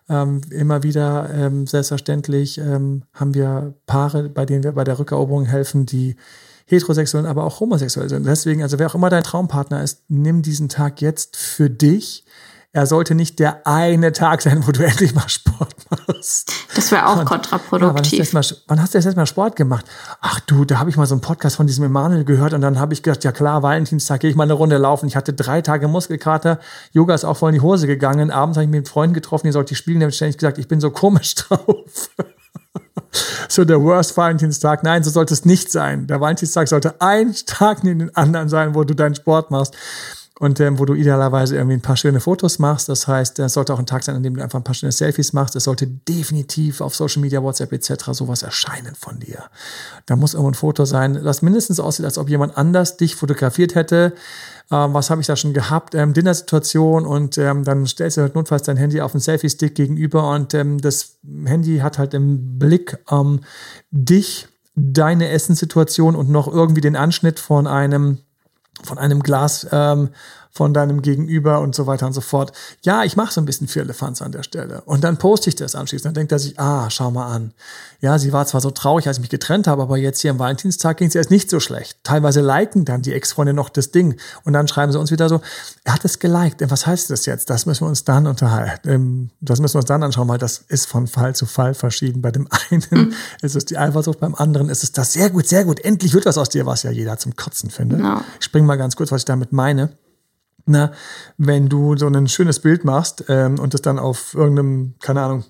Ähm, 0.07 0.39
immer 0.51 0.83
wieder 0.83 1.29
ähm, 1.33 1.67
selbstverständlich 1.67 2.59
ähm, 2.59 3.03
haben 3.13 3.33
wir 3.33 3.73
Paare, 3.87 4.29
bei 4.29 4.45
denen 4.45 4.63
wir 4.63 4.71
bei 4.71 4.85
der 4.85 4.99
Rückeroberung 4.99 5.45
helfen, 5.45 5.85
die 5.85 6.15
heterosexuell, 6.65 7.25
aber 7.25 7.43
auch 7.43 7.59
homosexuell 7.59 8.09
sind. 8.09 8.25
Deswegen, 8.25 8.63
also 8.63 8.79
wer 8.79 8.87
auch 8.87 8.95
immer 8.95 9.09
dein 9.09 9.23
Traumpartner 9.23 9.83
ist, 9.83 10.03
nimm 10.07 10.41
diesen 10.41 10.69
Tag 10.69 11.01
jetzt 11.01 11.37
für 11.37 11.69
dich. 11.69 12.25
Er 12.71 12.87
sollte 12.87 13.15
nicht 13.15 13.39
der 13.39 13.65
eine 13.65 14.11
Tag 14.11 14.41
sein, 14.41 14.67
wo 14.67 14.71
du 14.71 14.83
endlich 14.85 15.15
mal 15.15 15.29
Sport 15.29 15.75
machst. 15.89 16.51
Das 16.75 16.91
wäre 16.91 17.07
auch 17.07 17.23
kontraproduktiv. 17.23 18.33
Ja, 18.33 18.41
wann, 18.67 18.81
hast 18.81 18.93
du 18.93 18.97
das 18.97 19.05
letzte 19.05 19.15
Mal 19.15 19.25
Sport 19.27 19.55
gemacht? 19.55 19.85
Ach 20.19 20.41
du, 20.41 20.65
da 20.65 20.79
habe 20.79 20.89
ich 20.89 20.97
mal 20.97 21.05
so 21.05 21.15
einen 21.15 21.21
Podcast 21.21 21.55
von 21.55 21.67
diesem 21.67 21.85
Emanuel 21.85 22.25
gehört 22.25 22.53
und 22.53 22.59
dann 22.59 22.77
habe 22.77 22.93
ich 22.93 23.01
gedacht, 23.01 23.23
ja 23.23 23.31
klar, 23.31 23.63
Valentinstag 23.63 24.19
gehe 24.19 24.29
ich 24.29 24.35
mal 24.35 24.43
eine 24.43 24.53
Runde 24.53 24.77
laufen. 24.77 25.07
Ich 25.07 25.15
hatte 25.15 25.31
drei 25.31 25.61
Tage 25.61 25.87
Muskelkater, 25.87 26.59
Yoga 26.91 27.15
ist 27.15 27.23
auch 27.23 27.37
voll 27.37 27.51
in 27.51 27.55
die 27.55 27.61
Hose 27.61 27.87
gegangen. 27.87 28.29
Abends 28.29 28.57
habe 28.57 28.65
ich 28.65 28.69
mich 28.69 28.79
mit 28.79 28.89
Freunden 28.89 29.13
getroffen, 29.13 29.47
die 29.47 29.53
sollte 29.53 29.71
ich 29.71 29.77
spielen, 29.77 29.99
die 29.99 30.05
haben 30.05 30.11
ständig 30.11 30.37
gesagt, 30.37 30.57
ich 30.57 30.67
bin 30.67 30.81
so 30.81 30.91
komisch 30.91 31.35
drauf 31.35 32.09
so 33.47 33.65
der 33.65 33.81
Worst 33.81 34.15
Valentinstag. 34.17 34.83
Nein, 34.83 35.03
so 35.03 35.09
sollte 35.09 35.33
es 35.33 35.45
nicht 35.45 35.71
sein. 35.71 36.07
Der 36.07 36.21
Valentinstag 36.21 36.67
sollte 36.67 37.01
ein 37.01 37.35
Tag 37.45 37.83
neben 37.83 37.99
den 37.99 38.15
anderen 38.15 38.49
sein, 38.49 38.75
wo 38.75 38.83
du 38.83 38.93
deinen 38.93 39.15
Sport 39.15 39.51
machst 39.51 39.75
und 40.39 40.59
ähm, 40.59 40.79
wo 40.79 40.85
du 40.85 40.95
idealerweise 40.95 41.55
irgendwie 41.55 41.77
ein 41.77 41.81
paar 41.81 41.95
schöne 41.95 42.19
Fotos 42.19 42.59
machst. 42.59 42.89
Das 42.89 43.07
heißt, 43.07 43.39
es 43.39 43.53
sollte 43.53 43.73
auch 43.73 43.79
ein 43.79 43.85
Tag 43.85 44.03
sein, 44.03 44.15
an 44.15 44.23
dem 44.23 44.35
du 44.35 44.43
einfach 44.43 44.59
ein 44.59 44.65
paar 44.65 44.75
schöne 44.75 44.91
Selfies 44.91 45.31
machst. 45.31 45.55
Es 45.55 45.63
sollte 45.63 45.87
definitiv 45.87 46.81
auf 46.81 46.93
Social 46.93 47.21
Media, 47.21 47.41
WhatsApp 47.41 47.71
etc. 47.71 48.11
sowas 48.11 48.43
erscheinen 48.43 48.95
von 48.95 49.19
dir. 49.19 49.43
Da 50.05 50.17
muss 50.17 50.33
irgendwo 50.33 50.51
ein 50.51 50.55
Foto 50.55 50.83
sein, 50.83 51.23
das 51.23 51.41
mindestens 51.41 51.79
aussieht, 51.79 52.05
als 52.05 52.17
ob 52.17 52.29
jemand 52.29 52.57
anders 52.57 52.97
dich 52.97 53.15
fotografiert 53.15 53.75
hätte. 53.75 54.13
Ähm, 54.71 54.93
was 54.93 55.09
habe 55.09 55.21
ich 55.21 55.27
da 55.27 55.37
schon 55.37 55.53
gehabt? 55.53 55.95
Ähm, 55.95 56.13
Dinnersituation 56.13 57.05
und 57.05 57.37
ähm, 57.37 57.63
dann 57.63 57.87
stellst 57.87 58.17
du 58.17 58.21
halt 58.21 58.35
notfalls 58.35 58.63
dein 58.63 58.77
Handy 58.77 58.99
auf 58.99 59.13
den 59.13 59.21
Selfie-Stick 59.21 59.73
gegenüber 59.73 60.31
und 60.31 60.53
ähm, 60.53 60.81
das 60.81 61.17
Handy 61.45 61.77
hat 61.77 61.97
halt 61.97 62.13
im 62.13 62.59
Blick 62.59 62.97
ähm, 63.09 63.39
dich, 63.91 64.49
deine 64.75 65.29
Essenssituation 65.29 66.17
und 66.17 66.29
noch 66.29 66.49
irgendwie 66.49 66.81
den 66.81 66.97
Anschnitt 66.97 67.39
von 67.39 67.65
einem 67.65 68.17
von 68.83 68.97
einem 68.97 69.21
Glas 69.21 69.67
ähm, 69.71 70.09
von 70.55 70.73
deinem 70.73 71.01
Gegenüber 71.01 71.59
und 71.59 71.75
so 71.75 71.85
weiter 71.85 72.07
und 72.07 72.13
so 72.13 72.21
fort. 72.21 72.53
Ja, 72.81 73.03
ich 73.03 73.17
mache 73.17 73.33
so 73.33 73.41
ein 73.41 73.45
bisschen 73.45 73.67
für 73.67 73.81
Elefants 73.81 74.21
an 74.21 74.31
der 74.31 74.41
Stelle. 74.41 74.81
Und 74.85 75.03
dann 75.03 75.17
poste 75.17 75.49
ich 75.49 75.55
das 75.55 75.75
anschließend. 75.75 76.05
Dann 76.05 76.13
denkt 76.13 76.31
er 76.31 76.39
sich, 76.39 76.57
ah, 76.57 76.89
schau 76.89 77.11
mal 77.11 77.27
an. 77.27 77.53
Ja, 77.99 78.17
sie 78.17 78.31
war 78.31 78.45
zwar 78.45 78.61
so 78.61 78.71
traurig, 78.71 79.05
als 79.07 79.17
ich 79.17 79.21
mich 79.21 79.29
getrennt 79.29 79.67
habe, 79.67 79.81
aber 79.81 79.97
jetzt 79.97 80.21
hier 80.21 80.31
am 80.31 80.39
Valentinstag 80.39 80.97
ging 80.97 81.09
es 81.09 81.15
erst 81.15 81.29
nicht 81.29 81.49
so 81.49 81.59
schlecht. 81.59 81.97
Teilweise 82.03 82.39
liken 82.39 82.85
dann 82.85 83.01
die 83.01 83.11
Ex-Freunde 83.11 83.53
noch 83.53 83.67
das 83.67 83.91
Ding. 83.91 84.15
Und 84.45 84.53
dann 84.53 84.69
schreiben 84.69 84.93
sie 84.93 84.99
uns 84.99 85.11
wieder 85.11 85.27
so, 85.27 85.41
er 85.83 85.93
hat 85.93 86.05
es 86.05 86.19
geliked. 86.19 86.61
Was 86.71 86.87
heißt 86.87 87.09
das 87.09 87.25
jetzt? 87.25 87.49
Das 87.49 87.65
müssen 87.65 87.81
wir 87.81 87.89
uns 87.89 88.05
dann 88.05 88.25
unterhalten. 88.25 88.89
Ähm, 88.89 89.29
das 89.41 89.59
müssen 89.59 89.73
wir 89.73 89.79
uns 89.79 89.87
dann 89.87 90.03
anschauen, 90.03 90.29
weil 90.29 90.37
das 90.37 90.59
ist 90.69 90.85
von 90.85 91.07
Fall 91.07 91.35
zu 91.35 91.45
Fall 91.45 91.73
verschieden. 91.73 92.21
Bei 92.21 92.31
dem 92.31 92.47
einen 92.71 92.85
mhm. 92.91 93.13
ist 93.41 93.57
es 93.57 93.65
die 93.65 93.77
Eifersucht, 93.77 94.21
beim 94.21 94.35
anderen 94.35 94.69
ist 94.69 94.83
es 94.83 94.93
das 94.93 95.11
sehr 95.11 95.29
gut, 95.29 95.49
sehr 95.49 95.65
gut. 95.65 95.81
Endlich 95.81 96.13
wird 96.13 96.25
was 96.25 96.37
aus 96.37 96.47
dir, 96.47 96.65
was 96.65 96.83
ja 96.83 96.91
jeder 96.91 97.17
zum 97.17 97.35
Kotzen 97.35 97.69
findet. 97.69 97.99
No. 97.99 98.21
Ich 98.39 98.45
springe 98.45 98.65
mal 98.65 98.77
ganz 98.77 98.95
kurz, 98.95 99.11
was 99.11 99.23
ich 99.23 99.25
damit 99.25 99.51
meine 99.51 99.97
na, 100.65 100.91
wenn 101.37 101.69
du 101.69 101.95
so 101.97 102.07
ein 102.07 102.27
schönes 102.27 102.59
Bild 102.59 102.85
machst 102.85 103.25
ähm, 103.29 103.59
und 103.59 103.73
es 103.73 103.81
dann 103.81 103.99
auf 103.99 104.33
irgendeinem, 104.33 104.95
keine 104.99 105.21
Ahnung, 105.21 105.45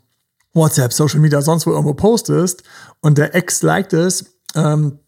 WhatsApp, 0.53 0.93
Social 0.93 1.19
Media, 1.19 1.41
sonst 1.41 1.67
wo 1.67 1.71
irgendwo 1.71 1.93
postest 1.93 2.63
und 3.01 3.17
der 3.17 3.35
Ex 3.35 3.61
liked 3.61 3.93
es, 3.93 4.37
ähm, 4.55 4.99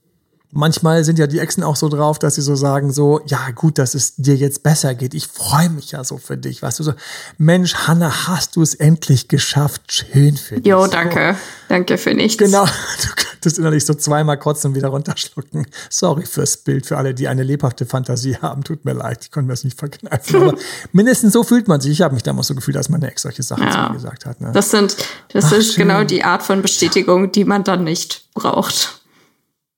manchmal 0.52 1.04
sind 1.04 1.20
ja 1.20 1.28
die 1.28 1.40
Exen 1.40 1.64
auch 1.64 1.76
so 1.76 1.90
drauf, 1.90 2.20
dass 2.20 2.36
sie 2.36 2.42
so 2.42 2.56
sagen, 2.56 2.92
so, 2.92 3.20
ja 3.26 3.50
gut, 3.54 3.78
dass 3.78 3.96
es 3.96 4.16
dir 4.16 4.36
jetzt 4.36 4.64
besser 4.64 4.96
geht. 4.96 5.14
Ich 5.14 5.28
freue 5.28 5.70
mich 5.70 5.92
ja 5.92 6.04
so 6.04 6.18
für 6.18 6.38
dich. 6.38 6.62
Weißt 6.62 6.80
du, 6.80 6.84
so, 6.84 6.94
Mensch, 7.38 7.76
Hanna, 7.76 8.28
hast 8.28 8.56
du 8.56 8.62
es 8.62 8.76
endlich 8.76 9.28
geschafft. 9.28 9.92
Schön 9.92 10.38
für 10.38 10.56
dich. 10.56 10.66
Jo, 10.66 10.88
danke. 10.88 11.34
So. 11.34 11.40
Danke 11.70 11.98
für 11.98 12.14
nichts. 12.14 12.38
Genau, 12.38 12.66
du 13.02 13.10
könntest 13.16 13.60
innerlich 13.60 13.86
so 13.86 13.94
zweimal 13.94 14.38
kotzen 14.40 14.72
und 14.72 14.76
wieder 14.76 14.88
runterschlucken. 14.88 15.68
Sorry 15.90 16.26
fürs 16.26 16.58
Bild, 16.58 16.86
für 16.86 16.98
alle, 16.98 17.14
die 17.14 17.28
eine 17.28 17.44
lebhafte 17.44 17.86
Fantasie 17.86 18.38
haben. 18.38 18.64
Tut 18.64 18.86
mir 18.86 18.94
leid, 18.94 19.20
ich 19.24 19.32
konnte 19.32 19.48
mir 19.48 19.54
das 19.54 19.64
nicht 19.64 19.78
verkneifen. 19.78 20.36
Aber 20.42 20.56
mindestens 20.94 21.34
so 21.34 21.44
fühlt 21.44 21.68
man 21.68 21.82
sich. 21.82 21.92
Ich 21.92 22.02
habe 22.02 22.14
mich 22.14 22.24
damals 22.24 22.48
so 22.48 22.56
gefühlt, 22.56 22.78
als 22.78 22.90
meine 22.90 23.10
Ex 23.10 23.24
solche 23.24 23.44
Sachen 23.44 23.64
ja. 23.64 23.72
zu 23.72 23.80
mir 23.80 23.94
gesagt 23.94 24.26
hat. 24.26 24.40
Ne? 24.40 24.52
Das 24.54 24.72
sind, 24.72 24.96
das 25.34 25.46
Ach, 25.46 25.52
ist 25.54 25.74
schön. 25.74 25.88
genau 25.88 26.04
die 26.04 26.24
Art 26.24 26.44
von 26.44 26.62
Bestätigung, 26.62 27.32
die 27.32 27.44
man 27.44 27.64
dann 27.64 27.84
nicht 27.84 28.26
braucht. 28.34 28.97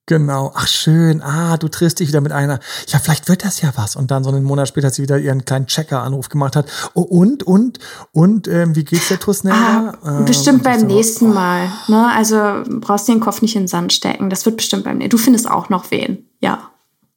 Genau. 0.10 0.52
Ach 0.56 0.68
schön. 0.68 1.22
Ah, 1.22 1.58
du 1.58 1.68
triffst 1.68 2.00
dich 2.00 2.08
wieder 2.08 2.20
mit 2.20 2.32
einer. 2.32 2.60
Ja, 2.88 2.98
vielleicht 2.98 3.30
wird 3.30 3.46
das 3.46 3.62
ja 3.62 3.72
was. 3.76 3.96
Und 3.96 4.10
dann 4.10 4.24
so 4.24 4.32
einen 4.32 4.44
Monat 4.44 4.68
später 4.68 4.88
hat 4.88 4.96
sie 4.96 5.04
wieder 5.04 5.20
ihren 5.20 5.46
kleinen 5.46 5.68
Checker-Anruf 5.68 6.30
gemacht 6.30 6.56
hat. 6.56 6.66
Oh, 6.96 7.02
und, 7.02 7.44
und, 7.44 7.78
und, 8.12 8.48
ähm, 8.48 8.76
wie 8.76 8.84
geht's 8.84 9.10
der 9.10 9.20
Tusnella? 9.20 9.94
Ah, 10.02 10.18
ähm, 10.18 10.26
bestimmt 10.26 10.64
beim 10.64 10.88
nächsten 10.88 11.28
auch, 11.28 11.30
oh. 11.30 11.34
Mal. 11.36 11.72
Ne? 11.90 12.12
Also 12.12 12.64
brauchst 12.80 13.08
du 13.08 13.12
den 13.12 13.22
Kopf 13.22 13.44
nicht 13.44 13.56
in 13.56 13.64
den 13.64 13.68
Sand 13.68 13.94
stecken. 13.94 14.32
Das 14.32 14.48
wird 14.48 14.58
bestimmt 14.58 14.86
beim 14.86 14.98
nächsten 14.98 15.12
Du 15.12 15.20
findest 15.20 15.48
auch 15.48 15.70
noch 15.70 15.92
wen. 15.92 16.26
Ja. 16.40 16.72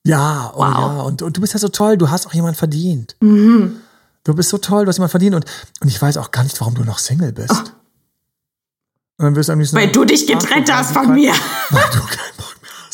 Ja, 0.05 0.53
oh 0.55 0.59
wow. 0.59 0.69
ja. 0.69 1.01
Und, 1.01 1.23
und 1.23 1.35
du 1.35 1.41
bist 1.41 1.55
ja 1.55 1.61
so 1.61 1.69
toll. 1.69 1.97
Du 1.97 2.11
hast 2.11 2.27
auch 2.27 2.35
jemanden 2.35 2.59
verdient. 2.59 3.17
Mhm. 3.21 3.77
Du 4.25 4.35
bist 4.35 4.51
so 4.51 4.59
toll, 4.59 4.85
du 4.85 4.91
hast 4.91 4.99
jemanden 4.99 5.13
verdient. 5.13 5.35
Und, 5.35 5.47
und 5.81 5.89
ich 5.89 6.03
weiß 6.03 6.19
auch 6.19 6.31
gar 6.31 6.43
nicht, 6.43 6.61
warum 6.61 6.75
du 6.75 6.85
noch 6.85 6.99
Single 6.99 7.33
bist. 7.33 7.53
Oh. 7.53 7.71
Und 9.17 9.25
dann 9.25 9.37
wirst 9.37 9.49
du 9.49 9.55
am 9.55 9.61
liebsten 9.61 9.77
Weil 9.79 9.91
du 9.91 10.05
dich 10.05 10.27
getrennt 10.27 10.71
hast 10.71 10.93
von 10.93 11.15
mir. 11.15 11.33
Weil 11.71 11.85
du 11.95 12.01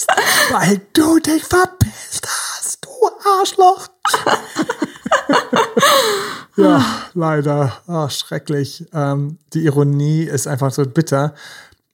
kein 0.06 0.52
weil 0.52 0.80
du 0.92 1.18
dich 1.18 1.44
verpisst 1.44 2.26
hast, 2.26 2.84
du 2.84 2.90
Arschloch. 3.40 3.88
ja, 6.56 6.84
leider. 7.14 7.72
Oh, 7.86 8.08
schrecklich. 8.08 8.86
Ähm, 8.92 9.38
die 9.54 9.64
Ironie 9.64 10.22
ist 10.22 10.46
einfach 10.46 10.70
so 10.70 10.84
bitter. 10.84 11.34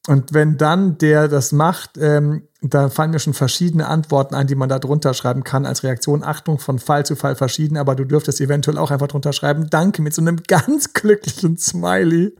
Und 0.07 0.35
wenn 0.35 0.59
dann 0.59 0.99
der 0.99 1.29
das 1.29 1.53
macht, 1.53 1.97
ähm, 1.97 2.43
da 2.61 2.90
fallen 2.90 3.11
mir 3.11 3.19
schon 3.19 3.33
verschiedene 3.33 3.88
Antworten 3.88 4.35
ein, 4.35 4.47
die 4.47 4.55
man 4.55 4.69
da 4.69 4.79
drunter 4.79 5.14
schreiben 5.14 5.45
kann 5.45 5.64
als 5.64 5.83
Reaktion. 5.83 6.23
Achtung, 6.23 6.59
von 6.59 6.79
Fall 6.79 7.07
zu 7.07 7.17
Fall 7.17 7.37
verschieden, 7.37 7.79
aber 7.79 7.95
du 7.95 8.05
dürftest 8.05 8.40
eventuell 8.40 8.77
auch 8.79 8.90
einfach 8.90 9.09
drunter 9.09 9.33
schreiben. 9.33 9.69
Danke 9.71 10.03
mit 10.03 10.14
so 10.14 10.21
einem 10.21 10.43
ganz 10.47 10.93
glücklichen 10.93 11.57
Smiley. 11.57 12.35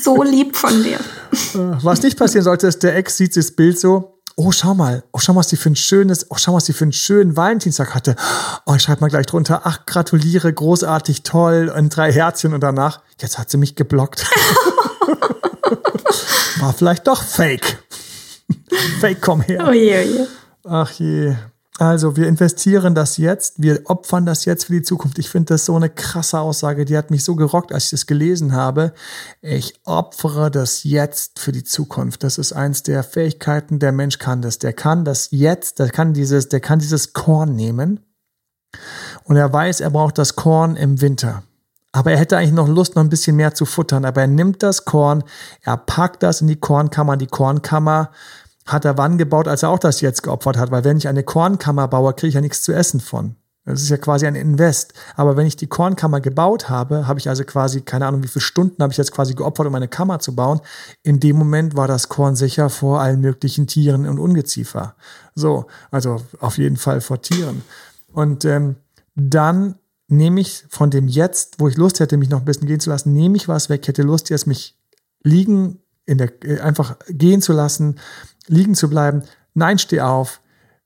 So 0.00 0.22
lieb 0.22 0.56
von 0.56 0.82
dir. 0.82 0.98
Äh, 1.54 1.78
was 1.82 2.02
nicht 2.02 2.18
passieren 2.18 2.44
sollte, 2.44 2.66
ist, 2.66 2.82
der 2.82 2.96
Ex 2.96 3.16
sieht 3.16 3.36
das 3.36 3.52
Bild 3.52 3.78
so, 3.78 4.13
oh, 4.36 4.52
schau 4.52 4.74
mal, 4.74 5.04
oh, 5.12 5.18
schau 5.18 5.32
mal, 5.32 5.40
was 5.40 5.48
die 5.48 5.56
für 5.56 5.70
ein 5.70 5.76
schönes, 5.76 6.30
oh, 6.30 6.36
schau 6.36 6.52
mal, 6.52 6.56
was 6.56 6.64
die 6.64 6.72
für 6.72 6.84
einen 6.84 6.92
schönen 6.92 7.36
Valentinstag 7.36 7.94
hatte. 7.94 8.16
Oh, 8.66 8.74
ich 8.74 8.82
schreibe 8.82 9.00
mal 9.00 9.08
gleich 9.08 9.26
drunter, 9.26 9.62
ach, 9.64 9.86
gratuliere, 9.86 10.52
großartig, 10.52 11.22
toll, 11.22 11.72
und 11.74 11.94
drei 11.94 12.12
Herzchen 12.12 12.52
und 12.54 12.60
danach, 12.60 13.00
jetzt 13.20 13.38
hat 13.38 13.50
sie 13.50 13.58
mich 13.58 13.76
geblockt. 13.76 14.24
War 16.60 16.72
vielleicht 16.72 17.06
doch 17.06 17.22
Fake. 17.22 17.78
Fake, 19.00 19.20
komm 19.20 19.40
her. 19.40 19.66
Oh 19.68 19.72
je, 19.72 19.98
oh 19.98 20.02
je. 20.02 20.26
Ach 20.64 20.90
je. 20.92 21.36
Also 21.78 22.16
wir 22.16 22.28
investieren 22.28 22.94
das 22.94 23.16
jetzt, 23.16 23.60
wir 23.60 23.80
opfern 23.86 24.24
das 24.24 24.44
jetzt 24.44 24.66
für 24.66 24.72
die 24.72 24.82
Zukunft. 24.82 25.18
Ich 25.18 25.28
finde 25.28 25.54
das 25.54 25.64
so 25.64 25.74
eine 25.74 25.90
krasse 25.90 26.38
Aussage, 26.38 26.84
die 26.84 26.96
hat 26.96 27.10
mich 27.10 27.24
so 27.24 27.34
gerockt, 27.34 27.72
als 27.72 27.86
ich 27.86 27.90
das 27.90 28.06
gelesen 28.06 28.52
habe. 28.52 28.92
Ich 29.42 29.80
opfere 29.84 30.52
das 30.52 30.84
jetzt 30.84 31.40
für 31.40 31.50
die 31.50 31.64
Zukunft. 31.64 32.22
Das 32.22 32.38
ist 32.38 32.52
eins 32.52 32.84
der 32.84 33.02
Fähigkeiten, 33.02 33.80
der 33.80 33.90
Mensch 33.90 34.18
kann 34.18 34.40
das. 34.40 34.60
Der 34.60 34.72
kann 34.72 35.04
das 35.04 35.28
jetzt, 35.32 35.80
der 35.80 35.90
kann 35.90 36.14
dieses, 36.14 36.48
der 36.48 36.60
kann 36.60 36.78
dieses 36.78 37.12
Korn 37.12 37.56
nehmen 37.56 38.00
Und 39.24 39.36
er 39.36 39.52
weiß, 39.52 39.80
er 39.80 39.90
braucht 39.90 40.18
das 40.18 40.36
Korn 40.36 40.76
im 40.76 41.00
Winter. 41.00 41.42
Aber 41.90 42.12
er 42.12 42.18
hätte 42.18 42.36
eigentlich 42.36 42.52
noch 42.52 42.68
Lust, 42.68 42.94
noch 42.94 43.02
ein 43.02 43.08
bisschen 43.08 43.34
mehr 43.34 43.54
zu 43.54 43.66
futtern. 43.66 44.04
Aber 44.04 44.20
er 44.20 44.26
nimmt 44.28 44.62
das 44.62 44.84
Korn, 44.84 45.24
er 45.62 45.76
packt 45.76 46.22
das 46.22 46.40
in 46.40 46.46
die 46.46 46.56
Kornkammer. 46.56 47.16
Die 47.16 47.26
Kornkammer 47.26 48.10
hat 48.66 48.84
er 48.84 48.96
wann 48.96 49.18
gebaut, 49.18 49.48
als 49.48 49.62
er 49.62 49.70
auch 49.70 49.78
das 49.78 50.00
jetzt 50.00 50.22
geopfert 50.22 50.56
hat. 50.56 50.70
Weil 50.70 50.84
wenn 50.84 50.96
ich 50.96 51.08
eine 51.08 51.22
Kornkammer 51.22 51.88
baue, 51.88 52.14
kriege 52.14 52.28
ich 52.28 52.34
ja 52.34 52.40
nichts 52.40 52.62
zu 52.62 52.72
essen 52.72 53.00
von. 53.00 53.36
Das 53.66 53.80
ist 53.80 53.88
ja 53.88 53.96
quasi 53.96 54.26
ein 54.26 54.34
Invest. 54.34 54.92
Aber 55.16 55.36
wenn 55.36 55.46
ich 55.46 55.56
die 55.56 55.66
Kornkammer 55.66 56.20
gebaut 56.20 56.68
habe, 56.68 57.06
habe 57.06 57.18
ich 57.18 57.28
also 57.28 57.44
quasi, 57.44 57.80
keine 57.80 58.06
Ahnung, 58.06 58.22
wie 58.22 58.28
viele 58.28 58.42
Stunden 58.42 58.82
habe 58.82 58.92
ich 58.92 58.98
jetzt 58.98 59.12
quasi 59.12 59.34
geopfert, 59.34 59.66
um 59.66 59.74
eine 59.74 59.88
Kammer 59.88 60.18
zu 60.18 60.34
bauen. 60.34 60.60
In 61.02 61.18
dem 61.18 61.36
Moment 61.36 61.74
war 61.74 61.88
das 61.88 62.10
Korn 62.10 62.36
sicher 62.36 62.68
vor 62.68 63.00
allen 63.00 63.20
möglichen 63.20 63.66
Tieren 63.66 64.06
und 64.06 64.18
Ungeziefer. 64.18 64.96
So, 65.34 65.66
also 65.90 66.20
auf 66.40 66.58
jeden 66.58 66.76
Fall 66.76 67.00
vor 67.00 67.22
Tieren. 67.22 67.62
Und 68.12 68.44
ähm, 68.44 68.76
dann 69.14 69.76
nehme 70.08 70.40
ich 70.40 70.66
von 70.68 70.90
dem 70.90 71.08
Jetzt, 71.08 71.56
wo 71.58 71.68
ich 71.68 71.76
Lust 71.76 72.00
hätte, 72.00 72.18
mich 72.18 72.28
noch 72.28 72.40
ein 72.40 72.44
bisschen 72.44 72.66
gehen 72.66 72.80
zu 72.80 72.90
lassen, 72.90 73.14
nehme 73.14 73.36
ich 73.36 73.48
was 73.48 73.70
weg. 73.70 73.88
Hätte 73.88 74.02
Lust, 74.02 74.28
jetzt 74.28 74.46
mich 74.46 74.78
liegen, 75.22 75.80
in 76.06 76.18
der, 76.18 76.30
äh, 76.44 76.60
einfach 76.60 76.96
gehen 77.08 77.40
zu 77.40 77.52
lassen, 77.52 77.98
liegen 78.46 78.74
zu 78.74 78.88
bleiben. 78.88 79.22
Nein, 79.54 79.78
steh 79.78 80.00
auf, 80.00 80.40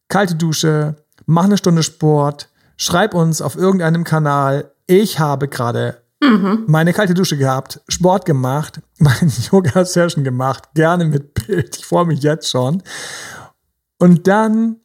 kalte 0.08 0.34
Dusche, 0.34 0.96
mach 1.26 1.44
eine 1.44 1.56
Stunde 1.56 1.82
Sport, 1.82 2.50
schreib 2.76 3.14
uns 3.14 3.40
auf 3.42 3.56
irgendeinem 3.56 4.04
Kanal. 4.04 4.72
Ich 4.86 5.18
habe 5.18 5.48
gerade 5.48 6.02
mhm. 6.20 6.64
meine 6.66 6.92
kalte 6.92 7.14
Dusche 7.14 7.36
gehabt, 7.36 7.80
Sport 7.88 8.24
gemacht, 8.24 8.80
meine 8.98 9.32
Yoga-Session 9.50 10.24
gemacht, 10.24 10.64
gerne 10.74 11.04
mit 11.04 11.34
Bild. 11.34 11.76
Ich 11.76 11.86
freue 11.86 12.06
mich 12.06 12.22
jetzt 12.22 12.50
schon. 12.50 12.82
Und 13.98 14.26
dann 14.26 14.76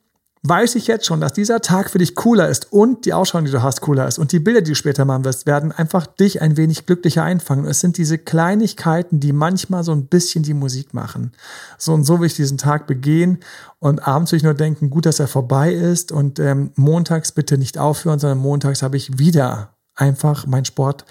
weiß 0.45 0.75
ich 0.75 0.87
jetzt 0.87 1.05
schon, 1.05 1.21
dass 1.21 1.31
dieser 1.31 1.61
Tag 1.61 1.89
für 1.89 1.99
dich 1.99 2.15
cooler 2.15 2.49
ist 2.49 2.71
und 2.73 3.05
die 3.05 3.13
Ausschau, 3.13 3.39
die 3.39 3.49
du 3.49 3.63
hast, 3.63 3.79
cooler 3.79 4.07
ist 4.07 4.19
und 4.19 4.33
die 4.33 4.39
Bilder, 4.39 4.61
die 4.61 4.71
du 4.71 4.75
später 4.75 5.05
machen 5.05 5.23
wirst, 5.23 5.45
werden 5.45 5.71
einfach 5.71 6.05
dich 6.05 6.41
ein 6.41 6.57
wenig 6.57 6.85
glücklicher 6.85 7.23
einfangen. 7.23 7.65
es 7.65 7.79
sind 7.79 7.97
diese 7.97 8.17
Kleinigkeiten, 8.17 9.21
die 9.21 9.31
manchmal 9.31 9.85
so 9.85 9.93
ein 9.93 10.07
bisschen 10.07 10.43
die 10.43 10.53
Musik 10.53 10.93
machen. 10.93 11.31
So 11.77 11.93
und 11.93 12.03
so 12.03 12.19
will 12.19 12.27
ich 12.27 12.35
diesen 12.35 12.57
Tag 12.57 12.87
begehen 12.87 13.39
und 13.79 14.05
abends 14.05 14.31
will 14.31 14.37
ich 14.37 14.43
nur 14.43 14.53
denken, 14.53 14.89
gut, 14.89 15.05
dass 15.05 15.19
er 15.19 15.27
vorbei 15.27 15.73
ist 15.73 16.11
und 16.11 16.39
ähm, 16.39 16.71
montags 16.75 17.31
bitte 17.31 17.57
nicht 17.57 17.77
aufhören, 17.77 18.19
sondern 18.19 18.39
montags 18.39 18.83
habe 18.83 18.97
ich 18.97 19.17
wieder 19.17 19.72
einfach 19.95 20.45
mein 20.45 20.65
Sport 20.65 21.05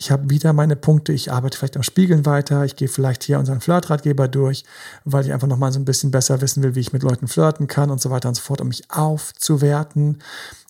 ich 0.00 0.12
habe 0.12 0.30
wieder 0.30 0.52
meine 0.52 0.76
Punkte, 0.76 1.12
ich 1.12 1.32
arbeite 1.32 1.58
vielleicht 1.58 1.76
am 1.76 1.82
Spiegeln 1.82 2.24
weiter, 2.24 2.64
ich 2.64 2.76
gehe 2.76 2.86
vielleicht 2.86 3.24
hier 3.24 3.40
unseren 3.40 3.60
Flirtratgeber 3.60 4.28
durch, 4.28 4.62
weil 5.04 5.26
ich 5.26 5.32
einfach 5.32 5.48
nochmal 5.48 5.72
so 5.72 5.80
ein 5.80 5.84
bisschen 5.84 6.12
besser 6.12 6.40
wissen 6.40 6.62
will, 6.62 6.76
wie 6.76 6.80
ich 6.80 6.92
mit 6.92 7.02
Leuten 7.02 7.26
flirten 7.26 7.66
kann 7.66 7.90
und 7.90 8.00
so 8.00 8.08
weiter 8.08 8.28
und 8.28 8.36
so 8.36 8.42
fort, 8.42 8.60
um 8.60 8.68
mich 8.68 8.88
aufzuwerten. 8.92 10.18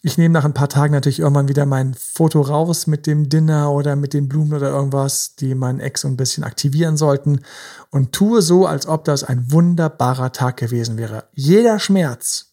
Ich 0.01 0.17
nehme 0.17 0.33
nach 0.33 0.47
ein 0.47 0.55
paar 0.55 0.71
Tagen 0.71 0.95
natürlich 0.95 1.21
irgendwann 1.21 1.49
wieder 1.49 1.67
mein 1.67 1.93
Foto 1.93 2.41
raus 2.41 2.87
mit 2.87 3.07
dem 3.07 3.29
Dinner 3.29 3.71
oder 3.71 3.97
mit 3.97 4.15
den 4.15 4.31
Blumen 4.31 4.55
oder 4.55 4.71
irgendwas, 4.71 5.35
die 5.37 5.55
meinen 5.55 5.81
Ex 5.81 6.01
so 6.01 6.09
ein 6.09 6.17
bisschen 6.17 6.43
aktivieren 6.43 6.97
sollten 6.97 7.41
und 7.91 8.13
tue 8.13 8.41
so, 8.41 8.65
als 8.65 8.87
ob 8.87 9.05
das 9.05 9.25
ein 9.25 9.53
wunderbarer 9.53 10.33
Tag 10.33 10.57
gewesen 10.57 10.97
wäre. 10.97 11.25
Jeder 11.35 11.79
Schmerz 11.81 12.47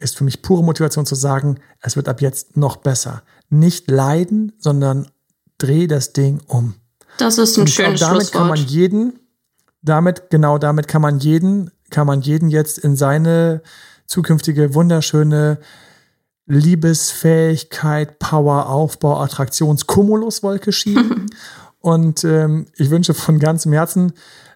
ist 0.00 0.16
für 0.16 0.24
mich 0.24 0.42
pure 0.42 0.64
Motivation 0.64 1.06
zu 1.06 1.14
sagen, 1.14 1.60
es 1.80 1.94
wird 1.94 2.08
ab 2.08 2.20
jetzt 2.20 2.56
noch 2.56 2.76
besser. 2.76 3.22
Nicht 3.50 3.90
leiden, 3.90 4.52
sondern 4.58 5.08
dreh 5.58 5.86
das 5.86 6.12
Ding 6.12 6.40
um. 6.46 6.74
Das 7.18 7.38
ist 7.38 7.56
ein 7.56 7.62
und 7.62 7.70
schönes 7.70 8.00
damit 8.00 8.22
Schlusswort. 8.22 8.32
kann 8.32 8.48
man 8.48 8.58
jeden, 8.58 9.18
damit, 9.82 10.30
genau 10.30 10.58
damit 10.58 10.88
kann 10.88 11.02
man 11.02 11.18
jeden, 11.18 11.70
kann 11.90 12.06
man 12.06 12.20
jeden 12.20 12.48
jetzt 12.48 12.78
in 12.78 12.96
seine 12.96 13.62
zukünftige 14.06 14.74
wunderschöne 14.74 15.58
Liebesfähigkeit, 16.46 18.18
Power, 18.18 18.68
Aufbau, 18.68 19.20
Attraktions-Kumuluswolke 19.20 20.72
schieben. 20.72 21.26
und 21.80 22.24
ähm, 22.24 22.66
ich 22.76 22.90
wünsche 22.90 23.14
von 23.14 23.38
ganzem 23.38 23.72
Herzen 23.72 24.12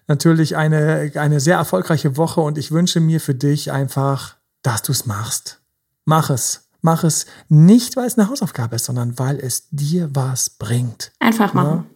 natürlich 0.07 0.55
eine, 0.57 1.11
eine 1.15 1.39
sehr 1.39 1.57
erfolgreiche 1.57 2.17
Woche 2.17 2.41
und 2.41 2.57
ich 2.57 2.71
wünsche 2.71 2.99
mir 2.99 3.19
für 3.19 3.35
dich 3.35 3.71
einfach, 3.71 4.37
dass 4.63 4.81
du 4.81 4.91
es 4.91 5.05
machst. 5.05 5.61
Mach 6.05 6.29
es. 6.29 6.69
Mach 6.83 7.03
es 7.03 7.25
nicht, 7.47 7.95
weil 7.95 8.05
es 8.05 8.17
eine 8.17 8.29
Hausaufgabe 8.29 8.75
ist, 8.75 8.85
sondern 8.85 9.17
weil 9.17 9.39
es 9.39 9.69
dir 9.71 10.09
was 10.13 10.49
bringt. 10.49 11.11
Einfach 11.19 11.53
machen. 11.53 11.85
Ja? 11.87 11.93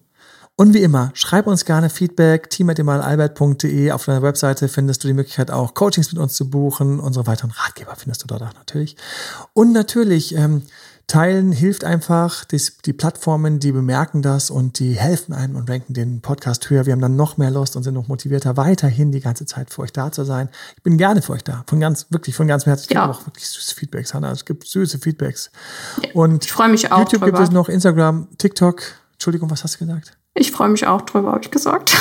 Und 0.55 0.73
wie 0.73 0.81
immer, 0.81 1.11
schreib 1.13 1.45
uns 1.45 1.65
gerne 1.65 1.89
Feedback, 1.89 2.49
team.albert.de. 2.49 3.91
Auf 3.91 4.05
deiner 4.05 4.23
Webseite 4.23 4.69
findest 4.69 5.03
du 5.03 5.07
die 5.07 5.13
Möglichkeit 5.13 5.51
auch 5.51 5.75
Coachings 5.75 6.11
mit 6.11 6.19
uns 6.19 6.33
zu 6.33 6.49
buchen. 6.49 6.99
Unsere 6.99 7.27
weiteren 7.27 7.51
Ratgeber 7.51 7.95
findest 7.95 8.23
du 8.23 8.27
dort 8.27 8.41
auch 8.41 8.53
natürlich. 8.53 8.95
Und 9.53 9.73
natürlich, 9.73 10.33
ähm, 10.33 10.63
Teilen 11.07 11.53
hilft 11.53 11.85
einfach. 11.85 12.43
Die, 12.43 12.61
die, 12.85 12.91
Plattformen, 12.91 13.59
die 13.59 13.71
bemerken 13.71 14.21
das 14.21 14.49
und 14.49 14.77
die 14.79 14.93
helfen 14.93 15.33
einem 15.33 15.55
und 15.55 15.69
ranken 15.69 15.93
den 15.93 16.19
Podcast 16.19 16.69
höher. 16.69 16.85
Wir 16.85 16.91
haben 16.91 16.99
dann 16.99 17.15
noch 17.15 17.37
mehr 17.37 17.49
Lust 17.49 17.77
und 17.77 17.83
sind 17.83 17.93
noch 17.93 18.09
motivierter, 18.09 18.57
weiterhin 18.57 19.13
die 19.13 19.21
ganze 19.21 19.45
Zeit 19.45 19.69
für 19.69 19.83
euch 19.83 19.93
da 19.93 20.11
zu 20.11 20.25
sein. 20.25 20.49
Ich 20.75 20.83
bin 20.83 20.97
gerne 20.97 21.21
für 21.21 21.31
euch 21.31 21.45
da. 21.45 21.63
Von 21.67 21.79
ganz, 21.79 22.07
wirklich, 22.09 22.35
von 22.35 22.45
ganz 22.45 22.65
Herzen. 22.65 22.87
Ich 22.89 22.95
ja. 22.95 23.09
auch 23.09 23.25
wirklich 23.25 23.47
süße 23.47 23.73
Feedbacks, 23.75 24.13
Hanna. 24.13 24.31
Es 24.31 24.43
gibt 24.43 24.67
süße 24.67 24.99
Feedbacks. 24.99 25.49
Und 26.13 26.43
ich 26.43 26.51
freue 26.51 26.67
mich 26.67 26.91
auch. 26.91 26.99
YouTube 26.99 27.21
drüber. 27.21 27.37
gibt 27.37 27.47
es 27.47 27.53
noch, 27.53 27.69
Instagram, 27.69 28.27
TikTok. 28.37 28.81
Entschuldigung, 29.13 29.49
was 29.49 29.63
hast 29.63 29.75
du 29.75 29.85
gesagt? 29.85 30.11
Ich 30.33 30.51
freue 30.51 30.67
mich 30.67 30.87
auch 30.87 31.03
drüber, 31.03 31.31
habe 31.31 31.41
ich 31.41 31.51
gesagt. 31.51 31.95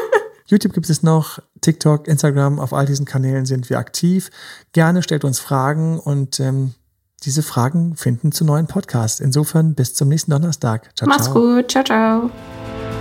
YouTube 0.46 0.74
gibt 0.74 0.90
es 0.90 1.02
noch, 1.02 1.38
TikTok, 1.62 2.06
Instagram, 2.06 2.60
auf 2.60 2.74
all 2.74 2.84
diesen 2.84 3.06
Kanälen 3.06 3.46
sind 3.46 3.70
wir 3.70 3.78
aktiv. 3.78 4.28
Gerne 4.72 5.02
stellt 5.02 5.24
uns 5.24 5.38
Fragen 5.38 5.98
und 5.98 6.38
ähm, 6.38 6.74
diese 7.24 7.42
Fragen 7.42 7.96
finden 7.96 8.32
zu 8.32 8.44
neuen 8.44 8.66
Podcasts. 8.66 9.20
Insofern 9.20 9.74
bis 9.74 9.94
zum 9.94 10.08
nächsten 10.08 10.30
Donnerstag. 10.30 10.90
Ciao, 10.96 11.08
Mach's 11.08 11.24
ciao. 11.24 11.34
gut. 11.34 11.70
Ciao, 11.70 11.84
ciao. 11.84 12.30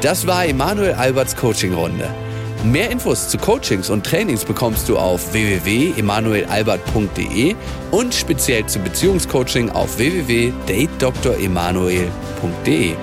Das 0.02 0.28
war 0.28 0.46
Emanuel 0.46 0.94
Alberts 0.94 1.36
Coaching-Runde. 1.36 2.10
Mehr 2.64 2.92
Infos 2.92 3.30
zu 3.30 3.40
Coachings 3.40 3.90
und 3.90 4.06
Trainings 4.06 4.46
bekommst 4.46 4.88
du 4.88 4.96
auf 4.98 5.34
www.emanuelalbert.de 5.34 7.56
und 7.90 8.14
speziell 8.14 8.68
zu 8.68 8.78
Beziehungscoaching 8.80 9.72
auf 9.72 9.98
www.datedremanuel.de. 9.98 12.96